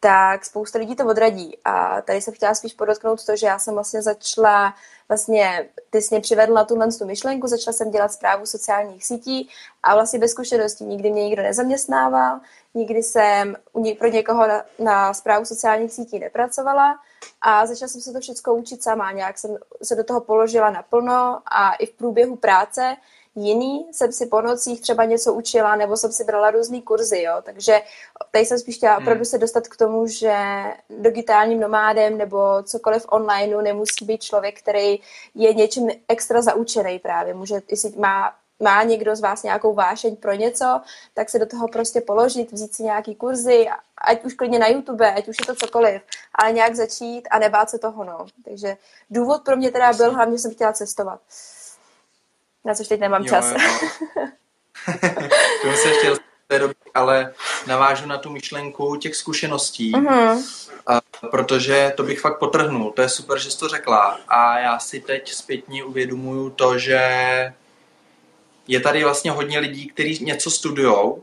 tak 0.01 0.45
spousta 0.45 0.79
lidí 0.79 0.97
to 0.97 1.07
odradí. 1.07 1.59
A 1.65 2.03
tady 2.03 2.21
jsem 2.21 2.35
chtěla 2.35 2.55
spíš 2.55 2.73
podotknout 2.73 3.27
to, 3.27 3.37
že 3.37 3.47
já 3.47 3.59
jsem 3.59 3.75
vlastně 3.75 4.03
začala, 4.03 4.75
vlastně 5.09 5.69
ty 5.91 6.03
jsi 6.03 6.15
mě 6.15 6.21
přivedla 6.21 6.65
tuhle 6.65 6.93
tu 6.93 7.07
myšlenku, 7.07 7.47
začala 7.47 7.73
jsem 7.73 7.91
dělat 7.91 8.13
zprávu 8.13 8.47
sociálních 8.47 9.07
sítí 9.07 9.51
a 9.83 9.95
vlastně 9.95 10.19
bez 10.19 10.31
zkušeností 10.31 10.85
nikdy 10.85 11.11
mě 11.11 11.25
nikdo 11.25 11.43
nezaměstnával, 11.43 12.41
nikdy 12.75 13.03
jsem 13.03 13.57
pro 13.99 14.09
někoho 14.09 14.47
na, 14.49 14.65
na 14.79 15.15
zprávu 15.15 15.45
sociálních 15.45 15.93
sítí 15.93 16.19
nepracovala 16.19 16.99
a 17.41 17.67
začala 17.67 17.89
jsem 17.89 18.01
se 18.01 18.13
to 18.13 18.21
všechno 18.21 18.55
učit 18.55 18.83
sama. 18.83 19.13
Nějak 19.13 19.39
jsem 19.39 19.57
se 19.83 19.97
do 19.97 20.05
toho 20.05 20.21
položila 20.21 20.71
naplno 20.71 21.41
a 21.47 21.75
i 21.75 21.87
v 21.87 21.93
průběhu 21.93 22.37
práce 22.37 22.97
jiný 23.37 23.87
jsem 23.93 24.13
si 24.13 24.27
po 24.27 24.41
nocích 24.41 24.81
třeba 24.81 25.05
něco 25.05 25.35
učila, 25.35 25.77
nebo 25.77 25.97
jsem 25.97 26.13
si 26.13 26.25
brala 26.25 26.51
různý 26.51 26.83
kurzy, 26.83 27.23
jo. 27.23 27.35
Takže 27.43 27.81
tady 28.31 28.47
jsem 28.47 28.59
spíš 28.59 28.77
chtěla 28.77 28.95
hmm. 28.95 29.03
opravdu 29.03 29.25
se 29.25 29.39
dostat 29.39 29.69
k 29.69 29.77
tomu, 29.77 30.07
že 30.07 30.35
digitálním 30.91 31.61
nomádem 31.61 32.19
nebo 32.19 32.63
cokoliv 32.63 33.07
online 33.09 33.63
nemusí 33.63 34.05
být 34.05 34.23
člověk, 34.23 34.59
který 34.59 34.99
je 35.35 35.55
něčím 35.55 35.91
extra 36.09 36.43
zaučený 36.43 36.99
právě. 36.99 37.35
Může, 37.35 37.63
jestli 37.71 37.93
má 37.97 38.35
má 38.61 38.83
někdo 38.83 39.17
z 39.17 39.21
vás 39.21 39.43
nějakou 39.43 39.75
vášeň 39.75 40.17
pro 40.17 40.33
něco, 40.33 40.81
tak 41.15 41.31
se 41.31 41.39
do 41.39 41.47
toho 41.47 41.69
prostě 41.69 42.01
položit, 42.01 42.53
vzít 42.53 42.75
si 42.75 42.83
nějaký 42.83 43.15
kurzy, 43.15 43.67
ať 43.99 44.25
už 44.25 44.35
klidně 44.35 44.59
na 44.59 44.69
YouTube, 44.69 45.15
ať 45.15 45.29
už 45.29 45.37
je 45.41 45.47
to 45.47 45.55
cokoliv, 45.55 46.03
ale 46.35 46.53
nějak 46.53 46.75
začít 46.75 47.23
a 47.31 47.39
nebát 47.39 47.71
se 47.71 47.79
toho, 47.79 48.05
no. 48.05 48.27
Takže 48.45 48.77
důvod 49.11 49.45
pro 49.45 49.57
mě 49.57 49.71
teda 49.71 49.93
byl 49.93 50.15
hlavně, 50.15 50.37
že 50.37 50.43
jsem 50.43 50.55
chtěla 50.55 50.73
cestovat 50.73 51.21
na 52.67 52.75
což 52.75 52.89
teď 52.89 53.01
nemám 53.01 53.23
jo, 53.23 53.29
čas. 53.29 53.53
Jo. 53.53 53.59
to 55.63 55.73
se 55.77 55.91
chtěl 55.91 56.17
ale 56.95 57.33
navážu 57.67 58.07
na 58.07 58.19
tu 58.19 58.31
myšlenku 58.31 58.97
těch 58.97 59.17
zkušeností, 59.17 59.93
uh-huh. 59.93 60.43
a, 60.87 61.01
protože 61.31 61.93
to 61.97 62.03
bych 62.03 62.21
fakt 62.21 62.39
potrhnul. 62.39 62.91
To 62.91 63.03
je 63.03 63.09
super, 63.09 63.39
že 63.39 63.51
jsi 63.51 63.59
to 63.59 63.69
řekla. 63.69 64.19
A 64.29 64.59
já 64.59 64.79
si 64.79 65.01
teď 65.01 65.33
zpětně 65.33 65.85
uvědomuju 65.85 66.51
to, 66.51 66.79
že 66.79 67.01
je 68.69 68.81
tady 68.81 69.05
vlastně 69.05 69.31
hodně 69.31 69.59
lidí, 69.59 69.87
kteří 69.87 70.25
něco 70.25 70.51
studují, 70.51 70.97
uh, 70.97 71.23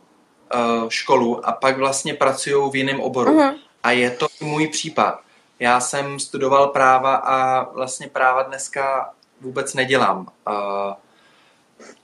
školu, 0.89 1.47
a 1.47 1.51
pak 1.51 1.77
vlastně 1.77 2.13
pracují 2.13 2.71
v 2.71 2.75
jiném 2.75 2.99
oboru. 2.99 3.37
Uh-huh. 3.37 3.55
A 3.83 3.91
je 3.91 4.11
to 4.11 4.27
můj 4.41 4.67
případ. 4.67 5.19
Já 5.59 5.79
jsem 5.79 6.19
studoval 6.19 6.67
práva 6.67 7.15
a 7.15 7.63
vlastně 7.73 8.07
práva 8.07 8.43
dneska 8.43 9.13
vůbec 9.41 9.73
nedělám. 9.73 10.27
Uh, 10.47 10.93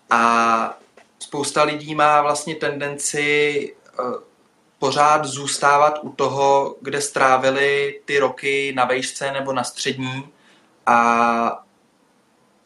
a 0.09 0.79
spousta 1.19 1.63
lidí 1.63 1.95
má 1.95 2.21
vlastně 2.21 2.55
tendenci 2.55 3.75
eh, 3.87 4.03
pořád 4.79 5.25
zůstávat 5.25 5.99
u 6.03 6.09
toho, 6.09 6.75
kde 6.81 7.01
strávili 7.01 7.99
ty 8.05 8.19
roky 8.19 8.73
na 8.75 8.85
vejšce 8.85 9.31
nebo 9.31 9.53
na 9.53 9.63
střední 9.63 10.29
a 10.85 11.65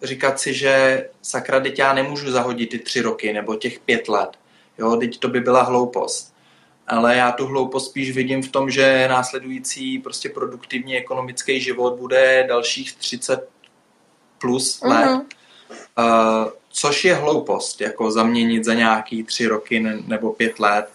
říkat 0.03 0.39
si, 0.39 0.53
že 0.53 1.05
sakra, 1.21 1.59
teď 1.59 1.79
já 1.79 1.93
nemůžu 1.93 2.31
zahodit 2.31 2.69
ty 2.69 2.79
tři 2.79 3.01
roky 3.01 3.33
nebo 3.33 3.55
těch 3.55 3.79
pět 3.79 4.07
let. 4.07 4.29
Jo, 4.77 4.95
teď 4.95 5.19
to 5.19 5.27
by 5.27 5.39
byla 5.39 5.61
hloupost. 5.61 6.33
Ale 6.87 7.15
já 7.15 7.31
tu 7.31 7.45
hloupost 7.45 7.85
spíš 7.85 8.11
vidím 8.11 8.43
v 8.43 8.51
tom, 8.51 8.69
že 8.69 9.07
následující 9.07 9.99
prostě 9.99 10.29
produktivní 10.29 10.97
ekonomický 10.97 11.61
život 11.61 11.99
bude 11.99 12.45
dalších 12.47 12.95
30 12.95 13.49
plus 14.37 14.81
let. 14.81 15.05
Mm-hmm. 15.05 15.25
Uh, 15.97 16.51
což 16.75 17.05
je 17.05 17.15
hloupost, 17.15 17.81
jako 17.81 18.11
zaměnit 18.11 18.63
za 18.65 18.73
nějaký 18.73 19.23
tři 19.23 19.47
roky 19.47 19.79
nebo 20.07 20.33
pět 20.33 20.59
let. 20.59 20.89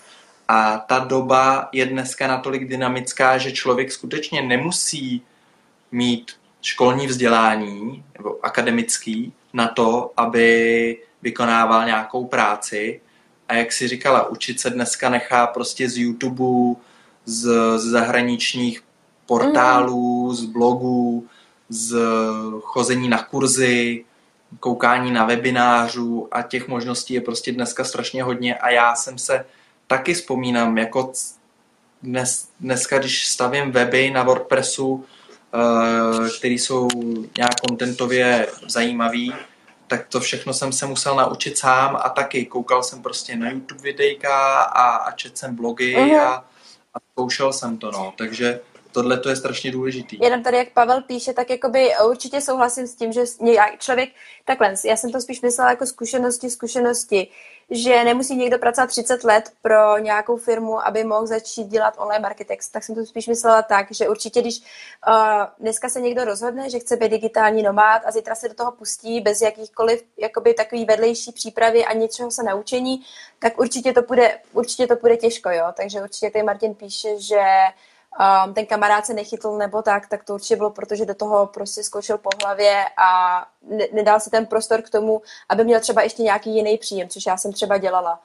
A 0.49 0.79
ta 0.79 0.99
doba 0.99 1.69
je 1.73 1.87
dneska 1.87 2.27
natolik 2.27 2.69
dynamická, 2.69 3.39
že 3.39 3.53
člověk 3.53 3.93
skutečně 3.93 4.43
nemusí 4.43 5.23
mít 5.93 6.33
školní 6.63 7.07
vzdělání 7.07 8.05
nebo 8.19 8.37
akademický 8.43 9.33
na 9.53 9.69
to, 9.69 10.13
aby 10.17 10.99
vykonával 11.23 11.87
nějakou 11.87 12.25
práci. 12.25 13.01
A 13.49 13.55
jak 13.55 13.73
si 13.73 13.89
říkala, 13.89 14.29
učit 14.29 14.61
se 14.61 14.71
dneska 14.71 15.09
nechá 15.09 15.47
prostě 15.47 15.91
z 15.91 15.99
YouTube, 15.99 16.81
z, 17.25 17.43
z 17.79 17.85
zahraničních 17.85 18.83
portálů, 19.27 20.35
z 20.35 20.45
blogů, 20.45 21.27
z 21.69 21.99
chození 22.61 23.09
na 23.09 23.23
kurzy, 23.23 24.05
koukání 24.61 25.13
na 25.13 25.25
webinářů 25.25 26.29
a 26.31 26.43
těch 26.43 26.69
možností 26.69 27.15
je 27.15 27.21
prostě 27.21 27.53
dneska 27.53 27.85
strašně 27.85 28.23
hodně 28.23 28.55
a 28.55 28.71
já 28.71 28.95
jsem 28.95 29.19
se 29.19 29.45
taky 29.87 30.15
vzpomínám, 30.15 30.79
jako 30.79 31.13
dnes, 32.03 32.49
dneska, 32.61 32.99
když 32.99 33.27
stavím 33.27 33.73
weby 33.73 34.11
na 34.11 34.23
WordPressu, 34.23 35.05
eh, 35.55 36.31
které 36.39 36.55
jsou 36.55 36.89
nějak 37.37 37.61
kontentově 37.69 38.49
zajímavý, 38.67 39.35
tak 39.87 40.07
to 40.09 40.21
všechno 40.21 40.55
jsem 40.55 40.73
se 40.73 40.87
musel 40.87 41.17
naučit 41.17 41.59
sám 41.59 41.99
a 42.03 42.09
taky 42.09 42.47
koukal 42.47 42.83
jsem 42.83 43.03
prostě 43.03 43.37
na 43.37 43.51
YouTube 43.51 43.83
videjka 43.83 44.61
a, 44.63 44.97
a 44.97 45.13
četl 45.13 45.37
jsem 45.37 45.57
blogy 45.57 45.97
uh-huh. 45.97 46.21
a, 46.21 46.35
a 46.95 46.99
zkoušel 47.13 47.53
jsem 47.53 47.79
to, 47.79 47.91
no. 47.91 48.13
Takže 48.17 48.61
tohle 48.99 49.19
to 49.19 49.29
je 49.29 49.37
strašně 49.37 49.71
důležitý. 49.71 50.19
Jenom 50.23 50.43
tady, 50.43 50.57
jak 50.57 50.73
Pavel 50.73 51.03
píše, 51.03 51.33
tak 51.33 51.51
jakoby 51.51 51.91
určitě 52.09 52.41
souhlasím 52.41 52.87
s 52.87 52.95
tím, 52.95 53.13
že 53.13 53.21
člověk, 53.79 54.09
takhle, 54.45 54.75
já 54.85 54.97
jsem 54.97 55.13
to 55.13 55.21
spíš 55.21 55.41
myslela 55.41 55.71
jako 55.71 55.87
zkušenosti, 55.87 56.51
zkušenosti, 56.51 57.29
že 57.71 58.05
nemusí 58.05 58.37
někdo 58.37 58.59
pracovat 58.59 58.87
30 58.87 59.25
let 59.25 59.53
pro 59.63 59.99
nějakou 59.99 60.37
firmu, 60.37 60.87
aby 60.87 61.05
mohl 61.05 61.27
začít 61.27 61.65
dělat 61.65 61.95
online 61.99 62.23
marketing. 62.23 62.61
Tak 62.73 62.83
jsem 62.83 62.95
to 62.95 63.07
spíš 63.07 63.27
myslela 63.27 63.63
tak, 63.63 63.87
že 63.91 64.09
určitě, 64.09 64.41
když 64.41 64.61
uh, 64.61 65.15
dneska 65.59 65.89
se 65.89 66.01
někdo 66.01 66.25
rozhodne, 66.25 66.71
že 66.71 66.79
chce 66.79 66.97
být 66.97 67.09
digitální 67.09 67.63
nomád 67.63 68.03
a 68.07 68.11
zítra 68.11 68.35
se 68.35 68.49
do 68.49 68.55
toho 68.55 68.73
pustí 68.73 69.21
bez 69.21 69.41
jakýchkoliv 69.41 70.05
jakoby 70.17 70.55
takový 70.55 70.85
vedlejší 70.85 71.33
přípravy 71.33 71.85
a 71.85 71.93
něčeho 71.93 72.31
se 72.31 72.43
naučení, 72.43 73.01
tak 73.39 73.61
určitě 73.61 73.93
to 73.93 74.03
bude, 74.03 74.39
určitě 74.53 74.87
to 74.87 74.97
bude 74.97 75.17
těžko, 75.17 75.51
jo. 75.51 75.67
Takže 75.77 76.03
určitě 76.03 76.31
tady 76.31 76.43
Martin 76.43 76.75
píše, 76.75 77.21
že 77.21 77.43
um, 78.47 78.55
ten 78.55 78.67
kamarád 78.67 79.07
se 79.07 79.15
nechytl 79.15 79.57
nebo 79.57 79.83
tak, 79.83 80.09
tak 80.09 80.25
to 80.25 80.35
určitě 80.35 80.57
bylo, 80.57 80.71
protože 80.71 81.07
do 81.07 81.15
toho 81.15 81.47
prostě 81.47 81.83
skočil 81.83 82.19
po 82.19 82.31
hlavě 82.43 82.85
a 82.97 83.47
ne, 83.63 83.85
nedal 83.93 84.21
si 84.21 84.31
ten 84.31 84.47
prostor 84.47 84.83
k 84.83 84.91
tomu, 84.91 85.23
aby 85.49 85.65
měl 85.65 85.81
třeba 85.81 86.03
ještě 86.03 86.23
nějaký 86.23 86.55
jiný 86.55 86.79
příjem, 86.79 87.09
což 87.09 87.27
já 87.27 87.37
jsem 87.37 87.53
třeba 87.53 87.79
dělala. 87.79 88.21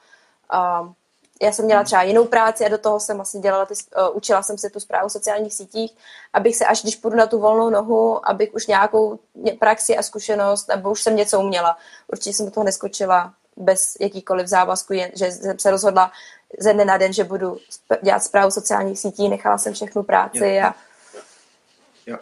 Um, 0.80 0.94
já 1.42 1.52
jsem 1.52 1.64
měla 1.64 1.84
třeba 1.84 2.02
jinou 2.02 2.24
práci 2.24 2.66
a 2.66 2.68
do 2.68 2.78
toho 2.78 3.00
jsem 3.00 3.16
vlastně 3.16 3.40
dělala, 3.40 3.66
ty, 3.66 3.74
uh, 3.74 4.16
učila 4.16 4.42
jsem 4.42 4.58
se 4.58 4.70
tu 4.70 4.80
zprávu 4.80 5.08
v 5.08 5.12
sociálních 5.12 5.54
sítích, 5.54 5.96
abych 6.32 6.56
se, 6.56 6.66
až 6.66 6.82
když 6.82 6.96
půjdu 6.96 7.16
na 7.16 7.26
tu 7.26 7.38
volnou 7.38 7.70
nohu, 7.70 8.28
abych 8.28 8.54
už 8.54 8.66
nějakou 8.66 9.18
praxi 9.58 9.96
a 9.96 10.02
zkušenost, 10.02 10.68
nebo 10.68 10.90
už 10.90 11.02
jsem 11.02 11.16
něco 11.16 11.40
uměla. 11.40 11.76
Určitě 12.12 12.32
jsem 12.36 12.46
do 12.46 12.52
toho 12.52 12.64
neskočila 12.64 13.34
bez 13.56 13.96
jakýkoliv 14.00 14.46
závazku, 14.46 14.92
jen, 14.92 15.10
že 15.14 15.30
jsem 15.30 15.58
se 15.58 15.70
rozhodla, 15.70 16.12
ze 16.58 16.72
dne 16.72 16.84
na 16.84 16.96
den, 16.96 17.12
že 17.12 17.24
budu 17.24 17.58
dělat 18.02 18.24
zprávu 18.24 18.50
sociálních 18.50 18.98
sítí, 18.98 19.28
nechala 19.28 19.58
jsem 19.58 19.74
všechnu 19.74 20.02
práci 20.02 20.54
jo. 20.54 20.66
a... 20.66 20.74
Jo, 22.06 22.16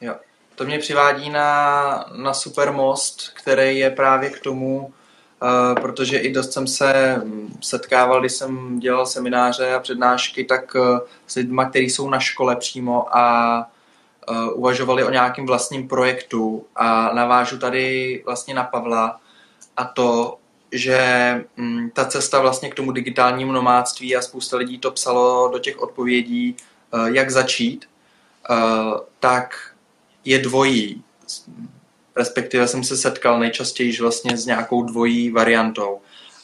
jo. 0.00 0.14
To 0.54 0.64
mě 0.64 0.78
přivádí 0.78 1.30
na, 1.30 2.10
na 2.16 2.34
super 2.34 2.72
most, 2.72 3.28
který 3.34 3.78
je 3.78 3.90
právě 3.90 4.30
k 4.30 4.40
tomu, 4.40 4.78
uh, 5.42 5.74
protože 5.74 6.18
i 6.18 6.32
dost 6.32 6.52
jsem 6.52 6.66
se 6.66 7.22
setkával, 7.60 8.20
když 8.20 8.32
jsem 8.32 8.78
dělal 8.78 9.06
semináře 9.06 9.74
a 9.74 9.80
přednášky, 9.80 10.44
tak 10.44 10.74
uh, 10.74 10.98
s 11.26 11.34
lidmi, 11.34 11.62
kteří 11.70 11.90
jsou 11.90 12.10
na 12.10 12.20
škole 12.20 12.56
přímo 12.56 13.16
a 13.16 13.58
uh, 14.28 14.58
uvažovali 14.58 15.04
o 15.04 15.10
nějakém 15.10 15.46
vlastním 15.46 15.88
projektu 15.88 16.66
a 16.76 17.14
navážu 17.14 17.58
tady 17.58 18.22
vlastně 18.24 18.54
na 18.54 18.64
Pavla 18.64 19.20
a 19.76 19.84
to, 19.84 20.38
že 20.72 21.00
mm, 21.56 21.90
ta 21.90 22.04
cesta 22.04 22.40
vlastně 22.40 22.70
k 22.70 22.74
tomu 22.74 22.92
digitálnímu 22.92 23.52
nomádství 23.52 24.16
a 24.16 24.22
spousta 24.22 24.56
lidí 24.56 24.78
to 24.78 24.90
psalo 24.90 25.48
do 25.52 25.58
těch 25.58 25.78
odpovědí, 25.78 26.56
eh, 26.56 26.98
jak 27.12 27.30
začít, 27.30 27.88
eh, 28.50 28.54
tak 29.20 29.74
je 30.24 30.38
dvojí. 30.38 31.04
Respektive 32.16 32.68
jsem 32.68 32.84
se 32.84 32.96
setkal 32.96 33.38
nejčastěji 33.38 34.00
vlastně 34.00 34.36
s 34.36 34.46
nějakou 34.46 34.82
dvojí 34.82 35.30
variantou. 35.30 36.00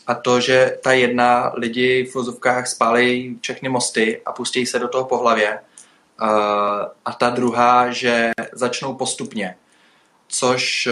A 0.06 0.14
to, 0.14 0.40
že 0.40 0.78
ta 0.82 0.92
jedna 0.92 1.52
lidi 1.54 2.06
v 2.10 2.14
vozovkách 2.14 2.66
spálí 2.66 3.38
všechny 3.40 3.68
mosty 3.68 4.20
a 4.26 4.32
pustí 4.32 4.66
se 4.66 4.78
do 4.78 4.88
toho 4.88 5.04
po 5.04 5.18
hlavě. 5.18 5.48
Eh, 5.48 6.88
a 7.04 7.12
ta 7.18 7.30
druhá, 7.30 7.90
že 7.90 8.30
začnou 8.52 8.94
postupně. 8.94 9.56
Což 10.28 10.88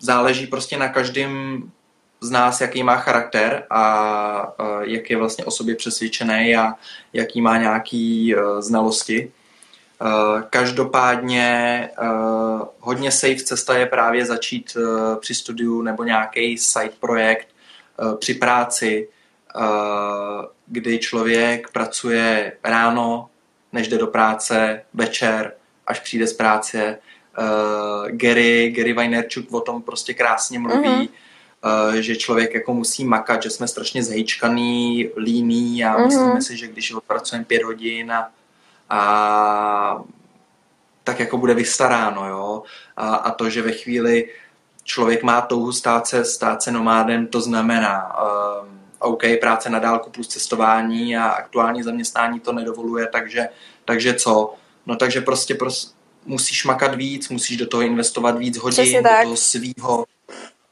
záleží 0.00 0.46
prostě 0.46 0.78
na 0.78 0.88
každém 0.88 1.62
z 2.20 2.30
nás, 2.30 2.60
jaký 2.60 2.82
má 2.82 2.96
charakter 2.96 3.66
a 3.70 4.54
jak 4.80 5.10
je 5.10 5.16
vlastně 5.16 5.44
o 5.44 5.50
sobě 5.50 5.74
přesvědčený 5.74 6.56
a 6.56 6.74
jaký 7.12 7.40
má 7.40 7.58
nějaký 7.58 8.34
znalosti. 8.58 9.32
Každopádně 10.50 11.88
hodně 12.80 13.10
safe 13.10 13.36
cesta 13.36 13.78
je 13.78 13.86
právě 13.86 14.26
začít 14.26 14.76
při 15.20 15.34
studiu 15.34 15.82
nebo 15.82 16.04
nějaký 16.04 16.58
side 16.58 16.92
projekt 17.00 17.48
při 18.18 18.34
práci, 18.34 19.08
kdy 20.66 20.98
člověk 20.98 21.70
pracuje 21.72 22.52
ráno, 22.64 23.28
než 23.72 23.88
jde 23.88 23.98
do 23.98 24.06
práce, 24.06 24.82
večer, 24.94 25.52
až 25.86 26.00
přijde 26.00 26.26
z 26.26 26.32
práce. 26.32 26.98
Gary, 28.06 28.70
Gary 28.76 28.92
Vaynerchuk 28.92 29.52
o 29.52 29.60
tom 29.60 29.82
prostě 29.82 30.14
krásně 30.14 30.58
mluví, 30.58 30.88
mm-hmm 30.88 31.08
že 32.00 32.16
člověk 32.16 32.54
jako 32.54 32.74
musí 32.74 33.04
makat, 33.04 33.42
že 33.42 33.50
jsme 33.50 33.68
strašně 33.68 34.02
zhejčkaný, 34.02 35.10
líný 35.16 35.84
a 35.84 35.96
mm-hmm. 35.96 36.06
myslíme 36.06 36.42
si, 36.42 36.56
že 36.56 36.68
když 36.68 36.94
pracujeme 37.06 37.44
pět 37.44 37.62
hodin 37.62 38.12
a, 38.12 38.30
a 38.90 40.04
tak 41.04 41.20
jako 41.20 41.38
bude 41.38 41.54
vystaráno, 41.54 42.28
jo. 42.28 42.62
A, 42.96 43.14
a 43.14 43.30
to, 43.30 43.50
že 43.50 43.62
ve 43.62 43.72
chvíli 43.72 44.28
člověk 44.84 45.22
má 45.22 45.40
touhu 45.40 45.72
stát 45.72 46.06
se, 46.06 46.24
stát 46.24 46.62
se 46.62 46.72
nomádem, 46.72 47.26
to 47.26 47.40
znamená 47.40 48.16
um, 48.22 48.80
OK, 48.98 49.22
práce 49.40 49.70
na 49.70 49.78
dálku 49.78 50.10
plus 50.10 50.28
cestování 50.28 51.16
a 51.16 51.24
aktuální 51.24 51.82
zaměstnání 51.82 52.40
to 52.40 52.52
nedovoluje, 52.52 53.06
takže, 53.12 53.48
takže 53.84 54.14
co? 54.14 54.54
No 54.86 54.96
takže 54.96 55.20
prostě, 55.20 55.54
prostě 55.54 55.92
musíš 56.26 56.64
makat 56.64 56.94
víc, 56.94 57.28
musíš 57.28 57.56
do 57.56 57.66
toho 57.66 57.82
investovat 57.82 58.38
víc 58.38 58.58
hodin, 58.58 59.02
do 59.02 59.08
toho 59.22 59.36
svýho, 59.36 60.04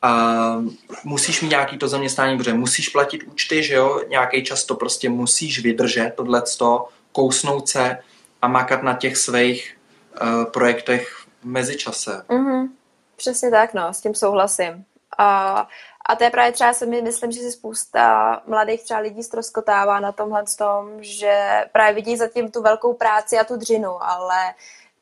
a 0.07 0.63
musíš 1.05 1.43
mít 1.43 1.49
nějaký 1.49 1.79
to 1.79 1.89
zaměstnání, 1.89 2.39
protože 2.39 2.55
musíš 2.55 2.89
platit 2.89 3.23
účty, 3.23 3.63
že 3.63 3.75
jo, 3.75 4.01
nějaký 4.09 4.45
čas 4.45 4.65
to 4.65 4.75
prostě 4.75 5.09
musíš 5.09 5.63
vydržet, 5.63 6.13
tohleto, 6.17 6.89
kousnout 7.13 7.69
se 7.69 7.99
a 8.43 8.49
makat 8.49 8.83
na 8.83 8.95
těch 8.95 9.17
svých 9.17 9.79
uh, 10.23 10.45
projektech 10.45 11.09
v 11.41 11.45
mezičase. 11.45 12.25
Mm-hmm. 12.29 12.69
Přesně 13.17 13.51
tak, 13.51 13.75
no, 13.75 13.95
s 13.95 14.01
tím 14.01 14.15
souhlasím. 14.15 14.85
A, 15.19 15.69
a 16.09 16.17
to 16.17 16.25
je 16.25 16.31
právě 16.31 16.53
třeba, 16.53 16.73
se 16.73 16.87
mi 16.87 17.03
myslím, 17.03 17.33
že 17.33 17.41
si 17.41 17.53
spousta 17.53 18.43
mladých 18.47 18.85
třeba 18.85 19.01
lidí 19.01 19.23
ztroskotává 19.23 20.01
na 20.01 20.13
tomhle 20.13 20.45
tom, 20.59 20.91
že 21.01 21.65
právě 21.73 21.95
vidí 21.95 22.17
zatím 22.17 22.51
tu 22.51 22.63
velkou 22.63 22.95
práci 22.95 23.39
a 23.39 23.45
tu 23.45 23.57
dřinu, 23.57 24.03
ale 24.03 24.55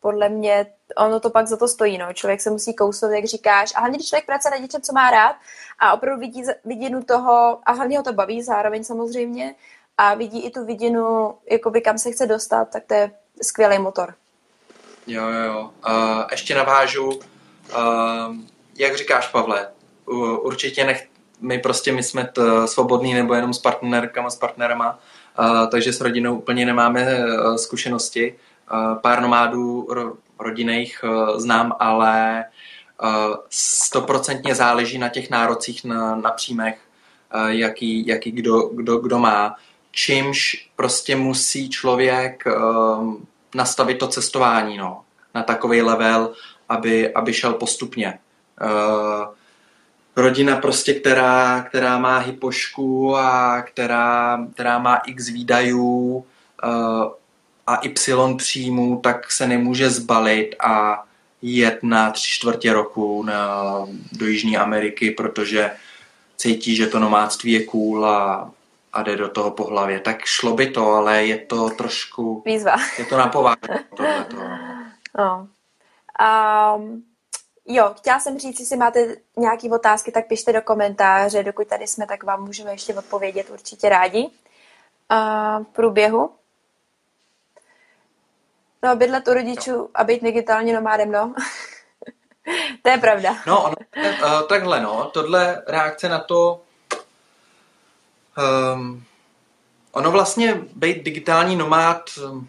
podle 0.05 0.29
mě 0.29 0.67
ono 0.97 1.21
to 1.21 1.31
pak 1.31 1.47
za 1.47 1.57
to 1.57 1.69
stojí. 1.69 1.99
No. 1.99 2.13
Člověk 2.13 2.41
se 2.41 2.51
musí 2.51 2.75
kousnout, 2.75 3.13
jak 3.13 3.25
říkáš. 3.25 3.73
A 3.77 3.81
hlavně, 3.81 3.99
když 3.99 4.09
člověk 4.09 4.27
pracuje 4.27 4.51
na 4.51 4.57
něčem, 4.57 4.81
co 4.81 4.93
má 4.93 5.11
rád 5.11 5.37
a 5.79 5.93
opravdu 5.93 6.21
vidí 6.21 6.43
vidinu 6.65 7.03
toho, 7.03 7.59
a 7.67 7.73
hlavně 7.73 7.99
ho 7.99 8.05
to 8.05 8.13
baví 8.13 8.43
zároveň 8.43 8.85
samozřejmě, 8.85 9.55
a 9.99 10.15
vidí 10.15 10.45
i 10.45 10.51
tu 10.51 10.65
vidinu, 10.65 11.35
jakoby 11.51 11.81
kam 11.81 11.99
se 11.99 12.13
chce 12.13 12.27
dostat, 12.27 12.65
tak 12.65 12.85
to 12.87 12.95
je 12.95 13.11
skvělý 13.43 13.79
motor. 13.79 14.15
Jo, 15.07 15.23
jo, 15.29 15.45
jo. 15.45 15.71
Uh, 15.89 16.23
ještě 16.31 16.55
navážu, 16.55 17.09
uh, 17.09 17.21
jak 18.77 18.97
říkáš, 18.97 19.29
Pavle, 19.29 19.69
určitě 20.43 20.85
nech, 20.85 21.09
my 21.41 21.59
prostě 21.59 21.93
my 21.93 22.03
jsme 22.03 22.25
t, 22.25 22.69
svobodní 22.69 23.15
nebo 23.15 23.35
jenom 23.35 23.55
s 23.55 23.59
partnerkama, 23.59 24.31
s 24.31 24.37
partnerama, 24.37 24.99
uh, 25.39 25.71
takže 25.71 25.93
s 25.93 26.01
rodinou 26.01 26.37
úplně 26.37 26.67
nemáme 26.67 27.19
uh, 27.19 27.57
zkušenosti. 27.57 28.37
Uh, 28.73 28.99
pár 28.99 29.23
nomádů 29.23 29.89
rodinných 30.39 31.05
eh, 31.05 31.41
znám, 31.41 31.73
ale 31.79 32.45
eh, 32.45 33.09
stoprocentně 33.51 34.55
záleží 34.55 34.99
na 34.99 35.09
těch 35.09 35.31
nárocích 35.31 35.85
na, 35.85 36.17
na 36.17 36.31
příjmech, 36.31 36.79
eh, 37.35 37.55
jaký, 37.55 38.07
jaký 38.07 38.31
kdo, 38.31 38.63
kdo, 38.63 38.99
kdo 38.99 39.19
má. 39.19 39.57
Čímž 39.91 40.71
prostě 40.77 41.17
musí 41.17 41.71
člověk 41.71 42.45
nastavit 43.55 43.99
to 43.99 44.09
cestování 44.09 44.77
no, 44.77 45.01
na 45.35 45.43
takový 45.43 45.83
level, 45.83 46.33
aby, 46.69 47.15
aby 47.15 47.35
šel 47.35 47.53
postupně. 47.53 48.19
rodina 50.17 50.57
prostě, 50.57 50.95
která, 50.95 51.63
která 51.63 51.99
má 51.99 52.19
hypošku 52.19 53.17
a 53.17 53.63
která, 53.63 54.39
která 54.55 54.79
má 54.79 54.97
x 54.97 55.29
výdajů, 55.29 56.27
a 57.67 57.77
Y 57.85 58.37
příjmů, 58.37 59.01
tak 59.01 59.33
se 59.33 59.47
nemůže 59.47 59.91
zbalit 59.91 60.55
a 60.61 61.05
jet 61.43 61.79
na 61.83 62.11
tři 62.11 62.29
čtvrtě 62.29 62.73
roku 62.73 63.23
na, 63.23 63.63
do 64.13 64.27
Jižní 64.27 64.57
Ameriky, 64.57 65.11
protože 65.11 65.71
cítí, 66.37 66.77
že 66.77 66.87
to 66.87 66.99
nomádství 66.99 67.53
je 67.53 67.65
cool 67.65 68.07
a, 68.07 68.51
a 68.93 69.03
jde 69.03 69.17
do 69.17 69.29
toho 69.29 69.51
po 69.51 69.65
hlavě. 69.65 70.01
Tak 70.01 70.25
šlo 70.25 70.55
by 70.55 70.71
to, 70.71 70.93
ale 70.93 71.25
je 71.25 71.39
to 71.39 71.71
trošku... 71.71 72.43
Výzva. 72.47 72.77
Je 72.99 73.05
to 73.05 73.17
na 73.17 73.29
tohleto. 73.29 73.69
No. 75.19 75.49
Um, 76.77 77.05
jo, 77.67 77.95
chtěla 77.97 78.21
jsem 78.21 78.39
říct, 78.39 78.61
jestli 78.61 78.77
máte 78.77 79.17
nějaké 79.37 79.71
otázky, 79.71 80.13
tak 80.13 80.27
pište 80.27 80.53
do 80.53 80.63
komentáře. 80.63 81.43
Dokud 81.43 81.69
tady 81.69 81.87
jsme, 81.87 82.07
tak 82.07 82.25
vám 82.25 82.45
můžeme 82.45 82.71
ještě 82.71 82.95
odpovědět 82.95 83.51
určitě 83.51 83.89
rádi. 83.89 84.23
Uh, 84.23 85.65
v 85.65 85.69
průběhu. 85.73 86.31
No, 88.85 88.97
bydlet 88.97 89.29
u 89.29 89.35
rodičů 89.35 89.91
a 89.95 90.05
být 90.05 90.23
digitálně 90.23 90.75
nomádem, 90.75 91.13
no. 91.13 91.35
to 92.83 92.91
je 92.91 92.99
pravda. 92.99 93.37
No, 93.47 93.63
ono, 93.65 93.75
uh, 93.97 94.49
takhle, 94.49 94.81
no. 94.81 95.11
Tohle 95.13 95.63
reakce 95.67 96.09
na 96.09 96.19
to... 96.19 96.63
Um, 98.75 99.05
ono 99.93 100.11
vlastně 100.11 100.61
být 100.75 101.05
digitální 101.05 101.57
nomád 101.57 102.11
um, 102.25 102.49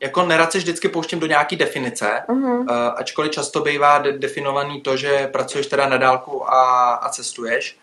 jako 0.00 0.26
nerad 0.26 0.52
se 0.52 0.58
vždycky 0.58 0.88
pouštím 0.88 1.20
do 1.20 1.26
nějaký 1.26 1.56
definice, 1.56 2.22
uh-huh. 2.28 2.60
uh, 2.60 2.68
ačkoliv 2.96 3.32
často 3.32 3.60
bývá 3.60 3.98
de- 3.98 4.18
definovaný 4.18 4.80
to, 4.80 4.96
že 4.96 5.28
pracuješ 5.32 5.66
teda 5.66 5.88
na 5.88 5.96
dálku 5.96 6.50
a, 6.50 6.94
a 6.94 7.08
cestuješ, 7.08 7.78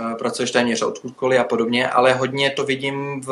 uh, 0.00 0.14
pracuješ 0.14 0.50
téměř 0.50 0.82
odkudkoliv 0.82 1.40
a 1.40 1.44
podobně, 1.44 1.90
ale 1.90 2.12
hodně 2.12 2.50
to 2.50 2.64
vidím 2.64 3.20
v 3.20 3.30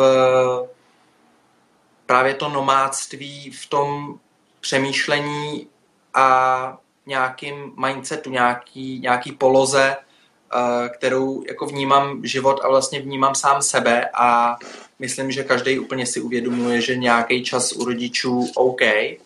právě 2.10 2.34
to 2.34 2.48
nomádství 2.48 3.50
v 3.50 3.66
tom 3.66 4.18
přemýšlení 4.60 5.66
a 6.14 6.78
nějakým 7.06 7.72
mindsetu, 7.86 8.30
nějaký, 8.30 9.00
nějaký 9.00 9.32
poloze, 9.32 9.96
eh, 9.96 10.88
kterou 10.88 11.44
jako 11.48 11.66
vnímám 11.66 12.26
život 12.26 12.60
a 12.64 12.68
vlastně 12.68 13.00
vnímám 13.00 13.34
sám 13.34 13.62
sebe 13.62 14.10
a 14.14 14.56
myslím, 14.98 15.30
že 15.30 15.44
každý 15.44 15.78
úplně 15.78 16.06
si 16.06 16.20
uvědomuje, 16.20 16.80
že 16.80 16.96
nějaký 16.96 17.44
čas 17.44 17.72
u 17.72 17.84
rodičů 17.84 18.50
OK, 18.54 18.82
eh, 18.82 19.18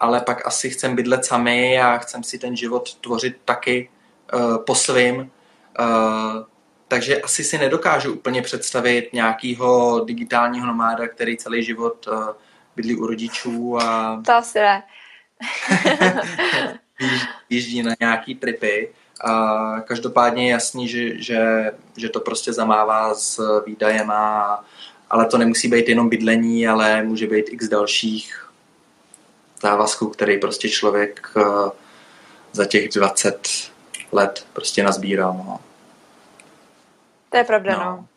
ale 0.00 0.20
pak 0.20 0.46
asi 0.46 0.70
chcem 0.70 0.96
bydlet 0.96 1.24
sami 1.24 1.80
a 1.80 1.98
chcem 1.98 2.22
si 2.22 2.38
ten 2.38 2.56
život 2.56 2.94
tvořit 2.94 3.36
taky 3.44 3.90
eh, 4.34 4.38
po 4.66 4.74
svým 4.74 5.30
takže 6.88 7.20
asi 7.20 7.44
si 7.44 7.58
nedokážu 7.58 8.12
úplně 8.12 8.42
představit 8.42 9.12
nějakého 9.12 10.00
digitálního 10.04 10.66
nomáda, 10.66 11.08
který 11.08 11.36
celý 11.36 11.64
život 11.64 12.06
uh, 12.06 12.28
bydlí 12.76 12.96
u 12.96 13.06
rodičů 13.06 13.78
a... 13.78 14.22
To 14.26 14.32
asi 14.32 14.58
ne. 14.58 14.82
jíždí 17.50 17.82
na 17.82 17.94
nějaký 18.00 18.34
tripy. 18.34 18.92
A 19.24 19.80
každopádně 19.80 20.46
je 20.46 20.50
jasný, 20.52 20.88
že, 20.88 21.22
že, 21.22 21.72
že 21.96 22.08
to 22.08 22.20
prostě 22.20 22.52
zamává 22.52 23.14
s 23.14 23.62
výdajem, 23.66 24.10
a, 24.10 24.64
ale 25.10 25.26
to 25.26 25.38
nemusí 25.38 25.68
být 25.68 25.88
jenom 25.88 26.08
bydlení, 26.08 26.68
ale 26.68 27.02
může 27.02 27.26
být 27.26 27.46
x 27.48 27.68
dalších 27.68 28.50
závazků, 29.62 30.08
který 30.08 30.38
prostě 30.38 30.68
člověk 30.68 31.30
uh, 31.36 31.68
za 32.52 32.64
těch 32.64 32.88
20 32.88 33.48
let 34.12 34.46
prostě 34.52 34.82
nazbíral. 34.82 35.32
No. 35.32 35.60
To 37.36 37.40
je 37.40 37.44
pravda, 37.44 37.78
no. 37.78 37.84
no. 37.84 38.08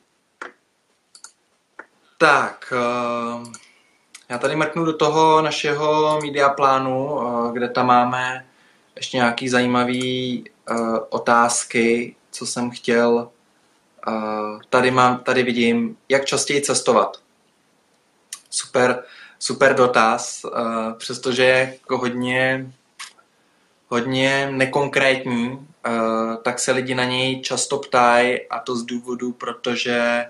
Tak, 2.17 2.73
uh, 2.75 3.47
já 4.29 4.37
tady 4.37 4.55
mrknu 4.55 4.85
do 4.85 4.93
toho 4.97 5.41
našeho 5.41 6.19
media 6.21 6.49
plánu, 6.49 7.13
uh, 7.13 7.53
kde 7.53 7.69
tam 7.69 7.87
máme 7.87 8.45
ještě 8.95 9.17
nějaký 9.17 9.49
zajímavý 9.49 10.43
uh, 10.69 10.97
otázky, 11.09 12.15
co 12.31 12.45
jsem 12.45 12.71
chtěl. 12.71 13.29
Uh, 14.07 14.61
tady, 14.69 14.91
mám, 14.91 15.17
tady 15.17 15.43
vidím, 15.43 15.97
jak 16.09 16.25
častěji 16.25 16.61
cestovat. 16.61 17.17
Super, 18.49 19.03
super 19.39 19.75
dotaz, 19.75 20.45
přestože 20.97 21.43
je 21.43 21.77
jako 21.81 21.97
hodně, 21.97 22.71
hodně 23.87 24.49
nekonkrétní, 24.51 25.67
Eh, 25.85 26.37
tak 26.43 26.59
se 26.59 26.71
lidi 26.71 26.95
na 26.95 27.05
něj 27.05 27.41
často 27.41 27.77
ptají 27.77 28.39
a 28.49 28.59
to 28.59 28.75
z 28.75 28.83
důvodu, 28.85 29.31
protože 29.31 30.25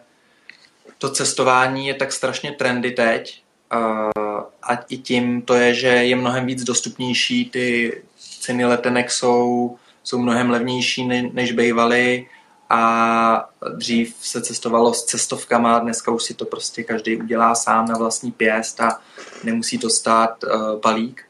to 0.97 1.09
cestování 1.09 1.87
je 1.87 1.93
tak 1.93 2.13
strašně 2.13 2.51
trendy 2.51 2.91
teď 2.91 3.43
uh, 3.73 4.43
a 4.63 4.75
i 4.89 4.97
tím 4.97 5.41
to 5.41 5.53
je, 5.53 5.73
že 5.73 5.87
je 5.87 6.15
mnohem 6.15 6.45
víc 6.45 6.63
dostupnější, 6.63 7.49
ty 7.49 8.01
ceny 8.39 8.65
letenek 8.65 9.11
jsou 9.11 9.77
jsou 10.03 10.19
mnohem 10.19 10.49
levnější, 10.49 11.07
než 11.33 11.51
bývaly 11.51 12.27
a 12.69 13.49
dřív 13.75 14.15
se 14.21 14.41
cestovalo 14.41 14.93
s 14.93 15.05
cestovkama, 15.05 15.79
dneska 15.79 16.11
už 16.11 16.23
si 16.23 16.33
to 16.33 16.45
prostě 16.45 16.83
každý 16.83 17.17
udělá 17.17 17.55
sám 17.55 17.85
na 17.85 17.97
vlastní 17.97 18.31
pěst 18.31 18.81
a 18.81 18.99
nemusí 19.43 19.77
to 19.77 19.89
stát 19.89 20.43
uh, 20.43 20.79
balík. 20.79 21.28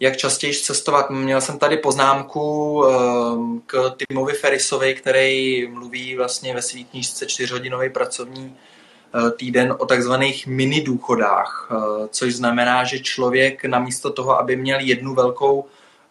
Jak 0.00 0.16
častěji 0.16 0.54
cestovat? 0.54 1.10
Měl 1.10 1.40
jsem 1.40 1.58
tady 1.58 1.76
poznámku 1.76 2.42
um, 2.82 3.62
k 3.66 3.92
Timovi 3.96 4.32
Ferrisovi, 4.32 4.94
který 4.94 5.66
mluví 5.68 6.16
vlastně 6.16 6.54
ve 6.54 6.62
své 6.62 6.80
knížce 6.80 7.26
čtyřhodinový 7.26 7.90
pracovní 7.90 8.56
uh, 9.14 9.30
týden 9.30 9.74
o 9.78 9.86
takzvaných 9.86 10.46
mini 10.46 10.80
důchodách, 10.80 11.68
uh, 11.70 12.06
což 12.10 12.34
znamená, 12.34 12.84
že 12.84 12.98
člověk 12.98 13.64
namísto 13.64 14.10
toho, 14.10 14.40
aby 14.40 14.56
měl 14.56 14.80
jednu 14.80 15.14
velkou 15.14 15.64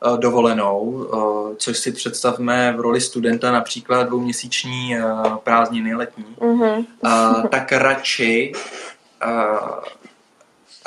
Eh, 0.05 0.17
dovolenou, 0.17 1.07
eh, 1.07 1.55
což 1.55 1.77
si 1.77 1.91
představme 1.91 2.73
v 2.77 2.79
roli 2.79 3.01
studenta 3.01 3.51
například 3.51 4.03
dvouměsíční 4.03 4.95
eh, 4.95 5.03
prázdniny 5.43 5.95
letní, 5.95 6.25
mm-hmm. 6.39 6.85
tak 7.49 7.71
radši 7.71 8.51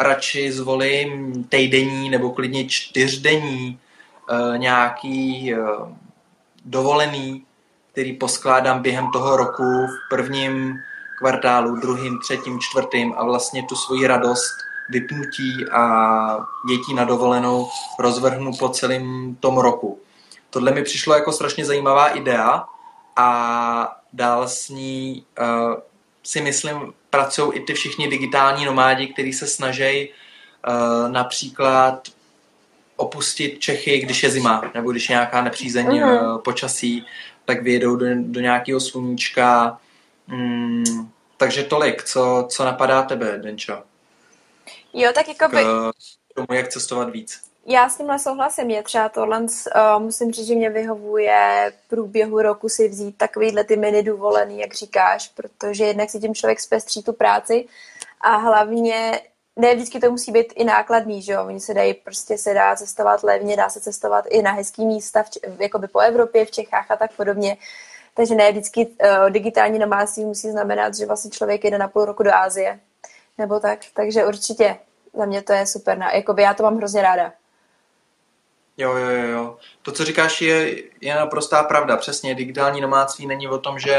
radši 0.01 0.53
zvolím 0.53 1.45
týdenní 1.45 2.11
nebo 2.11 2.31
klidně 2.31 2.69
čtyřdenní 2.69 3.79
nějaký 4.57 5.55
dovolený, 6.65 7.45
který 7.93 8.13
poskládám 8.13 8.83
během 8.83 9.11
toho 9.11 9.37
roku 9.37 9.87
v 9.87 10.09
prvním 10.11 10.75
kvartálu, 11.19 11.77
druhým, 11.77 12.19
třetím, 12.19 12.61
čtvrtým 12.61 13.15
a 13.17 13.25
vlastně 13.25 13.63
tu 13.69 13.77
svoji 13.77 14.07
radost 14.07 14.53
vypnutí 14.91 15.65
a 15.73 16.47
dětí 16.69 16.95
na 16.95 17.05
dovolenou 17.05 17.69
rozvrhnu 17.99 18.53
po 18.59 18.69
celém 18.69 19.37
tom 19.41 19.59
roku. 19.59 20.01
Tohle 20.51 20.73
mi 20.73 20.83
přišlo 20.83 21.15
jako 21.15 21.33
strašně 21.33 21.65
zajímavá 21.65 22.09
idea 22.09 22.65
a 23.17 23.97
dál 24.13 24.49
s 24.49 24.69
ní 24.69 25.25
uh, 25.41 25.75
si 26.23 26.41
myslím 26.41 26.95
pracují 27.11 27.53
i 27.59 27.61
ty 27.61 27.75
všichni 27.75 28.09
digitální 28.09 28.65
nomádi, 28.65 29.07
kteří 29.07 29.33
se 29.33 29.47
snaží 29.47 30.09
uh, 30.09 31.13
například 31.13 32.09
opustit 32.97 33.59
Čechy, 33.59 33.99
když 33.99 34.23
je 34.23 34.31
zima, 34.31 34.71
nebo 34.75 34.91
když 34.91 35.09
je 35.09 35.13
nějaká 35.13 35.43
nepřízeň 35.43 36.03
uh, 36.03 36.39
počasí, 36.39 37.07
tak 37.45 37.63
vyjedou 37.63 37.97
do, 37.97 38.07
do 38.15 38.41
nějakého 38.41 38.81
sluníčka. 38.81 39.79
Mm, 40.27 41.11
takže 41.37 41.63
tolik, 41.63 42.05
co, 42.05 42.47
co 42.49 42.65
napadá 42.65 43.03
tebe, 43.03 43.39
Denčo? 43.43 43.83
Jo, 44.93 45.11
tak 45.15 45.29
jako 45.29 45.49
by... 45.49 45.65
K 46.31 46.35
tomu, 46.35 46.47
jak 46.53 46.69
cestovat 46.69 47.11
víc. 47.11 47.50
Já 47.73 47.89
s 47.89 47.97
tímhle 47.97 48.19
souhlasím. 48.19 48.71
Je 48.71 48.83
třeba 48.83 49.09
tohle, 49.09 49.41
uh, 49.41 49.47
musím 50.03 50.33
říct, 50.33 50.47
že 50.47 50.55
mě 50.55 50.71
vyhovuje 50.71 51.73
průběhu 51.89 52.43
roku 52.43 52.69
si 52.69 52.89
vzít 52.89 53.19
takovýhle 53.19 53.65
ty 53.65 53.77
mini 53.77 54.03
dovolený, 54.03 54.59
jak 54.61 54.75
říkáš, 54.75 55.29
protože 55.29 55.85
jednak 55.85 56.11
si 56.11 56.21
tím 56.21 56.35
člověk 56.35 56.61
zpestří 56.61 57.03
tu 57.03 57.13
práci 57.13 57.69
a 58.21 58.37
hlavně 58.37 59.21
ne 59.57 59.75
vždycky 59.75 60.01
to 60.01 60.11
musí 60.11 60.33
být 60.33 60.53
i 60.57 60.65
nákladný, 60.65 61.23
že 61.23 61.33
jo? 61.33 61.45
Oni 61.47 61.61
se 61.61 61.75
dají, 61.75 61.95
prostě 61.95 62.39
se 62.39 62.55
dá 62.55 62.77
cestovat 62.77 63.23
levně, 63.23 63.57
dá 63.57 63.69
se 63.69 63.81
cestovat 63.81 64.25
i 64.29 64.43
na 64.43 64.53
hezký 64.53 64.87
místa, 64.87 65.23
v, 65.57 65.61
jakoby 65.61 65.89
po 65.89 65.99
Evropě, 65.99 66.45
v 66.45 66.51
Čechách 66.51 66.91
a 66.91 66.97
tak 66.97 67.13
podobně. 67.17 67.57
Takže 68.15 68.35
ne 68.35 68.51
vždycky 68.51 68.87
uh, 68.87 69.31
digitální 69.31 69.79
nomádství 69.79 70.25
musí 70.25 70.51
znamenat, 70.51 70.95
že 70.95 71.07
vlastně 71.07 71.31
člověk 71.31 71.65
jde 71.65 71.79
na 71.79 71.89
půl 71.89 72.05
roku 72.05 72.23
do 72.23 72.35
Ázie 72.35 72.81
nebo 73.39 73.61
tak, 73.61 73.79
takže 73.95 74.27
určitě 74.27 74.77
za 75.15 75.25
mě 75.25 75.43
to 75.43 75.53
je 75.53 75.67
super, 75.67 75.99
jakoby 76.15 76.43
já 76.43 76.55
to 76.55 76.63
mám 76.63 76.77
hrozně 76.77 77.03
ráda. 77.03 77.33
Jo, 78.81 78.97
jo, 78.97 79.09
jo. 79.09 79.57
To, 79.83 79.93
co 79.93 80.05
říkáš, 80.05 80.43
je, 80.43 80.77
je 81.01 81.15
naprostá 81.15 81.63
pravda. 81.63 81.97
Přesně, 81.97 82.35
digitální 82.35 82.81
nomádství 82.81 83.27
není 83.27 83.49
o 83.49 83.59
tom, 83.59 83.79
že, 83.79 83.99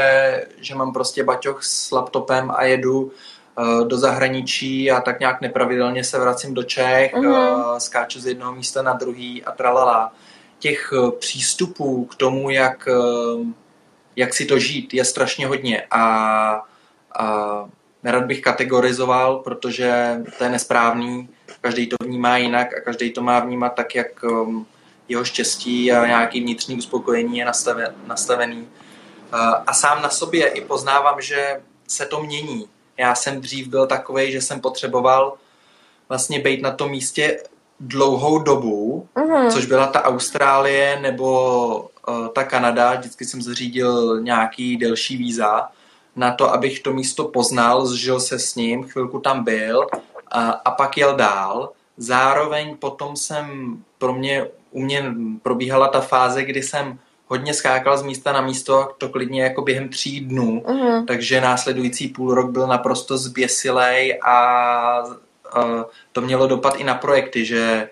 že 0.60 0.74
mám 0.74 0.92
prostě 0.92 1.24
baťoch 1.24 1.64
s 1.64 1.90
laptopem 1.90 2.50
a 2.50 2.64
jedu 2.64 3.02
uh, 3.02 3.88
do 3.88 3.98
zahraničí 3.98 4.90
a 4.90 5.00
tak 5.00 5.20
nějak 5.20 5.40
nepravidelně 5.40 6.04
se 6.04 6.18
vracím 6.18 6.54
do 6.54 6.62
Čech, 6.62 7.14
mm-hmm. 7.14 7.72
uh, 7.72 7.78
skáču 7.78 8.20
z 8.20 8.26
jednoho 8.26 8.52
místa 8.52 8.82
na 8.82 8.92
druhý 8.92 9.44
a 9.44 9.52
tralala. 9.52 10.12
Těch 10.58 10.92
uh, 10.92 11.10
přístupů 11.10 12.04
k 12.04 12.14
tomu, 12.14 12.50
jak, 12.50 12.88
uh, 12.88 13.46
jak 14.16 14.34
si 14.34 14.44
to 14.44 14.58
žít, 14.58 14.94
je 14.94 15.04
strašně 15.04 15.46
hodně 15.46 15.86
a, 15.90 16.04
a 17.18 17.24
nerad 18.02 18.24
bych 18.24 18.40
kategorizoval, 18.40 19.36
protože 19.36 20.20
to 20.38 20.44
je 20.44 20.50
nesprávný, 20.50 21.28
každý 21.62 21.86
to 21.86 21.96
vnímá 22.04 22.36
jinak 22.36 22.76
a 22.76 22.80
každý 22.80 23.12
to 23.12 23.22
má 23.22 23.40
vnímat 23.40 23.68
tak, 23.68 23.94
jak 23.94 24.22
um, 24.22 24.66
jeho 25.08 25.24
štěstí 25.24 25.92
a 25.92 26.06
nějaký 26.06 26.40
vnitřní 26.40 26.76
uspokojení 26.76 27.38
je 27.38 27.46
nastavený. 28.06 28.68
A 29.66 29.74
sám 29.74 30.02
na 30.02 30.08
sobě 30.08 30.46
i 30.46 30.60
poznávám, 30.60 31.20
že 31.20 31.60
se 31.88 32.06
to 32.06 32.22
mění. 32.22 32.68
Já 32.96 33.14
jsem 33.14 33.40
dřív 33.40 33.68
byl 33.68 33.86
takový, 33.86 34.32
že 34.32 34.40
jsem 34.40 34.60
potřeboval 34.60 35.34
vlastně 36.08 36.40
být 36.40 36.62
na 36.62 36.70
tom 36.70 36.90
místě 36.90 37.42
dlouhou 37.80 38.38
dobu, 38.38 39.08
uh-huh. 39.16 39.52
což 39.52 39.66
byla 39.66 39.86
ta 39.86 40.04
Austrálie 40.04 40.98
nebo 41.00 41.90
uh, 42.08 42.28
ta 42.28 42.44
Kanada. 42.44 42.94
Vždycky 42.94 43.24
jsem 43.24 43.42
zřídil 43.42 44.20
nějaký 44.20 44.76
delší 44.76 45.16
víza 45.16 45.68
na 46.16 46.32
to, 46.32 46.52
abych 46.52 46.80
to 46.80 46.92
místo 46.92 47.24
poznal, 47.24 47.86
zžil 47.86 48.20
se 48.20 48.38
s 48.38 48.54
ním, 48.54 48.84
chvilku 48.84 49.18
tam 49.18 49.44
byl 49.44 49.86
a, 50.32 50.50
a 50.50 50.70
pak 50.70 50.96
jel 50.98 51.16
dál. 51.16 51.72
Zároveň 51.96 52.76
potom 52.76 53.16
jsem, 53.16 53.76
pro 53.98 54.12
mě, 54.14 54.46
u 54.70 54.80
mě 54.80 55.14
probíhala 55.42 55.88
ta 55.88 56.00
fáze, 56.00 56.42
kdy 56.44 56.62
jsem 56.62 56.98
hodně 57.26 57.54
skákal 57.54 57.98
z 57.98 58.02
místa 58.02 58.32
na 58.32 58.40
místo, 58.40 58.94
to 58.98 59.08
klidně 59.08 59.42
jako 59.42 59.62
během 59.62 59.88
tří 59.88 60.20
dnů, 60.20 60.62
uh-huh. 60.66 61.06
takže 61.06 61.40
následující 61.40 62.08
půl 62.08 62.34
rok 62.34 62.50
byl 62.50 62.66
naprosto 62.66 63.18
zběsilej 63.18 64.18
a, 64.26 64.32
a 64.32 65.04
to 66.12 66.20
mělo 66.20 66.46
dopad 66.46 66.74
i 66.76 66.84
na 66.84 66.94
projekty, 66.94 67.44
že 67.44 67.88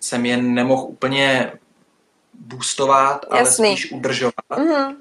jsem 0.00 0.26
je 0.26 0.36
nemohl 0.36 0.82
úplně 0.82 1.52
boostovat, 2.34 3.26
ale 3.30 3.40
Jasný. 3.40 3.76
spíš 3.76 3.92
udržovat. 3.92 4.34
Uh-huh. 4.50 4.96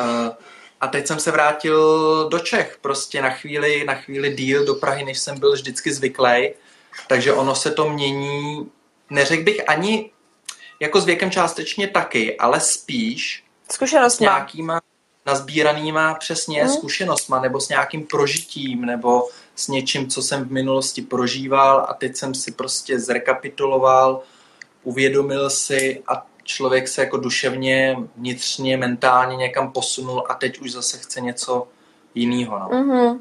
Uh, 0.00 0.30
a 0.84 0.88
teď 0.88 1.06
jsem 1.06 1.20
se 1.20 1.30
vrátil 1.30 1.78
do 2.28 2.38
Čech, 2.38 2.78
prostě 2.80 3.22
na 3.22 3.30
chvíli, 3.30 3.84
na 3.84 3.94
chvíli 3.94 4.34
díl 4.34 4.64
do 4.64 4.74
Prahy, 4.74 5.04
než 5.04 5.18
jsem 5.18 5.40
byl 5.40 5.52
vždycky 5.52 5.92
zvyklý. 5.92 6.50
Takže 7.08 7.32
ono 7.32 7.54
se 7.54 7.70
to 7.70 7.90
mění, 7.90 8.70
neřekl 9.10 9.42
bych 9.42 9.68
ani 9.68 10.10
jako 10.80 11.00
s 11.00 11.04
věkem 11.04 11.30
částečně 11.30 11.88
taky, 11.88 12.38
ale 12.38 12.60
spíš 12.60 13.44
s 14.08 14.20
nějakýma 14.20 14.80
nazbíranýma 15.26 16.14
přesně 16.14 16.64
hmm. 16.64 16.72
zkušenostma 16.72 17.40
nebo 17.40 17.60
s 17.60 17.68
nějakým 17.68 18.06
prožitím 18.06 18.80
nebo 18.80 19.28
s 19.56 19.68
něčím, 19.68 20.10
co 20.10 20.22
jsem 20.22 20.44
v 20.44 20.52
minulosti 20.52 21.02
prožíval 21.02 21.86
a 21.88 21.94
teď 21.94 22.16
jsem 22.16 22.34
si 22.34 22.52
prostě 22.52 23.00
zrekapituloval, 23.00 24.22
uvědomil 24.82 25.50
si 25.50 26.02
a 26.06 26.26
člověk 26.44 26.88
se 26.88 27.00
jako 27.00 27.16
duševně, 27.16 27.96
vnitřně, 28.16 28.76
mentálně 28.76 29.36
někam 29.36 29.72
posunul 29.72 30.26
a 30.28 30.34
teď 30.34 30.58
už 30.58 30.72
zase 30.72 30.98
chce 30.98 31.20
něco 31.20 31.68
jiného. 32.14 32.58
No. 32.58 32.68
Mm-hmm. 32.68 33.20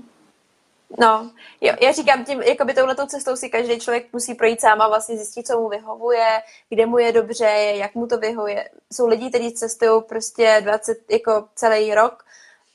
No, 0.99 1.31
jo, 1.61 1.73
já 1.81 1.91
říkám, 1.91 2.25
tím, 2.25 2.41
jakoby 2.41 2.73
touhletou 2.73 3.05
cestou 3.05 3.35
si 3.35 3.49
každý 3.49 3.79
člověk 3.79 4.13
musí 4.13 4.35
projít 4.35 4.61
sám 4.61 4.81
a 4.81 4.87
vlastně 4.87 5.17
zjistit, 5.17 5.47
co 5.47 5.59
mu 5.59 5.69
vyhovuje, 5.69 6.27
kde 6.69 6.85
mu 6.85 6.97
je 6.97 7.11
dobře, 7.11 7.45
jak 7.75 7.95
mu 7.95 8.07
to 8.07 8.17
vyhovuje. 8.17 8.69
Jsou 8.93 9.07
lidi, 9.07 9.29
kteří 9.29 9.51
cestují 9.51 10.01
prostě 10.01 10.61
20, 10.63 11.11
jako 11.11 11.45
celý 11.55 11.95
rok 11.95 12.25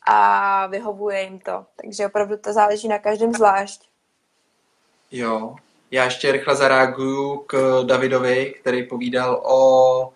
a 0.07 0.67
vyhovuje 0.67 1.23
jim 1.23 1.41
to. 1.41 1.67
Takže 1.83 2.07
opravdu 2.07 2.37
to 2.37 2.53
záleží 2.53 2.89
na 2.89 2.99
každém 2.99 3.33
zvlášť. 3.33 3.89
Jo, 5.11 5.57
já 5.91 6.05
ještě 6.05 6.33
rychle 6.33 6.57
zareaguju 6.57 7.37
k 7.37 7.83
Davidovi, 7.87 8.55
který 8.61 8.83
povídal 8.83 9.43
o 9.45 10.13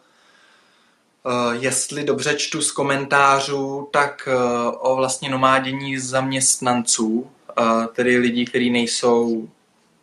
jestli 1.53 2.05
dobře 2.05 2.35
čtu 2.35 2.63
z 2.63 2.73
komentářů, 2.73 3.89
tak 3.93 4.29
eh, 4.33 4.37
o 4.79 4.97
vlastně 4.97 5.31
nomádění 5.31 5.99
zaměstnanců, 5.99 7.31
eh, 7.59 7.63
tedy 7.93 8.17
lidí, 8.19 8.45
kteří 8.45 8.71
nejsou 8.71 9.49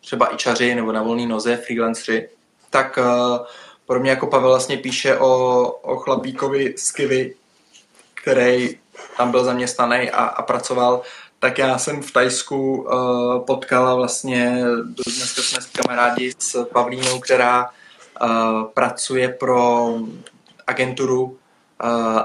třeba 0.02 0.34
ičaři 0.34 0.76
nebo 0.76 0.92
na 0.92 1.04
volné 1.04 1.28
noze, 1.28 1.58
freelanceri, 1.58 2.30
tak 2.70 3.00
pro 3.88 4.00
mě 4.00 4.10
jako 4.10 4.28
Pavel 4.28 4.50
vlastně 4.50 4.78
píše 4.78 5.18
o, 5.18 5.66
o 5.82 5.96
chlapíkovi 5.96 6.74
z 6.78 6.92
Kivy, 6.92 7.36
který 8.14 8.78
tam 9.18 9.32
byl 9.32 9.44
zaměstnaný 9.44 10.12
a, 10.12 10.24
a 10.24 10.42
pracoval, 10.42 11.02
tak 11.40 11.58
já 11.58 11.78
jsem 11.78 12.02
v 12.02 12.12
Tajsku 12.12 12.82
uh, 12.82 13.46
potkala 13.46 13.96
vlastně, 13.96 14.64
dneska 14.84 15.42
jsme 15.42 15.82
kamarádi 15.82 16.34
s 16.40 16.66
Pavlínou, 16.66 17.20
která 17.20 17.70
uh, 18.22 18.64
pracuje 18.64 19.30
pro 19.30 19.94
agenturu 20.70 21.38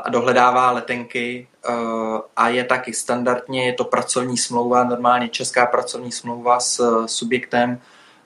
a 0.05 0.09
dohledává 0.11 0.71
letenky 0.71 1.49
uh, 1.69 2.21
a 2.37 2.49
je 2.49 2.65
taky 2.65 2.93
standardně, 2.93 3.67
je 3.67 3.73
to 3.73 3.85
pracovní 3.85 4.37
smlouva, 4.37 4.85
normálně 4.85 5.29
česká 5.29 5.67
pracovní 5.67 6.13
smlouva 6.13 6.61
s 6.61 7.05
subjektem, 7.07 7.81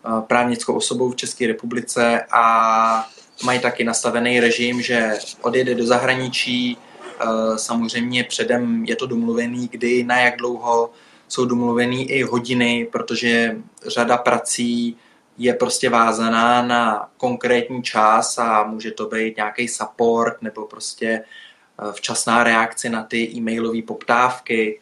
uh, 0.06 0.20
právnickou 0.20 0.74
osobou 0.74 1.10
v 1.10 1.16
České 1.16 1.46
republice 1.46 2.24
a 2.32 3.08
mají 3.44 3.60
taky 3.60 3.84
nastavený 3.84 4.40
režim, 4.40 4.82
že 4.82 5.18
odjede 5.42 5.74
do 5.74 5.86
zahraničí, 5.86 6.78
eh, 7.20 7.58
samozřejmě 7.58 8.24
předem 8.24 8.84
je 8.84 8.96
to 8.96 9.06
domluvený, 9.06 9.68
kdy, 9.68 10.04
na 10.04 10.18
jak 10.20 10.36
dlouho, 10.36 10.90
jsou 11.28 11.44
domluvený 11.44 12.10
i 12.10 12.22
hodiny, 12.22 12.88
protože 12.92 13.56
řada 13.86 14.16
prací 14.16 14.96
je 15.38 15.54
prostě 15.54 15.90
vázaná 15.90 16.62
na 16.62 17.10
konkrétní 17.16 17.82
čas 17.82 18.38
a 18.38 18.64
může 18.64 18.90
to 18.90 19.06
být 19.06 19.36
nějaký 19.36 19.68
support 19.68 20.42
nebo 20.42 20.66
prostě 20.66 21.06
eh, 21.08 21.92
včasná 21.92 22.44
reakce 22.44 22.90
na 22.90 23.02
ty 23.02 23.30
e-mailové 23.34 23.82
poptávky. 23.82 24.80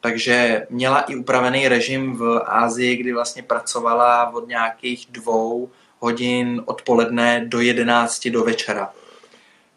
Takže 0.00 0.66
měla 0.70 1.00
i 1.00 1.16
upravený 1.16 1.68
režim 1.68 2.16
v 2.16 2.42
Ázii, 2.44 2.96
kdy 2.96 3.12
vlastně 3.12 3.42
pracovala 3.42 4.30
od 4.34 4.48
nějakých 4.48 5.06
dvou 5.10 5.70
hodin 5.98 6.62
odpoledne 6.66 7.44
do 7.46 7.60
11 7.60 8.28
do 8.28 8.44
večera. 8.44 8.92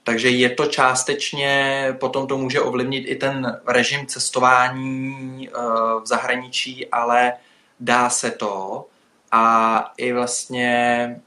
Takže 0.03 0.29
je 0.29 0.49
to 0.49 0.65
částečně, 0.65 1.85
potom 1.99 2.27
to 2.27 2.37
může 2.37 2.61
ovlivnit 2.61 3.03
i 3.07 3.15
ten 3.15 3.61
režim 3.67 4.05
cestování 4.05 5.49
eh, 5.49 5.51
v 6.01 6.05
zahraničí, 6.05 6.87
ale 6.87 7.33
dá 7.79 8.09
se 8.09 8.31
to. 8.31 8.85
A 9.31 9.93
i 9.97 10.13
vlastně, 10.13 11.21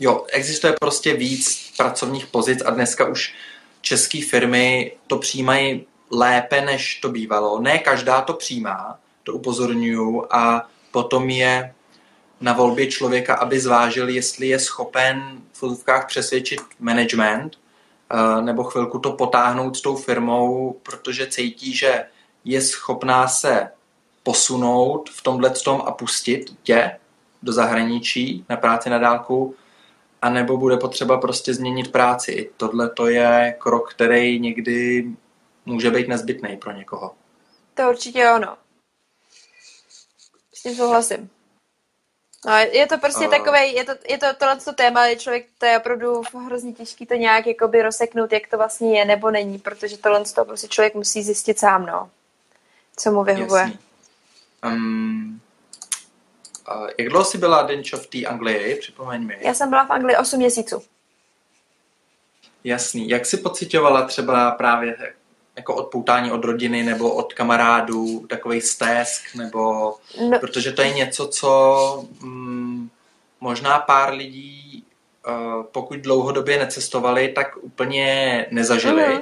jo, 0.00 0.24
existuje 0.32 0.74
prostě 0.80 1.14
víc 1.14 1.72
pracovních 1.76 2.26
pozic 2.26 2.62
a 2.64 2.70
dneska 2.70 3.08
už 3.08 3.34
české 3.80 4.22
firmy 4.22 4.92
to 5.06 5.18
přijímají 5.18 5.86
lépe, 6.10 6.60
než 6.60 6.94
to 6.94 7.08
bývalo. 7.08 7.60
Ne 7.60 7.78
každá 7.78 8.20
to 8.20 8.32
přijímá, 8.32 8.98
to 9.24 9.32
upozorňuju, 9.32 10.26
a 10.30 10.68
potom 10.90 11.30
je 11.30 11.74
na 12.40 12.52
volbě 12.52 12.86
člověka, 12.86 13.34
aby 13.34 13.60
zvážil, 13.60 14.08
jestli 14.08 14.48
je 14.48 14.58
schopen 14.58 15.42
v 15.52 15.58
fotovkách 15.58 16.06
přesvědčit 16.06 16.60
management 16.80 17.58
eh, 18.10 18.42
nebo 18.42 18.64
chvilku 18.64 18.98
to 18.98 19.12
potáhnout 19.12 19.76
s 19.76 19.80
tou 19.80 19.96
firmou, 19.96 20.76
protože 20.82 21.26
cítí, 21.26 21.76
že 21.76 22.04
je 22.44 22.60
schopná 22.60 23.28
se 23.28 23.68
posunout 24.28 25.10
v 25.10 25.22
tomhle 25.22 25.50
tom 25.50 25.82
a 25.86 25.90
pustit 25.90 26.44
tě 26.62 26.98
do 27.42 27.52
zahraničí 27.52 28.44
na 28.48 28.56
práci 28.56 28.90
na 28.90 28.98
dálku, 28.98 29.54
anebo 30.22 30.56
bude 30.56 30.76
potřeba 30.76 31.20
prostě 31.20 31.54
změnit 31.54 31.92
práci. 31.92 32.50
Tohle 32.56 32.90
to 32.90 33.06
je 33.06 33.56
krok, 33.58 33.94
který 33.94 34.40
někdy 34.40 35.06
může 35.66 35.90
být 35.90 36.08
nezbytný 36.08 36.56
pro 36.56 36.72
někoho. 36.72 37.14
To 37.74 37.88
určitě 37.88 38.30
ono. 38.30 38.56
S 40.54 40.62
tím 40.62 40.74
souhlasím. 40.74 41.30
No, 42.46 42.56
je 42.56 42.86
to 42.86 42.98
prostě 42.98 43.24
uh, 43.24 43.30
takové, 43.30 43.66
je 43.66 43.84
to, 43.84 43.92
je 44.08 44.18
to 44.18 44.26
tohle 44.38 44.56
to 44.56 44.72
téma, 44.72 45.06
je 45.06 45.16
člověk, 45.16 45.46
to 45.58 45.66
je 45.66 45.78
opravdu 45.78 46.22
hrozně 46.46 46.72
těžký 46.72 47.06
to 47.06 47.14
nějak 47.14 47.46
jakoby 47.46 47.82
rozseknout, 47.82 48.32
jak 48.32 48.46
to 48.48 48.56
vlastně 48.56 48.98
je 48.98 49.04
nebo 49.04 49.30
není, 49.30 49.58
protože 49.58 49.98
tohle 49.98 50.24
to 50.24 50.44
prostě 50.44 50.68
člověk 50.68 50.94
musí 50.94 51.22
zjistit 51.22 51.58
sám, 51.58 51.86
no. 51.86 52.10
Co 52.96 53.12
mu 53.12 53.24
vyhovuje. 53.24 53.87
Um, 54.66 55.40
uh, 56.70 56.88
jak 56.98 57.08
dlouho 57.08 57.24
jsi 57.24 57.38
byla 57.38 57.62
Denčo 57.62 57.96
v 57.96 58.06
té 58.06 58.24
Anglii, 58.24 58.76
připomeň 58.76 59.26
mi? 59.26 59.38
Já 59.40 59.54
jsem 59.54 59.70
byla 59.70 59.86
v 59.86 59.90
Anglii 59.90 60.16
8 60.16 60.38
měsíců. 60.38 60.82
Jasný. 62.64 63.08
Jak 63.08 63.26
jsi 63.26 63.36
pocitovala 63.36 64.02
třeba 64.02 64.50
právě 64.50 64.96
jako 65.56 65.74
odpoutání 65.74 66.32
od 66.32 66.44
rodiny 66.44 66.82
nebo 66.82 67.14
od 67.14 67.34
kamarádů, 67.34 68.26
takový 68.26 68.60
stesk, 68.60 69.34
nebo 69.34 69.94
no. 70.30 70.38
protože 70.40 70.72
to 70.72 70.82
je 70.82 70.92
něco, 70.92 71.28
co 71.28 72.04
mm, 72.20 72.88
možná 73.40 73.78
pár 73.78 74.14
lidí, 74.14 74.84
uh, 75.28 75.62
pokud 75.62 75.98
dlouhodobě 75.98 76.58
necestovali, 76.58 77.28
tak 77.28 77.56
úplně 77.60 78.46
nezažili. 78.50 79.06
Mm. 79.14 79.20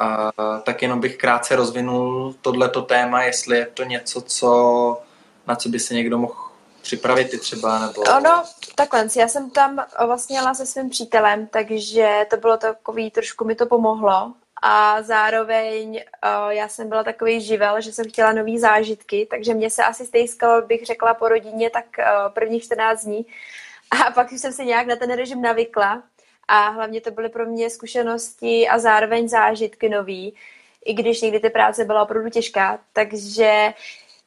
Uh, 0.00 0.60
tak 0.62 0.82
jenom 0.82 1.00
bych 1.00 1.16
krátce 1.16 1.56
rozvinul 1.56 2.34
tohleto 2.40 2.82
téma, 2.82 3.22
jestli 3.22 3.56
je 3.56 3.66
to 3.66 3.84
něco, 3.84 4.20
co, 4.20 5.02
na 5.46 5.56
co 5.56 5.68
by 5.68 5.78
se 5.78 5.94
někdo 5.94 6.18
mohl 6.18 6.34
připravit 6.82 7.34
i 7.34 7.38
třeba, 7.38 7.78
nebo... 7.78 8.02
Ono, 8.02 8.42
takhle, 8.74 9.08
já 9.16 9.28
jsem 9.28 9.50
tam 9.50 9.84
vlastně 10.06 10.36
jela 10.36 10.54
se 10.54 10.66
svým 10.66 10.90
přítelem, 10.90 11.46
takže 11.46 12.26
to 12.30 12.36
bylo 12.36 12.56
takový, 12.56 13.10
trošku 13.10 13.44
mi 13.44 13.54
to 13.54 13.66
pomohlo, 13.66 14.32
a 14.62 15.02
zároveň 15.02 15.90
uh, 15.90 16.50
já 16.50 16.68
jsem 16.68 16.88
byla 16.88 17.04
takový 17.04 17.40
živel, 17.40 17.80
že 17.80 17.92
jsem 17.92 18.04
chtěla 18.08 18.32
nové 18.32 18.58
zážitky, 18.58 19.26
takže 19.30 19.54
mě 19.54 19.70
se 19.70 19.84
asi 19.84 20.06
stejskalo, 20.06 20.62
bych 20.62 20.86
řekla 20.86 21.14
po 21.14 21.28
rodině, 21.28 21.70
tak 21.70 21.84
uh, 21.98 22.32
prvních 22.32 22.64
14 22.64 23.04
dní. 23.04 23.26
A 23.90 24.10
pak 24.10 24.32
už 24.32 24.40
jsem 24.40 24.52
se 24.52 24.64
nějak 24.64 24.86
na 24.86 24.96
ten 24.96 25.12
režim 25.12 25.42
navykla 25.42 26.02
a 26.48 26.68
hlavně 26.68 27.00
to 27.00 27.10
byly 27.10 27.28
pro 27.28 27.46
mě 27.46 27.70
zkušenosti 27.70 28.68
a 28.68 28.78
zároveň 28.78 29.28
zážitky 29.28 29.88
nový, 29.88 30.34
i 30.84 30.94
když 30.94 31.20
někdy 31.20 31.40
ty 31.40 31.50
práce 31.50 31.84
byla 31.84 32.02
opravdu 32.02 32.30
těžká, 32.30 32.78
takže 32.92 33.74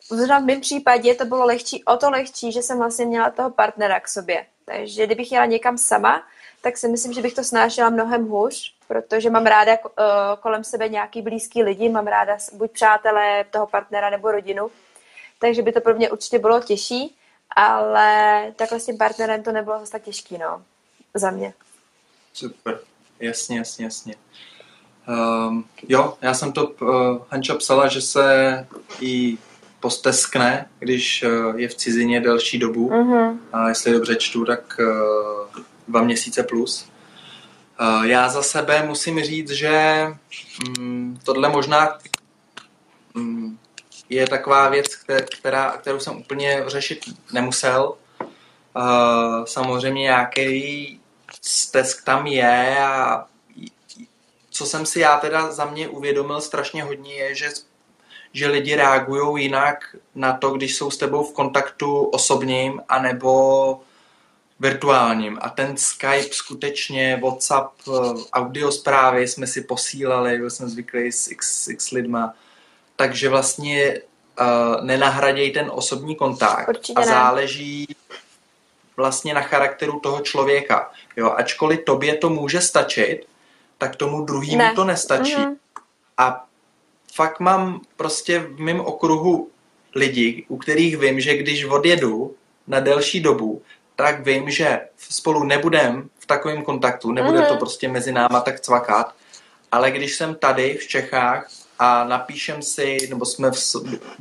v 0.09 0.39
mém 0.39 0.61
případě 0.61 1.15
to 1.15 1.25
bylo 1.25 1.45
lehčí, 1.45 1.83
o 1.83 1.97
to 1.97 2.09
lehčí, 2.09 2.51
že 2.51 2.61
jsem 2.61 2.77
vlastně 2.77 3.05
měla 3.05 3.29
toho 3.29 3.51
partnera 3.51 3.99
k 3.99 4.07
sobě. 4.07 4.45
Takže 4.65 5.05
kdybych 5.05 5.31
jela 5.31 5.45
někam 5.45 5.77
sama, 5.77 6.23
tak 6.61 6.77
si 6.77 6.87
myslím, 6.87 7.13
že 7.13 7.21
bych 7.21 7.33
to 7.33 7.43
snášela 7.43 7.89
mnohem 7.89 8.27
hůř, 8.27 8.73
protože 8.87 9.29
mám 9.29 9.45
ráda 9.45 9.77
uh, 9.83 9.91
kolem 10.39 10.63
sebe 10.63 10.89
nějaký 10.89 11.21
blízký 11.21 11.63
lidi, 11.63 11.89
mám 11.89 12.07
ráda 12.07 12.37
buď 12.53 12.71
přátelé 12.71 13.45
toho 13.51 13.67
partnera 13.67 14.09
nebo 14.09 14.31
rodinu, 14.31 14.71
takže 15.39 15.61
by 15.61 15.71
to 15.71 15.81
pro 15.81 15.95
mě 15.95 16.11
určitě 16.11 16.39
bylo 16.39 16.61
těžší, 16.61 17.15
ale 17.55 18.41
takhle 18.55 18.79
s 18.79 18.85
tím 18.85 18.97
partnerem 18.97 19.43
to 19.43 19.51
nebylo 19.51 19.79
zase 19.79 19.91
tak 19.91 20.01
těžký, 20.01 20.37
no, 20.37 20.63
za 21.13 21.31
mě. 21.31 21.53
Super, 22.35 22.79
jasně, 23.19 23.57
jasně, 23.57 23.85
jasně. 23.85 24.15
Um, 25.47 25.65
jo, 25.87 26.17
já 26.21 26.33
jsem 26.33 26.51
to 26.51 26.67
uh, 26.67 26.89
Hanča 27.29 27.55
psala, 27.55 27.87
že 27.87 28.01
se 28.01 28.67
jí 28.99 29.39
posteskne, 29.79 30.69
když 30.79 31.23
uh, 31.23 31.59
je 31.59 31.67
v 31.67 31.75
cizině 31.75 32.21
delší 32.21 32.59
dobu. 32.59 32.89
Mm-hmm. 32.89 33.37
A 33.53 33.69
jestli 33.69 33.91
dobře 33.91 34.15
čtu, 34.15 34.45
tak 34.45 34.79
uh, 34.79 35.63
dva 35.87 36.01
měsíce 36.03 36.43
plus. 36.43 36.89
Eh, 37.79 38.07
já 38.07 38.29
za 38.29 38.43
sebe 38.43 38.83
musím 38.83 39.23
říct, 39.23 39.49
že 39.49 40.05
mm, 40.79 41.19
tohle 41.23 41.49
možná 41.49 41.97
mm, 43.13 43.57
je 44.09 44.27
taková 44.27 44.69
věc, 44.69 44.95
která, 45.39 45.71
kterou 45.71 45.99
jsem 45.99 46.17
úplně 46.17 46.63
řešit 46.67 46.99
nemusel. 47.33 47.93
Eh, 48.21 49.45
samozřejmě 49.45 50.01
nějaký 50.01 50.99
stesk 51.45 52.03
tam 52.03 52.27
je 52.27 52.79
a 52.79 53.25
co 54.49 54.65
jsem 54.65 54.85
si 54.85 54.99
já 54.99 55.17
teda 55.17 55.51
za 55.51 55.65
mě 55.65 55.87
uvědomil 55.87 56.41
strašně 56.41 56.83
hodně 56.83 57.13
je, 57.13 57.35
že, 57.35 57.49
že 58.33 58.47
lidi 58.47 58.75
reagují 58.75 59.43
jinak 59.43 59.95
na 60.15 60.33
to, 60.37 60.49
když 60.49 60.75
jsou 60.75 60.91
s 60.91 60.97
tebou 60.97 61.23
v 61.23 61.33
kontaktu 61.33 62.03
osobním, 62.03 62.81
anebo 62.89 63.81
virtuálním. 64.59 65.39
A 65.41 65.49
ten 65.49 65.77
Skype 65.77 66.29
skutečně, 66.31 67.19
WhatsApp, 67.23 67.71
audio 68.33 68.71
zprávy 68.71 69.27
jsme 69.27 69.47
si 69.47 69.61
posílali, 69.61 70.37
byl 70.37 70.49
jsem 70.49 70.69
zvyklý 70.69 71.11
s 71.11 71.31
x, 71.31 71.67
x 71.67 71.91
lidma. 71.91 72.33
Takže 72.95 73.29
vlastně 73.29 74.01
uh, 74.39 74.85
nenahraděj 74.85 75.51
ten 75.51 75.71
osobní 75.73 76.15
kontakt 76.15 76.67
Určitě 76.67 77.01
a 77.01 77.05
záleží 77.05 77.95
vlastně 78.97 79.33
na 79.33 79.41
charakteru 79.41 79.99
toho 79.99 80.19
člověka. 80.19 80.91
Jo, 81.15 81.31
ačkoliv 81.31 81.79
tobě 81.85 82.17
to 82.17 82.29
může 82.29 82.61
stačit, 82.61 83.21
tak 83.77 83.95
tomu 83.95 84.25
druhému 84.25 84.57
ne. 84.57 84.73
to 84.75 84.83
nestačí. 84.83 85.35
Mm-hmm. 85.35 85.55
A 86.17 86.45
fakt 87.13 87.39
mám 87.39 87.81
prostě 87.95 88.39
v 88.39 88.59
mém 88.59 88.79
okruhu 88.79 89.49
lidi, 89.95 90.45
u 90.47 90.57
kterých 90.57 90.97
vím, 90.97 91.19
že 91.19 91.37
když 91.37 91.65
odjedu 91.65 92.35
na 92.67 92.79
delší 92.79 93.19
dobu, 93.19 93.61
tak 93.95 94.25
vím, 94.25 94.49
že 94.49 94.79
spolu 94.97 95.43
nebudem 95.43 96.09
v 96.19 96.25
takovém 96.25 96.63
kontaktu, 96.63 97.11
nebude 97.11 97.39
mm-hmm. 97.39 97.47
to 97.47 97.55
prostě 97.57 97.87
mezi 97.87 98.11
náma 98.11 98.39
tak 98.39 98.59
cvakat, 98.59 99.15
ale 99.71 99.91
když 99.91 100.15
jsem 100.15 100.35
tady 100.35 100.73
v 100.73 100.87
Čechách 100.87 101.49
a 101.79 102.03
napíšem 102.03 102.61
si, 102.61 102.97
nebo 103.09 103.25
jsme 103.25 103.51
v 103.51 103.57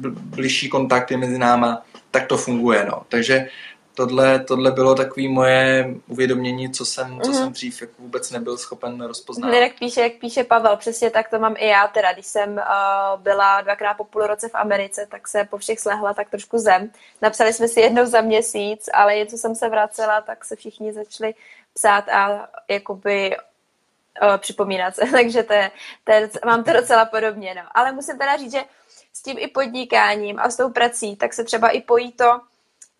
bližší 0.09 0.68
kontakty 0.68 1.16
mezi 1.16 1.39
náma, 1.39 1.83
tak 2.11 2.27
to 2.27 2.37
funguje, 2.37 2.87
no. 2.91 3.03
Takže 3.09 3.49
tohle, 3.95 4.39
tohle 4.39 4.71
bylo 4.71 4.95
takové 4.95 5.29
moje 5.29 5.95
uvědomění, 6.09 6.71
co 6.71 6.85
jsem, 6.85 7.21
co 7.21 7.31
mm-hmm. 7.31 7.35
jsem 7.35 7.53
dřív 7.53 7.81
jako 7.81 7.93
vůbec 7.99 8.31
nebyl 8.31 8.57
schopen 8.57 9.01
rozpoznat. 9.01 9.51
Ne, 9.51 9.59
jak 9.59 9.79
píše, 9.79 10.01
jak 10.01 10.13
píše 10.13 10.45
Pavel, 10.45 10.77
přesně 10.77 11.11
tak 11.11 11.31
to 11.31 11.39
mám 11.39 11.55
i 11.59 11.67
já 11.67 11.89
teda. 11.89 12.13
Když 12.13 12.27
jsem 12.27 12.53
uh, 12.53 13.21
byla 13.23 13.61
dvakrát 13.61 13.95
po 13.95 14.05
půl 14.05 14.27
roce 14.27 14.49
v 14.49 14.55
Americe, 14.55 15.07
tak 15.11 15.29
se 15.29 15.45
po 15.45 15.59
všech 15.59 15.81
slehla 15.81 16.15
tak 16.15 16.31
trošku 16.31 16.59
zem. 16.59 16.91
Napsali 17.23 17.53
jsme 17.53 17.69
si 17.69 17.81
jednou 17.81 18.07
za 18.07 18.21
měsíc, 18.21 18.89
ale 18.95 19.17
jen 19.17 19.29
co 19.29 19.39
jsem 19.39 19.55
se 19.55 19.69
vracela, 19.69 20.21
tak 20.21 20.45
se 20.45 20.57
všichni 20.57 20.93
začali 20.93 21.35
psát 21.75 22.09
a 22.09 22.49
jakoby 22.69 23.37
uh, 24.23 24.37
připomínat 24.37 24.95
se. 24.95 25.03
Takže 25.13 25.43
to 25.43 25.53
je, 25.53 25.71
to 26.05 26.13
je, 26.13 26.31
mám 26.45 26.65
to 26.65 26.73
docela 26.73 27.05
podobně. 27.05 27.55
No. 27.55 27.63
Ale 27.75 27.93
musím 27.93 28.19
teda 28.19 28.37
říct, 28.37 28.53
že 28.53 28.65
s 29.13 29.23
tím 29.23 29.37
i 29.39 29.49
podnikáním 29.49 30.39
a 30.39 30.51
s 30.51 30.57
tou 30.57 30.71
prací, 30.71 31.17
tak 31.17 31.33
se 31.33 31.45
třeba 31.45 31.69
i 31.69 31.81
pojí 31.81 32.13
to, 32.13 32.41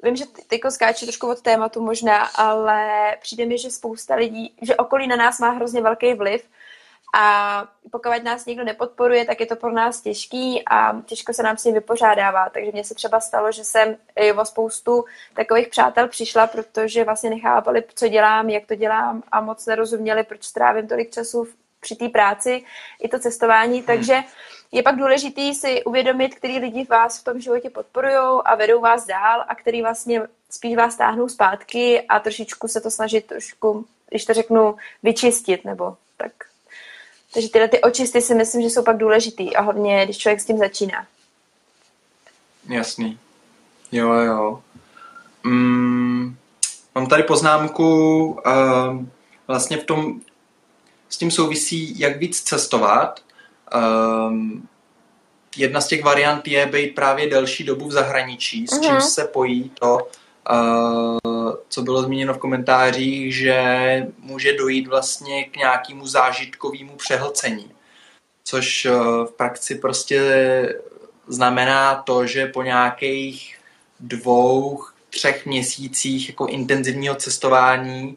vím, 0.05 0.17
že 0.17 0.25
teďko 0.47 0.71
skáče 0.71 1.07
trošku 1.07 1.31
od 1.31 1.41
tématu 1.41 1.83
možná, 1.83 2.25
ale 2.25 3.11
přijde 3.23 3.47
mi, 3.47 3.59
že 3.59 3.71
spousta 3.71 4.15
lidí, 4.15 4.55
že 4.63 4.77
okolí 4.77 5.07
na 5.07 5.17
nás 5.17 5.39
má 5.39 5.51
hrozně 5.51 5.83
velký 5.83 6.15
vliv 6.15 6.45
a 7.17 7.65
pokud 7.91 8.25
nás 8.25 8.47
někdo 8.47 8.65
nepodporuje, 8.65 9.25
tak 9.25 9.41
je 9.41 9.47
to 9.47 9.57
pro 9.57 9.73
nás 9.73 10.01
těžký 10.01 10.63
a 10.67 11.01
těžko 11.07 11.33
se 11.33 11.43
nám 11.43 11.57
s 11.57 11.65
ním 11.65 11.75
vypořádává. 11.75 12.49
Takže 12.51 12.71
mně 12.73 12.85
se 12.85 12.95
třeba 12.95 13.21
stalo, 13.21 13.53
že 13.53 13.65
jsem 13.65 13.97
o 14.37 14.45
spoustu 14.45 15.05
takových 15.35 15.69
přátel 15.69 16.09
přišla, 16.09 16.47
protože 16.47 17.05
vlastně 17.05 17.31
nechápali, 17.31 17.85
co 17.95 18.09
dělám, 18.09 18.51
jak 18.51 18.67
to 18.67 18.75
dělám 18.75 19.23
a 19.33 19.41
moc 19.41 19.67
nerozuměli, 19.67 20.25
proč 20.25 20.45
strávím 20.45 20.89
tolik 20.89 21.11
času 21.11 21.49
při 21.81 21.97
té 21.97 22.09
práci 22.09 22.65
i 23.03 23.09
to 23.09 23.19
cestování. 23.19 23.77
Hmm. 23.79 23.87
Takže 23.87 24.21
je 24.75 24.83
pak 24.83 24.97
důležitý 24.97 25.55
si 25.55 25.85
uvědomit, 25.85 26.35
který 26.35 26.59
lidi 26.59 26.87
vás 26.91 27.20
v 27.20 27.25
tom 27.25 27.41
životě 27.41 27.70
podporují 27.70 28.43
a 28.45 28.55
vedou 28.55 28.81
vás 28.81 29.07
dál 29.07 29.45
a 29.49 29.55
který 29.55 29.83
vlastně 29.83 30.22
spíš 30.51 30.77
vás 30.77 30.97
táhnou 30.97 31.29
zpátky 31.29 32.03
a 32.09 32.20
trošičku 32.20 32.68
se 32.68 32.81
to 32.81 32.91
snažit 32.91 33.27
trošku, 33.27 33.87
když 34.11 34.25
to 34.25 34.35
řeknu, 34.35 34.77
vyčistit 35.03 35.64
nebo 35.64 35.97
tak 36.16 36.33
takže 37.35 37.49
tyhle 37.49 37.68
ty 37.68 37.81
očisty 37.81 38.20
si 38.20 38.35
myslím, 38.35 38.62
že 38.62 38.70
jsou 38.70 38.83
pak 38.83 38.97
důležitý 38.97 39.57
a 39.57 39.62
hodně, 39.62 40.05
když 40.05 40.18
člověk 40.18 40.41
s 40.41 40.45
tím 40.45 40.59
začíná. 40.59 41.07
Jasný. 42.68 43.18
Jo, 43.93 44.12
jo. 44.12 44.62
Mm, 45.45 46.37
mám 46.95 47.07
tady 47.07 47.22
poznámku, 47.22 48.25
uh, 48.47 49.05
vlastně 49.47 49.77
v 49.77 49.85
tom, 49.85 50.20
s 51.09 51.16
tím 51.16 51.31
souvisí, 51.31 51.99
jak 51.99 52.16
víc 52.16 52.43
cestovat. 52.43 53.20
Um, 53.75 54.68
jedna 55.57 55.81
z 55.81 55.87
těch 55.87 56.05
variant 56.05 56.49
je 56.49 56.66
být 56.66 56.95
právě 56.95 57.31
delší 57.31 57.64
dobu 57.64 57.89
v 57.89 57.93
zahraničí, 57.93 58.66
s 58.66 58.81
čím 58.81 58.93
mhm. 58.93 59.01
se 59.01 59.25
pojí 59.25 59.70
to, 59.81 60.09
co 61.68 61.83
bylo 61.83 62.03
zmíněno 62.03 62.35
v 62.35 62.39
komentářích, 62.39 63.37
že 63.37 63.62
může 64.18 64.53
dojít 64.53 64.87
vlastně 64.87 65.45
k 65.45 65.57
nějakému 65.57 66.07
zážitkovému 66.07 66.97
přehlcení. 66.97 67.70
Což 68.45 68.85
eh, 68.85 68.91
v 69.25 69.33
praxi 69.37 69.75
prostě 69.75 70.20
znamená 71.29 71.95
to, 71.95 72.27
že 72.27 72.47
po 72.47 72.62
nějakých 72.62 73.59
dvou, 74.01 74.83
třech 75.11 75.47
měsících 75.47 76.29
jako 76.29 76.47
intenzivního 76.47 77.14
cestování, 77.14 78.16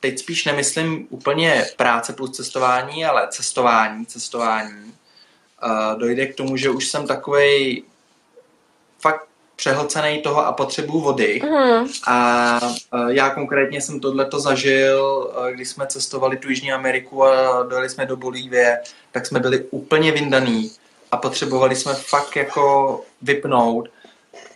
teď 0.00 0.18
spíš 0.18 0.44
nemyslím 0.44 1.06
úplně 1.10 1.66
práce 1.76 2.12
plus 2.12 2.30
cestování, 2.30 3.04
ale 3.04 3.28
cestování, 3.30 4.06
cestování, 4.06 4.94
eh, 5.62 5.98
dojde 5.98 6.26
k 6.26 6.34
tomu, 6.34 6.56
že 6.56 6.70
už 6.70 6.88
jsem 6.88 7.06
takovej 7.06 7.82
fakt 9.00 9.26
přehlcený 9.56 10.22
toho 10.22 10.46
a 10.46 10.52
potřebuju 10.52 11.00
vody. 11.00 11.40
Mm. 11.44 11.86
A 12.06 12.60
já 13.08 13.30
konkrétně 13.30 13.80
jsem 13.80 14.00
tohleto 14.00 14.40
zažil, 14.40 15.30
když 15.50 15.68
jsme 15.68 15.86
cestovali 15.86 16.36
tu 16.36 16.48
Jižní 16.48 16.72
Ameriku 16.72 17.24
a 17.24 17.62
dojeli 17.62 17.88
jsme 17.88 18.06
do 18.06 18.16
Bolívie, 18.16 18.80
tak 19.12 19.26
jsme 19.26 19.40
byli 19.40 19.64
úplně 19.70 20.12
vyndaný 20.12 20.70
a 21.12 21.16
potřebovali 21.16 21.76
jsme 21.76 21.94
fakt 21.94 22.36
jako 22.36 23.00
vypnout 23.22 23.88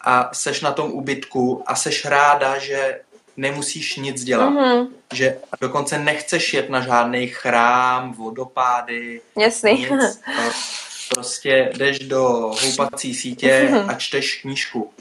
a 0.01 0.31
seš 0.33 0.61
na 0.61 0.73
tom 0.73 0.93
ubytku 0.93 1.63
a 1.67 1.75
seš 1.75 2.05
ráda, 2.05 2.59
že 2.59 3.01
nemusíš 3.37 3.97
nic 3.97 4.25
dělat. 4.25 4.51
Mm-hmm. 4.51 4.89
Že 5.15 5.39
dokonce 5.61 5.99
nechceš 5.99 6.55
jet 6.55 6.71
na 6.71 6.81
žádný 6.81 7.27
chrám, 7.27 8.13
vodopády. 8.13 9.21
Jasný. 9.39 9.73
Nic. 9.73 10.21
Prostě 11.09 11.73
jdeš 11.77 11.99
do 11.99 12.23
houpací 12.63 13.15
sítě 13.15 13.71
a 13.89 13.95
čteš 13.95 14.41
knížku. 14.41 14.93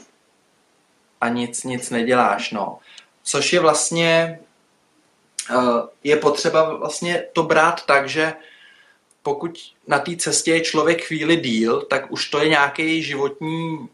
A 1.20 1.28
nic, 1.28 1.64
nic 1.64 1.90
neděláš, 1.90 2.50
no. 2.50 2.78
Což 3.22 3.52
je 3.52 3.60
vlastně, 3.60 4.40
eh, 5.50 5.88
je 6.04 6.16
potřeba 6.16 6.74
vlastně 6.74 7.24
to 7.32 7.42
brát 7.42 7.86
tak, 7.86 8.08
že 8.08 8.32
pokud 9.22 9.58
na 9.86 9.98
té 9.98 10.16
cestě 10.16 10.50
je 10.50 10.60
člověk 10.60 11.04
chvíli 11.04 11.36
díl, 11.36 11.82
tak 11.82 12.12
už 12.12 12.30
to 12.30 12.38
je 12.38 12.48
nějaký 12.48 13.02
životní 13.02 13.88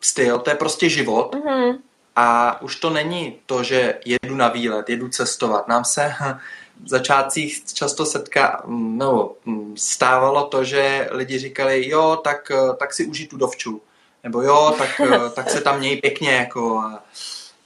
styl, 0.00 0.38
to 0.38 0.50
je 0.50 0.56
prostě 0.56 0.88
život. 0.88 1.34
Mm-hmm. 1.34 1.78
A 2.16 2.60
už 2.62 2.76
to 2.76 2.90
není 2.90 3.38
to, 3.46 3.62
že 3.62 3.98
jedu 4.04 4.34
na 4.34 4.48
výlet, 4.48 4.88
jedu 4.88 5.08
cestovat. 5.08 5.68
Nám 5.68 5.84
se 5.84 6.14
v 6.84 6.88
začátcích 6.88 7.64
často 7.74 8.06
setká, 8.06 8.62
no, 8.66 9.32
stávalo 9.74 10.46
to, 10.46 10.64
že 10.64 11.08
lidi 11.10 11.38
říkali, 11.38 11.88
jo, 11.88 12.20
tak, 12.24 12.52
tak 12.78 12.94
si 12.94 13.06
užij 13.06 13.26
tu 13.26 13.36
dovču. 13.36 13.80
Nebo 14.24 14.42
jo, 14.42 14.74
tak, 14.78 15.00
tak 15.34 15.50
se 15.50 15.60
tam 15.60 15.78
měj 15.78 15.96
pěkně, 15.96 16.32
jako 16.32 16.84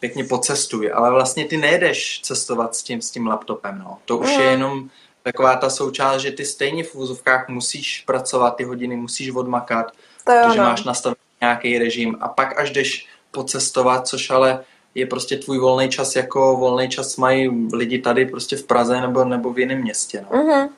pěkně 0.01 0.25
pocestuj. 0.25 0.93
Ale 0.95 1.11
vlastně 1.11 1.45
ty 1.45 1.57
nejedeš 1.57 2.21
cestovat 2.23 2.75
s 2.75 2.83
tím, 2.83 3.03
s 3.03 3.11
tím 3.11 3.27
laptopem, 3.27 3.79
no. 3.79 3.99
To 4.05 4.19
už 4.19 4.31
je 4.31 4.47
mm. 4.47 4.51
jenom 4.51 4.91
taková 5.23 5.57
ta 5.57 5.71
součást, 5.71 6.21
že 6.23 6.31
ty 6.31 6.45
stejně 6.45 6.85
v 6.85 6.95
úzovkách 6.95 7.49
musíš 7.49 8.03
pracovat 8.07 8.57
ty 8.57 8.65
hodiny, 8.65 8.97
musíš 8.97 9.31
odmakat, 9.31 9.87
to 10.25 10.33
protože 10.45 10.59
no. 10.59 10.65
máš 10.65 10.85
nastavený 10.85 11.17
nějaký 11.41 11.79
režim 11.79 12.17
a 12.21 12.29
pak 12.29 12.61
až 12.61 12.71
jdeš 12.71 13.09
pocestovat, 13.37 14.09
což 14.09 14.31
ale 14.31 14.65
je 14.95 15.07
prostě 15.07 15.37
tvůj 15.37 15.59
volný 15.59 15.89
čas, 15.89 16.17
jako 16.17 16.57
volný 16.57 16.89
čas 16.89 17.17
mají 17.17 17.69
lidi 17.73 17.99
tady 17.99 18.27
prostě 18.27 18.57
v 18.57 18.65
Praze 18.65 19.01
nebo, 19.01 19.25
nebo 19.25 19.53
v 19.53 19.59
jiném 19.59 19.81
městě. 19.81 20.25
No. 20.25 20.39
Mm-hmm. 20.39 20.69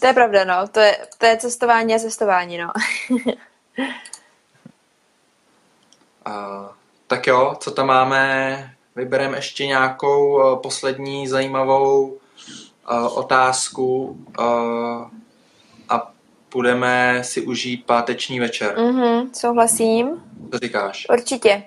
To 0.00 0.06
je 0.06 0.12
pravda, 0.12 0.44
no. 0.44 0.68
To 0.68 0.80
je, 0.80 0.98
to 1.18 1.26
je 1.26 1.36
cestování 1.36 1.94
a 1.94 1.98
cestování, 1.98 2.58
no. 2.58 2.68
a, 6.24 6.32
tak 7.06 7.26
jo, 7.26 7.56
co 7.60 7.70
tam 7.70 7.86
máme? 7.86 8.74
Vybereme 8.96 9.38
ještě 9.38 9.66
nějakou 9.66 10.52
uh, 10.52 10.62
poslední 10.62 11.28
zajímavou 11.28 12.06
uh, 12.06 13.18
otázku 13.18 14.18
uh, 14.38 14.44
a 15.88 16.12
půjdeme 16.48 17.20
si 17.24 17.40
užít 17.40 17.86
páteční 17.86 18.40
večer. 18.40 18.74
Mm-hmm, 18.76 19.30
souhlasím. 19.32 20.22
Co 20.52 20.58
říkáš? 20.58 21.06
Určitě. 21.12 21.62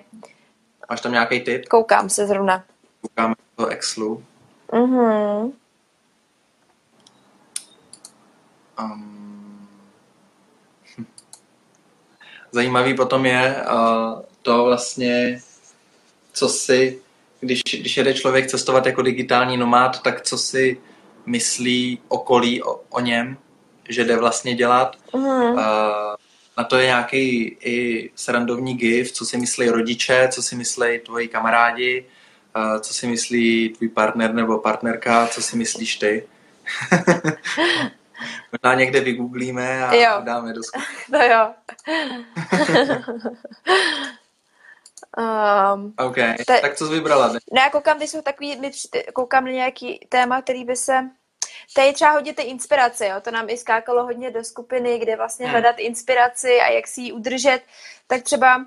Máš 0.90 1.00
tam 1.00 1.12
nějaký 1.12 1.40
tip? 1.40 1.68
Koukám 1.68 2.08
se 2.08 2.26
zrovna. 2.26 2.64
Koukáme 3.00 3.34
do 3.58 3.66
Excelu. 3.66 4.24
Mhm. 4.72 5.52
Um, 8.80 9.68
zajímavý 12.52 12.94
potom 12.94 13.26
je 13.26 13.64
uh, 13.72 14.22
to 14.42 14.64
vlastně, 14.64 15.40
co 16.32 16.48
si, 16.48 17.02
když, 17.40 17.62
když 17.80 17.96
jede 17.96 18.14
člověk 18.14 18.46
cestovat 18.46 18.86
jako 18.86 19.02
digitální 19.02 19.56
nomád, 19.56 20.02
tak 20.02 20.22
co 20.22 20.38
si 20.38 20.80
myslí 21.26 21.98
okolí 22.08 22.62
o, 22.62 22.80
o 22.90 23.00
něm, 23.00 23.36
že 23.92 24.04
jde 24.04 24.16
vlastně 24.16 24.54
dělat. 24.54 24.96
Mm. 25.16 25.56
Na 26.58 26.64
to 26.64 26.78
je 26.78 26.86
nějaký 26.86 27.56
i 27.60 28.10
srandovní 28.14 28.74
gif, 28.74 29.12
co 29.12 29.26
si 29.26 29.36
myslí 29.36 29.68
rodiče, 29.68 30.28
co 30.32 30.42
si 30.42 30.56
myslí 30.56 30.98
tvoji 30.98 31.28
kamarádi, 31.28 32.06
uh, 32.56 32.80
co 32.80 32.94
si 32.94 33.06
myslí 33.06 33.68
tvůj 33.68 33.88
partner 33.88 34.34
nebo 34.34 34.58
partnerka, 34.58 35.26
co 35.26 35.42
si 35.42 35.56
myslíš 35.56 35.96
ty. 35.96 36.28
Možná 38.52 38.74
někde 38.74 39.00
vygooglíme 39.00 39.84
a 39.84 39.94
jo. 39.94 40.20
dáme 40.24 40.52
do. 40.52 40.60
No 41.08 41.18
jo. 41.18 41.54
um, 45.74 45.94
OK, 45.98 46.16
te, 46.46 46.60
tak 46.60 46.76
co 46.76 46.86
jsi 46.86 46.92
vybrala? 46.92 47.28
Ne? 47.28 47.38
No 47.52 47.60
já 47.60 47.70
koukám, 47.70 47.98
ty 47.98 48.08
jsou 48.08 48.22
takový, 48.22 48.60
koukám 49.12 49.44
na 49.44 49.50
nějaký 49.50 50.06
téma, 50.08 50.42
který 50.42 50.64
by 50.64 50.76
se 50.76 51.10
Tady 51.74 51.92
třeba 51.92 52.10
hodně 52.10 52.34
ty 52.34 52.42
inspirace, 52.42 53.06
jo? 53.06 53.20
to 53.20 53.30
nám 53.30 53.50
i 53.50 53.56
skákalo 53.56 54.04
hodně 54.04 54.30
do 54.30 54.44
skupiny, 54.44 54.98
kde 54.98 55.16
vlastně 55.16 55.46
hmm. 55.46 55.52
hledat 55.52 55.78
inspiraci 55.78 56.60
a 56.60 56.70
jak 56.70 56.86
si 56.86 57.00
ji 57.00 57.12
udržet, 57.12 57.60
tak 58.06 58.22
třeba 58.22 58.64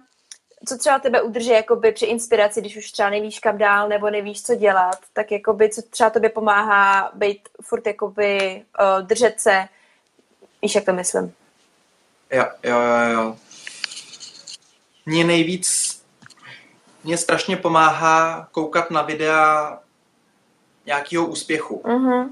co 0.67 0.77
třeba 0.77 0.99
tebe 0.99 1.21
udrží 1.21 1.49
jakoby 1.49 1.91
při 1.91 2.05
inspiraci, 2.05 2.61
když 2.61 2.77
už 2.77 2.91
třeba 2.91 3.09
nevíš 3.09 3.39
kam 3.39 3.57
dál 3.57 3.89
nebo 3.89 4.09
nevíš, 4.09 4.43
co 4.43 4.55
dělat, 4.55 4.97
tak 5.13 5.31
jakoby, 5.31 5.69
co 5.69 5.81
třeba 5.81 6.09
tobě 6.09 6.29
pomáhá 6.29 7.11
být 7.13 7.49
furt 7.61 7.87
jakoby 7.87 8.63
uh, 8.79 9.07
držet 9.07 9.39
se, 9.39 9.67
víš, 10.61 10.75
jak 10.75 10.85
to 10.85 10.93
myslím? 10.93 11.33
Jo, 12.31 12.45
jo, 12.63 12.79
jo, 12.81 13.13
jo. 13.13 13.37
Mně 15.05 15.23
nejvíc, 15.23 16.01
mě 17.03 17.17
strašně 17.17 17.57
pomáhá 17.57 18.47
koukat 18.51 18.91
na 18.91 19.01
videa 19.01 19.79
nějakého 20.85 21.25
úspěchu. 21.25 21.81
Mm-hmm. 21.85 22.29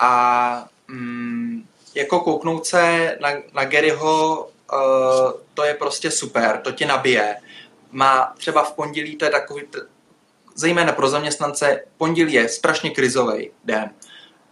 A 0.00 0.68
mm, 0.88 1.64
jako 1.94 2.20
kouknout 2.20 2.66
se 2.66 3.16
na, 3.20 3.28
na 3.52 3.64
Garyho, 3.64 4.48
uh, 4.72 5.32
to 5.54 5.64
je 5.64 5.74
prostě 5.74 6.10
super, 6.10 6.60
to 6.64 6.72
tě 6.72 6.86
nabije 6.86 7.36
má 7.92 8.34
třeba 8.38 8.64
v 8.64 8.72
pondělí, 8.72 9.16
to 9.16 9.24
je 9.24 9.30
takový, 9.30 9.62
zejména 10.54 10.92
pro 10.92 11.08
zaměstnance, 11.08 11.84
pondělí 11.98 12.32
je 12.32 12.48
strašně 12.48 12.90
krizový 12.90 13.50
den. 13.64 13.90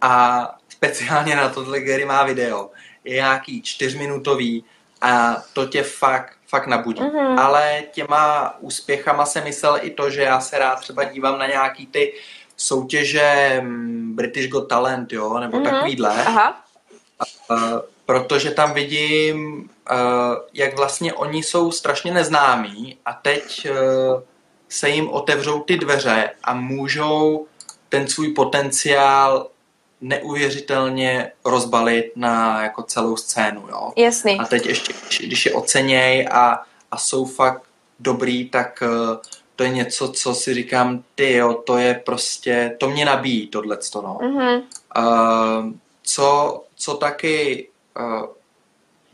A 0.01 0.43
speciálně 0.69 1.35
na 1.35 1.49
tohle 1.49 1.79
Gary 1.79 2.05
má 2.05 2.23
video. 2.23 2.69
Je 3.03 3.15
nějaký 3.15 3.61
čtyřminutový 3.61 4.65
a 5.01 5.43
to 5.53 5.65
tě 5.65 5.83
fakt, 5.83 6.37
fakt 6.47 6.67
nabudí. 6.67 7.01
Mm-hmm. 7.01 7.39
Ale 7.39 7.83
těma 7.91 8.55
úspěchama 8.59 9.25
jsem 9.25 9.43
myslel 9.43 9.79
i 9.81 9.89
to, 9.89 10.09
že 10.09 10.21
já 10.21 10.39
se 10.39 10.59
rád 10.59 10.79
třeba 10.79 11.03
dívám 11.03 11.39
na 11.39 11.47
nějaký 11.47 11.87
ty 11.87 12.13
soutěže 12.59 13.59
mm, 13.63 14.15
British 14.15 14.49
Got 14.49 14.69
Talent, 14.69 15.13
jo, 15.13 15.39
nebo 15.39 15.57
mm-hmm. 15.57 15.71
takovýhle. 15.71 16.09
Aha. 16.09 16.63
Uh, 17.51 17.57
protože 18.05 18.51
tam 18.51 18.73
vidím, 18.73 19.69
uh, 19.91 19.97
jak 20.53 20.77
vlastně 20.77 21.13
oni 21.13 21.43
jsou 21.43 21.71
strašně 21.71 22.13
neznámí 22.13 22.97
a 23.05 23.13
teď 23.13 23.67
uh, 23.69 24.21
se 24.69 24.89
jim 24.89 25.09
otevřou 25.09 25.59
ty 25.59 25.77
dveře 25.77 26.29
a 26.43 26.53
můžou 26.53 27.47
ten 27.89 28.07
svůj 28.07 28.33
potenciál 28.33 29.47
neuvěřitelně 30.01 31.31
rozbalit 31.45 32.11
na 32.15 32.63
jako 32.63 32.83
celou 32.83 33.17
scénu, 33.17 33.67
jo. 33.69 33.91
Jasný. 33.95 34.39
A 34.39 34.45
teď 34.45 34.65
ještě, 34.65 34.93
když 35.23 35.45
je 35.45 35.53
oceněj 35.53 36.27
a, 36.31 36.63
a 36.91 36.97
jsou 36.97 37.25
fakt 37.25 37.63
dobrý, 37.99 38.49
tak 38.49 38.83
uh, 38.85 39.17
to 39.59 39.63
je 39.63 39.69
něco, 39.69 40.11
co 40.11 40.33
si 40.35 40.53
říkám, 40.53 41.03
ty 41.15 41.33
jo, 41.33 41.53
to 41.53 41.77
je 41.77 41.93
prostě, 41.93 42.75
to 42.79 42.89
mě 42.89 43.05
nabíjí 43.05 43.47
tohleto, 43.47 44.01
no. 44.01 44.17
Mm-hmm. 44.21 44.61
Uh, 44.97 45.71
co, 46.03 46.63
co 46.75 46.93
taky 46.93 47.67
uh, 47.99 48.25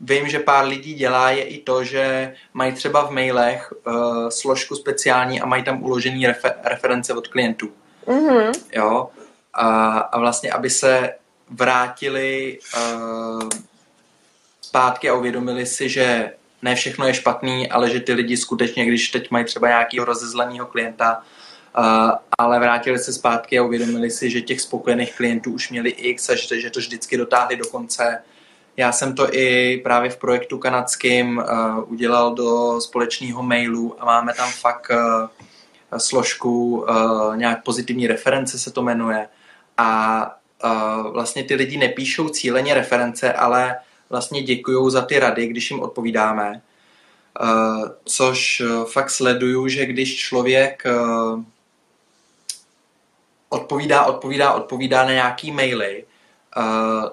vím, 0.00 0.28
že 0.28 0.38
pár 0.38 0.66
lidí 0.66 0.94
dělá, 0.94 1.30
je 1.30 1.44
i 1.44 1.58
to, 1.58 1.84
že 1.84 2.34
mají 2.54 2.72
třeba 2.72 3.06
v 3.06 3.10
mailech 3.10 3.72
uh, 3.72 4.28
složku 4.28 4.76
speciální 4.76 5.40
a 5.40 5.46
mají 5.46 5.64
tam 5.64 5.82
uložený 5.82 6.26
refer- 6.26 6.54
reference 6.64 7.14
od 7.14 7.28
klientů. 7.28 7.72
Mm-hmm. 8.06 8.52
Jo? 8.72 9.08
A, 9.54 9.98
a 9.98 10.18
vlastně, 10.18 10.52
aby 10.52 10.70
se 10.70 11.14
vrátili 11.50 12.58
uh, 12.76 13.48
zpátky 14.60 15.10
a 15.10 15.14
uvědomili 15.14 15.66
si, 15.66 15.88
že 15.88 16.32
ne 16.62 16.74
všechno 16.74 17.06
je 17.06 17.14
špatný, 17.14 17.70
ale 17.70 17.90
že 17.90 18.00
ty 18.00 18.12
lidi 18.12 18.36
skutečně, 18.36 18.86
když 18.86 19.08
teď 19.08 19.30
mají 19.30 19.44
třeba 19.44 19.68
nějakého 19.68 20.04
rozezleného 20.04 20.66
klienta, 20.66 21.22
uh, 21.78 21.84
ale 22.38 22.58
vrátili 22.58 22.98
se 22.98 23.12
zpátky 23.12 23.58
a 23.58 23.62
uvědomili 23.62 24.10
si, 24.10 24.30
že 24.30 24.40
těch 24.40 24.60
spokojených 24.60 25.16
klientů 25.16 25.52
už 25.52 25.70
měli 25.70 25.90
x 25.90 26.30
a 26.30 26.34
že, 26.34 26.60
že 26.60 26.70
to 26.70 26.80
vždycky 26.80 27.16
dotáhli 27.16 27.56
do 27.56 27.66
konce. 27.66 28.22
Já 28.76 28.92
jsem 28.92 29.14
to 29.14 29.34
i 29.34 29.76
právě 29.84 30.10
v 30.10 30.16
projektu 30.16 30.58
kanadským 30.58 31.38
uh, 31.38 31.92
udělal 31.92 32.34
do 32.34 32.80
společného 32.80 33.42
mailu 33.42 33.96
a 33.98 34.04
máme 34.04 34.34
tam 34.34 34.50
fakt 34.50 34.90
uh, 34.90 35.98
složku, 35.98 36.76
uh, 36.76 37.36
nějak 37.36 37.62
pozitivní 37.62 38.06
reference 38.06 38.58
se 38.58 38.70
to 38.70 38.82
jmenuje. 38.82 39.28
A 39.78 40.30
uh, 40.64 41.12
vlastně 41.12 41.44
ty 41.44 41.54
lidi 41.54 41.76
nepíšou 41.76 42.28
cíleně 42.28 42.74
reference, 42.74 43.32
ale 43.32 43.76
vlastně 44.10 44.42
děkují 44.42 44.90
za 44.90 45.02
ty 45.02 45.18
rady, 45.18 45.46
když 45.46 45.70
jim 45.70 45.80
odpovídáme. 45.80 46.62
Uh, 47.42 47.88
což 48.04 48.62
fakt 48.92 49.10
sleduju, 49.10 49.68
že 49.68 49.86
když 49.86 50.16
člověk 50.16 50.82
uh, 50.86 51.42
odpovídá, 53.48 54.04
odpovídá, 54.04 54.52
odpovídá 54.52 55.04
na 55.04 55.12
nějaký 55.12 55.52
maily, 55.52 56.04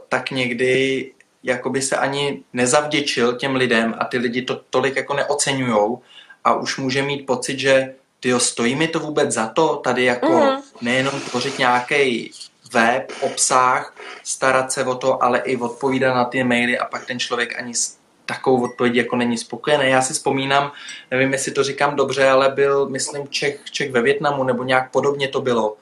tak 0.09 0.31
někdy 0.31 1.11
jakoby 1.43 1.81
se 1.81 1.97
ani 1.97 2.43
nezavděčil 2.53 3.33
těm 3.33 3.55
lidem 3.55 3.95
a 3.99 4.05
ty 4.05 4.17
lidi 4.17 4.41
to 4.41 4.61
tolik 4.69 4.95
jako 4.95 5.13
neocenujou 5.13 6.01
a 6.43 6.53
už 6.53 6.77
může 6.77 7.01
mít 7.01 7.25
pocit, 7.25 7.59
že 7.59 7.95
tyjo, 8.19 8.39
stojí 8.39 8.75
mi 8.75 8.87
to 8.87 8.99
vůbec 8.99 9.31
za 9.31 9.47
to 9.47 9.75
tady 9.75 10.03
jako 10.03 10.29
mm. 10.29 10.61
nejenom 10.81 11.19
tvořit 11.19 11.59
nějaký 11.59 12.31
web, 12.73 13.11
obsah, 13.21 13.95
starat 14.23 14.71
se 14.71 14.85
o 14.85 14.95
to, 14.95 15.23
ale 15.23 15.39
i 15.39 15.57
odpovídat 15.57 16.13
na 16.13 16.25
ty 16.25 16.43
maily 16.43 16.79
a 16.79 16.85
pak 16.85 17.05
ten 17.05 17.19
člověk 17.19 17.59
ani 17.59 17.75
s 17.75 17.97
takovou 18.25 18.63
odpovědí 18.63 18.97
jako 18.97 19.15
není 19.15 19.37
spokojený. 19.37 19.89
Já 19.89 20.01
si 20.01 20.13
vzpomínám, 20.13 20.71
nevím, 21.11 21.33
jestli 21.33 21.51
to 21.51 21.63
říkám 21.63 21.95
dobře, 21.95 22.29
ale 22.29 22.49
byl, 22.49 22.89
myslím, 22.89 23.27
Čech, 23.27 23.59
Čech 23.71 23.91
ve 23.91 24.01
Větnamu, 24.01 24.43
nebo 24.43 24.63
nějak 24.63 24.91
podobně 24.91 25.27
to 25.27 25.41
bylo. 25.41 25.77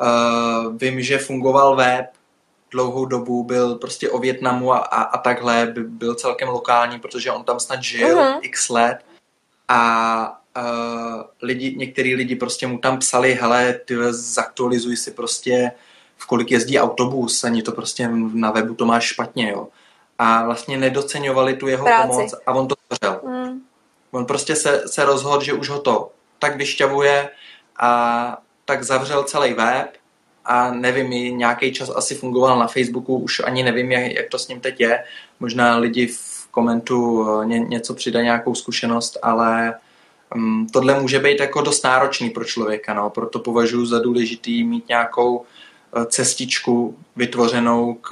Uh, 0.00 0.76
vím, 0.76 1.02
že 1.02 1.18
fungoval 1.18 1.76
web, 1.76 2.06
dlouhou 2.70 3.06
dobu 3.06 3.44
byl 3.44 3.74
prostě 3.74 4.10
o 4.10 4.18
Větnamu 4.18 4.72
a, 4.72 4.78
a, 4.78 5.02
a 5.02 5.18
takhle, 5.18 5.66
by, 5.66 5.82
byl 5.82 6.14
celkem 6.14 6.48
lokální, 6.48 7.00
protože 7.00 7.32
on 7.32 7.44
tam 7.44 7.60
snad 7.60 7.82
žil 7.82 8.18
uh-huh. 8.18 8.38
x 8.42 8.68
let 8.68 8.98
a 9.68 10.40
uh, 10.56 11.22
lidi, 11.42 11.74
některý 11.76 12.14
lidi 12.14 12.36
prostě 12.36 12.66
mu 12.66 12.78
tam 12.78 12.98
psali, 12.98 13.34
hele, 13.34 13.72
ty 13.72 13.96
zaktualizuj 14.10 14.96
si 14.96 15.10
prostě 15.10 15.72
v 16.22 16.26
kolik 16.26 16.50
jezdí 16.50 16.78
autobus, 16.78 17.44
ani 17.44 17.62
to 17.62 17.72
prostě 17.72 18.10
na 18.32 18.50
webu 18.50 18.74
to 18.74 18.86
máš 18.86 19.04
špatně, 19.04 19.50
jo. 19.50 19.68
A 20.18 20.44
vlastně 20.44 20.78
nedoceňovali 20.78 21.56
tu 21.56 21.68
jeho 21.68 21.84
Práci. 21.84 22.08
pomoc 22.08 22.34
a 22.46 22.52
on 22.52 22.68
to 22.68 22.74
zavřel. 22.90 23.20
Mm. 23.28 23.60
On 24.10 24.26
prostě 24.26 24.56
se, 24.56 24.82
se 24.86 25.04
rozhodl, 25.04 25.44
že 25.44 25.52
už 25.52 25.68
ho 25.68 25.80
to 25.80 26.10
tak 26.38 26.56
vyšťavuje 26.56 27.30
a 27.80 28.38
tak 28.64 28.84
zavřel 28.84 29.24
celý 29.24 29.52
web 29.52 29.96
a 30.44 30.70
nevím, 30.70 31.38
nějaký 31.38 31.72
čas 31.72 31.90
asi 31.94 32.14
fungoval 32.14 32.58
na 32.58 32.66
Facebooku, 32.66 33.16
už 33.16 33.40
ani 33.44 33.62
nevím, 33.62 33.92
jak, 33.92 34.12
jak 34.12 34.28
to 34.28 34.38
s 34.38 34.48
ním 34.48 34.60
teď 34.60 34.80
je. 34.80 35.04
Možná 35.40 35.76
lidi 35.76 36.06
v 36.06 36.48
komentu 36.50 37.26
eh, 37.28 37.46
ně, 37.46 37.58
něco 37.58 37.94
přidají 37.94 38.24
nějakou 38.24 38.54
zkušenost, 38.54 39.18
ale 39.22 39.74
um, 40.34 40.66
tohle 40.72 41.00
může 41.00 41.18
být 41.18 41.40
jako 41.40 41.60
dost 41.62 41.84
náročný 41.84 42.30
pro 42.30 42.44
člověka, 42.44 42.94
no, 42.94 43.10
proto 43.10 43.38
považuji 43.38 43.86
za 43.86 43.98
důležitý 43.98 44.64
mít 44.64 44.88
nějakou 44.88 45.44
cestičku 46.06 46.98
vytvořenou 47.16 47.94
k 47.94 48.10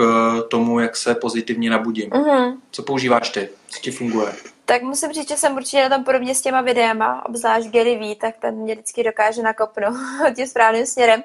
tomu, 0.48 0.80
jak 0.80 0.96
se 0.96 1.14
pozitivně 1.14 1.70
nabudím. 1.70 2.10
Mm-hmm. 2.10 2.56
Co 2.70 2.82
používáš 2.82 3.30
ty? 3.30 3.48
Co 3.68 3.80
ti 3.80 3.90
funguje? 3.90 4.32
Tak 4.70 4.82
musím 4.82 5.12
říct, 5.12 5.28
že 5.28 5.36
jsem 5.36 5.56
určitě 5.56 5.88
na 5.88 5.96
tom 5.96 6.04
podobně 6.04 6.34
s 6.34 6.40
těma 6.40 6.60
videama, 6.60 7.26
obzvlášť 7.26 7.68
Gary 7.68 7.96
V, 7.96 8.14
tak 8.14 8.34
ten 8.40 8.54
mě 8.54 8.74
vždycky 8.74 9.04
dokáže 9.04 9.42
nakopnout 9.42 9.96
tím 10.36 10.46
správným 10.46 10.86
směrem. 10.86 11.22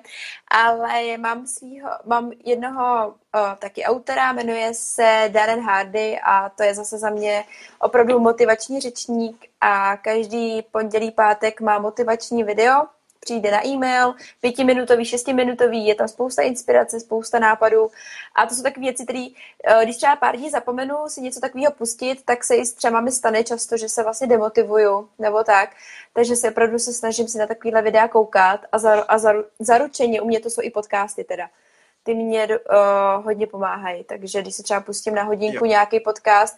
Ale 0.47 1.17
mám 1.17 1.47
svýho, 1.47 1.89
mám 2.05 2.31
jednoho 2.45 3.07
o, 3.07 3.13
taky 3.59 3.83
autora, 3.83 4.33
jmenuje 4.33 4.73
se 4.73 5.29
Darren 5.33 5.59
Hardy 5.59 6.19
a 6.23 6.49
to 6.49 6.63
je 6.63 6.75
zase 6.75 6.97
za 6.97 7.09
mě 7.09 7.43
opravdu 7.79 8.19
motivační 8.19 8.79
řečník 8.79 9.45
a 9.61 9.97
každý 9.97 10.61
pondělí, 10.71 11.11
pátek 11.11 11.61
má 11.61 11.79
motivační 11.79 12.43
video, 12.43 12.75
přijde 13.25 13.51
na 13.51 13.67
e-mail, 13.67 14.13
pětiminutový, 14.41 15.05
šestiminutový, 15.05 15.87
je 15.87 15.95
tam 15.95 16.07
spousta 16.07 16.41
inspirace, 16.41 16.99
spousta 16.99 17.39
nápadů 17.39 17.91
a 18.35 18.45
to 18.45 18.55
jsou 18.55 18.63
takové 18.63 18.83
věci, 18.83 19.03
které, 19.03 19.27
eh, 19.63 19.83
když 19.83 19.97
třeba 19.97 20.15
pár 20.15 20.35
dní 20.35 20.49
zapomenu 20.49 20.95
si 21.07 21.21
něco 21.21 21.39
takového 21.39 21.71
pustit, 21.71 22.25
tak 22.25 22.43
se 22.43 22.55
i 22.55 22.65
s 22.65 22.73
třeba 22.73 23.01
mi 23.01 23.11
stane 23.11 23.43
často, 23.43 23.77
že 23.77 23.89
se 23.89 24.03
vlastně 24.03 24.27
demotivuju 24.27 25.09
nebo 25.19 25.43
tak, 25.43 25.69
takže 26.13 26.35
se 26.35 26.49
opravdu 26.51 26.79
se 26.79 26.93
snažím 26.93 27.27
si 27.27 27.37
na 27.37 27.47
takovéhle 27.47 27.81
videa 27.81 28.07
koukat 28.07 28.59
a, 28.71 28.77
za, 28.77 29.01
a 29.01 29.17
za, 29.17 29.33
zaručeně 29.59 30.21
u 30.21 30.25
mě 30.25 30.39
to 30.39 30.49
jsou 30.49 30.61
i 30.61 30.69
podcasty 30.69 31.23
teda 31.23 31.49
ty 32.03 32.13
mě 32.13 32.47
uh, 32.47 33.25
hodně 33.25 33.47
pomáhají. 33.47 34.03
Takže 34.03 34.41
když 34.41 34.55
se 34.55 34.63
třeba 34.63 34.79
pustím 34.79 35.15
na 35.15 35.23
hodinku 35.23 35.65
jo. 35.65 35.69
nějaký 35.69 35.99
podcast, 35.99 36.57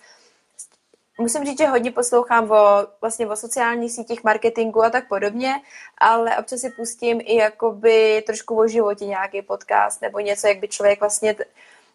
musím 1.18 1.46
říct, 1.46 1.58
že 1.58 1.68
hodně 1.68 1.92
poslouchám 1.92 2.52
o, 2.52 2.88
vlastně 3.02 3.28
o 3.28 3.36
sociálních 3.36 3.92
sítích, 3.92 4.24
marketingu 4.24 4.84
a 4.84 4.90
tak 4.90 5.08
podobně, 5.08 5.56
ale 5.98 6.38
občas 6.38 6.60
si 6.60 6.70
pustím 6.70 7.22
i 7.24 7.36
jakoby 7.36 8.24
trošku 8.26 8.60
o 8.60 8.68
životě 8.68 9.06
nějaký 9.06 9.42
podcast 9.42 10.02
nebo 10.02 10.20
něco, 10.20 10.48
jak 10.48 10.60
by 10.60 10.68
člověk 10.68 11.00
vlastně 11.00 11.36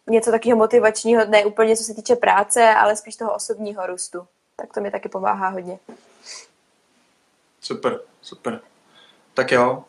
něco 0.09 0.31
takového 0.31 0.57
motivačního, 0.57 1.25
ne 1.25 1.45
úplně 1.45 1.77
co 1.77 1.83
se 1.83 1.93
týče 1.93 2.15
práce, 2.15 2.73
ale 2.73 2.95
spíš 2.95 3.15
toho 3.15 3.33
osobního 3.33 3.87
růstu. 3.87 4.27
Tak 4.55 4.73
to 4.73 4.81
mi 4.81 4.91
taky 4.91 5.09
pomáhá 5.09 5.49
hodně. 5.49 5.79
Super, 7.61 7.99
super. 8.21 8.61
Tak 9.33 9.51
jo, 9.51 9.83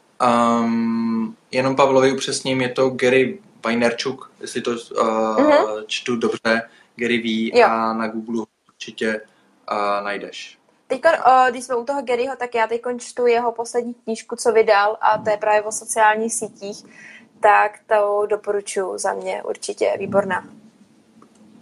um, 0.61 1.37
jenom 1.51 1.77
Pavlovi 1.77 2.13
upřesním, 2.13 2.61
je 2.61 2.69
to 2.69 2.91
Gary 2.91 3.39
Vaynerchuk, 3.65 4.31
jestli 4.41 4.61
to 4.61 4.71
uh, 4.71 4.77
mm-hmm. 4.77 5.85
čtu 5.87 6.17
dobře, 6.17 6.63
Gary 6.97 7.19
V 7.19 7.53
jo. 7.55 7.67
a 7.67 7.93
na 7.93 8.09
Google 8.09 8.47
určitě 8.85 9.21
uh, 9.73 10.05
najdeš. 10.05 10.59
Teď, 10.87 11.03
když 11.51 11.65
jsme 11.65 11.77
u 11.77 11.85
toho 11.85 12.03
Garyho, 12.03 12.37
tak 12.37 12.55
já 12.55 12.67
teď 12.67 12.83
čtu 12.99 13.27
jeho 13.27 13.53
poslední 13.53 13.95
knížku, 13.95 14.37
co 14.37 14.53
vydal, 14.53 14.97
a 15.01 15.19
to 15.19 15.31
je 15.31 15.37
právě 15.37 15.63
o 15.63 15.73
sociálních 15.73 16.35
sítích, 16.35 16.85
tak 17.41 17.79
to 17.87 18.27
doporučuji 18.27 18.99
za 18.99 19.13
mě 19.13 19.43
určitě, 19.43 19.95
výborná. 19.99 20.49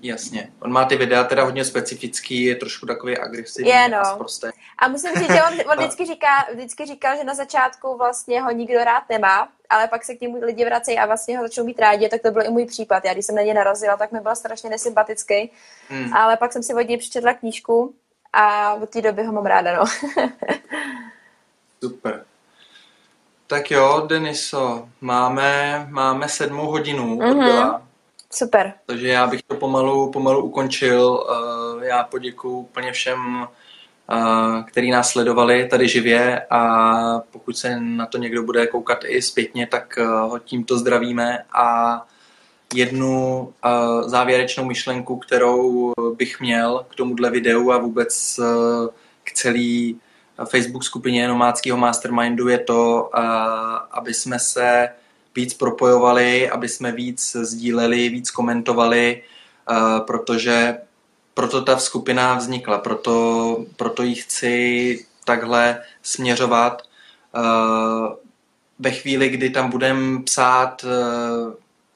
Jasně. 0.02 0.52
On 0.60 0.72
má 0.72 0.84
ty 0.84 0.96
videa 0.96 1.24
teda 1.24 1.44
hodně 1.44 1.64
specifický, 1.64 2.44
je 2.44 2.56
trošku 2.56 2.86
takový 2.86 3.18
agresivní 3.18 3.70
je, 3.70 3.88
no. 3.88 3.98
a 3.98 4.16
prostě. 4.16 4.52
A 4.78 4.88
musím 4.88 5.14
říct, 5.14 5.32
že 5.32 5.42
on, 5.42 5.54
on 5.72 5.78
vždycky, 5.78 6.06
říká, 6.06 6.46
vždycky 6.54 6.86
říkal, 6.86 7.16
že 7.16 7.24
na 7.24 7.34
začátku 7.34 7.96
vlastně 7.96 8.42
ho 8.42 8.50
nikdo 8.50 8.84
rád 8.84 9.02
nemá, 9.10 9.48
ale 9.72 9.88
pak 9.88 10.04
se 10.04 10.14
k 10.14 10.20
němu 10.20 10.38
lidi 10.40 10.64
vracejí 10.64 10.98
a 10.98 11.06
vlastně 11.06 11.38
ho 11.38 11.44
začnou 11.44 11.64
mít 11.64 11.78
rádi, 11.78 12.08
tak 12.08 12.22
to 12.22 12.30
byl 12.30 12.46
i 12.46 12.50
můj 12.50 12.66
případ. 12.66 13.04
Já 13.04 13.12
když 13.12 13.26
jsem 13.26 13.34
na 13.34 13.42
ně 13.42 13.54
narazila, 13.54 13.96
tak 13.96 14.12
mi 14.12 14.20
byl 14.20 14.36
strašně 14.36 14.70
nesympatický, 14.70 15.50
hmm. 15.88 16.14
ale 16.14 16.36
pak 16.36 16.52
jsem 16.52 16.62
si 16.62 16.74
od 16.74 16.88
něj 16.88 16.98
přečetla 16.98 17.32
knížku 17.32 17.94
a 18.32 18.74
od 18.74 18.90
té 18.90 19.02
doby 19.02 19.24
ho 19.24 19.32
mám 19.32 19.46
ráda, 19.46 19.76
no. 19.76 19.84
Super. 21.84 22.24
Tak 23.46 23.70
jo, 23.70 24.06
Deniso, 24.06 24.88
máme, 25.00 25.86
máme 25.90 26.28
sedmou 26.28 26.66
hodinu 26.66 27.16
mm-hmm. 27.16 27.80
Super. 28.32 28.72
Takže 28.86 29.08
já 29.08 29.26
bych 29.26 29.42
to 29.42 29.54
pomalu, 29.54 30.10
pomalu 30.10 30.44
ukončil. 30.44 31.26
Eh, 31.30 31.86
já 31.86 32.04
poděkuji 32.04 32.56
úplně 32.56 32.92
všem 32.92 33.48
který 34.66 34.90
nás 34.90 35.10
sledovali 35.10 35.68
tady 35.68 35.88
živě 35.88 36.46
a 36.50 37.20
pokud 37.30 37.56
se 37.56 37.80
na 37.80 38.06
to 38.06 38.18
někdo 38.18 38.42
bude 38.42 38.66
koukat 38.66 38.98
i 39.06 39.22
zpětně, 39.22 39.66
tak 39.66 39.98
ho 40.22 40.38
tímto 40.38 40.78
zdravíme 40.78 41.38
a 41.52 41.96
jednu 42.74 43.52
závěrečnou 44.06 44.64
myšlenku, 44.64 45.16
kterou 45.16 45.92
bych 46.16 46.40
měl 46.40 46.86
k 46.88 46.94
tomuhle 46.94 47.30
videu 47.30 47.70
a 47.70 47.78
vůbec 47.78 48.40
k 49.24 49.32
celý 49.32 50.00
Facebook 50.44 50.84
skupině 50.84 51.28
nomádského 51.28 51.78
mastermindu 51.78 52.48
je 52.48 52.58
to, 52.58 53.10
aby 53.90 54.14
jsme 54.14 54.38
se 54.38 54.88
víc 55.36 55.54
propojovali, 55.54 56.50
aby 56.50 56.68
jsme 56.68 56.92
víc 56.92 57.36
sdíleli, 57.40 58.08
víc 58.08 58.30
komentovali, 58.30 59.22
protože 60.06 60.78
proto 61.35 61.62
ta 61.62 61.78
skupina 61.78 62.35
vznikla, 62.35 62.78
proto, 62.78 63.57
proto 63.76 64.03
ji 64.03 64.14
chci 64.14 65.07
takhle 65.24 65.80
směřovat. 66.03 66.83
Ve 68.78 68.91
chvíli, 68.91 69.28
kdy 69.28 69.51
tam 69.51 69.70
budeme 69.70 70.22
psát 70.22 70.85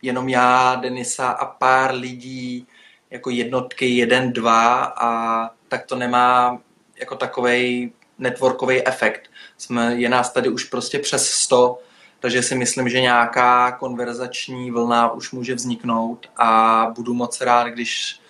jenom 0.03 0.29
já, 0.29 0.75
Denisa 0.75 1.29
a 1.31 1.45
pár 1.45 1.95
lidí, 1.95 2.67
jako 3.11 3.31
jednotky, 3.31 3.97
jeden, 3.97 4.33
dva, 4.33 4.85
a 4.85 5.51
tak 5.69 5.87
to 5.87 5.97
nemá 5.97 6.59
jako 6.97 7.17
takový 7.17 7.93
networkový 8.19 8.87
efekt. 8.87 9.31
Jsme, 9.59 9.95
je 9.95 10.09
nás 10.09 10.33
tady 10.33 10.49
už 10.49 10.65
prostě 10.65 10.99
přes 10.99 11.31
100, 11.31 11.79
takže 12.21 12.43
si 12.43 12.55
myslím, 12.55 12.89
že 12.89 13.01
nějaká 13.01 13.73
konverzační 13.73 14.71
vlna 14.71 15.13
už 15.13 15.33
může 15.33 15.55
vzniknout 15.55 16.27
a 16.37 16.87
budu 16.95 17.15
moc 17.15 17.41
rád, 17.41 17.69
když 17.69 18.21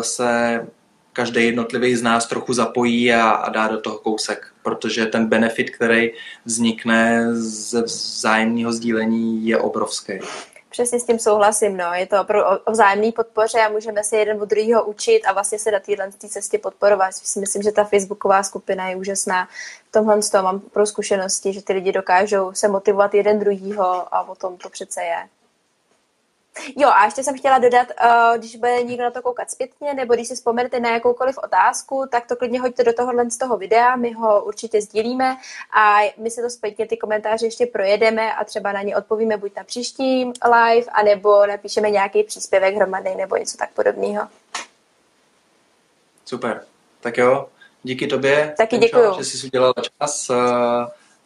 se 0.00 0.60
každý 1.12 1.44
jednotlivý 1.44 1.96
z 1.96 2.02
nás 2.02 2.26
trochu 2.26 2.52
zapojí 2.52 3.12
a, 3.12 3.30
a 3.30 3.50
dá 3.50 3.68
do 3.68 3.80
toho 3.80 3.98
kousek, 3.98 4.46
protože 4.62 5.06
ten 5.06 5.26
benefit, 5.26 5.70
který 5.70 6.10
vznikne 6.44 7.26
ze 7.34 7.82
vzájemného 7.82 8.72
sdílení, 8.72 9.46
je 9.46 9.58
obrovský. 9.58 10.12
Přesně 10.70 11.00
s 11.00 11.04
tím 11.04 11.18
souhlasím, 11.18 11.76
no. 11.76 11.94
Je 11.94 12.06
to 12.06 12.20
opravdu 12.20 12.48
o 12.64 12.72
vzájemné 12.72 13.12
podpoře 13.12 13.58
a 13.60 13.68
můžeme 13.68 14.04
se 14.04 14.16
jeden 14.16 14.42
od 14.42 14.48
druhého 14.48 14.84
učit 14.84 15.20
a 15.26 15.32
vlastně 15.32 15.58
se 15.58 15.70
na 15.70 15.80
téhle 15.80 16.12
cestě 16.12 16.58
podporovat. 16.58 17.10
Myslím, 17.40 17.62
že 17.62 17.72
ta 17.72 17.84
facebooková 17.84 18.42
skupina 18.42 18.88
je 18.88 18.96
úžasná. 18.96 19.48
V 19.88 19.92
tomhle 19.92 20.22
z 20.22 20.30
toho 20.30 20.44
mám 20.44 20.60
pro 20.60 20.86
zkušenosti, 20.86 21.52
že 21.52 21.62
ty 21.62 21.72
lidi 21.72 21.92
dokážou 21.92 22.52
se 22.52 22.68
motivovat 22.68 23.14
jeden 23.14 23.38
druhýho 23.38 24.14
a 24.14 24.28
o 24.28 24.34
tom 24.34 24.56
to 24.56 24.68
přece 24.68 25.02
je. 25.02 25.28
Jo, 26.76 26.88
a 26.88 27.04
ještě 27.04 27.22
jsem 27.22 27.38
chtěla 27.38 27.58
dodat, 27.58 27.88
uh, 28.04 28.38
když 28.38 28.56
bude 28.56 28.82
někdo 28.82 29.04
na 29.04 29.10
to 29.10 29.22
koukat 29.22 29.50
zpětně, 29.50 29.94
nebo 29.94 30.14
když 30.14 30.28
si 30.28 30.34
vzpomenete 30.34 30.80
na 30.80 30.90
jakoukoliv 30.90 31.38
otázku, 31.38 32.04
tak 32.10 32.26
to 32.26 32.36
klidně 32.36 32.60
hoďte 32.60 32.84
do 32.84 32.92
tohohle 32.92 33.30
z 33.30 33.38
toho 33.38 33.56
videa, 33.56 33.96
my 33.96 34.12
ho 34.12 34.44
určitě 34.44 34.82
sdílíme 34.82 35.36
a 35.76 35.96
my 36.16 36.30
si 36.30 36.42
to 36.42 36.50
zpětně 36.50 36.86
ty 36.86 36.96
komentáře 36.96 37.46
ještě 37.46 37.66
projedeme 37.66 38.34
a 38.34 38.44
třeba 38.44 38.72
na 38.72 38.82
ně 38.82 38.96
odpovíme 38.96 39.36
buď 39.36 39.56
na 39.56 39.64
příštím 39.64 40.32
live, 40.44 40.86
anebo 40.92 41.46
napíšeme 41.46 41.90
nějaký 41.90 42.22
příspěvek 42.22 42.74
hromadný 42.74 43.14
nebo 43.16 43.36
něco 43.36 43.56
tak 43.56 43.70
podobného. 43.70 44.28
Super. 46.24 46.64
Tak 47.00 47.18
jo, 47.18 47.48
díky 47.82 48.06
tobě. 48.06 48.54
Taky 48.56 48.78
děkuju. 48.78 49.14
Že 49.18 49.24
jsi 49.24 49.46
udělala 49.46 49.74
čas 49.98 50.30
uh, 50.30 50.36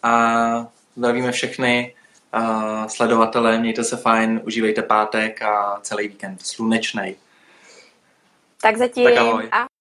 a 0.03 0.67
zdravíme 0.97 1.33
všechny 1.33 1.95
uh, 2.37 2.87
sledovatele, 2.87 3.59
mějte 3.59 3.85
se 3.85 3.97
fajn, 3.97 4.41
užívejte 4.45 4.83
pátek 4.83 5.43
a 5.43 5.79
celý 5.83 6.09
víkend 6.09 6.47
slunečný. 6.47 7.17
Tak 8.63 8.77
zatím. 8.77 9.05
Tak 9.05 9.19
ahoj. 9.19 9.49
A 9.53 9.67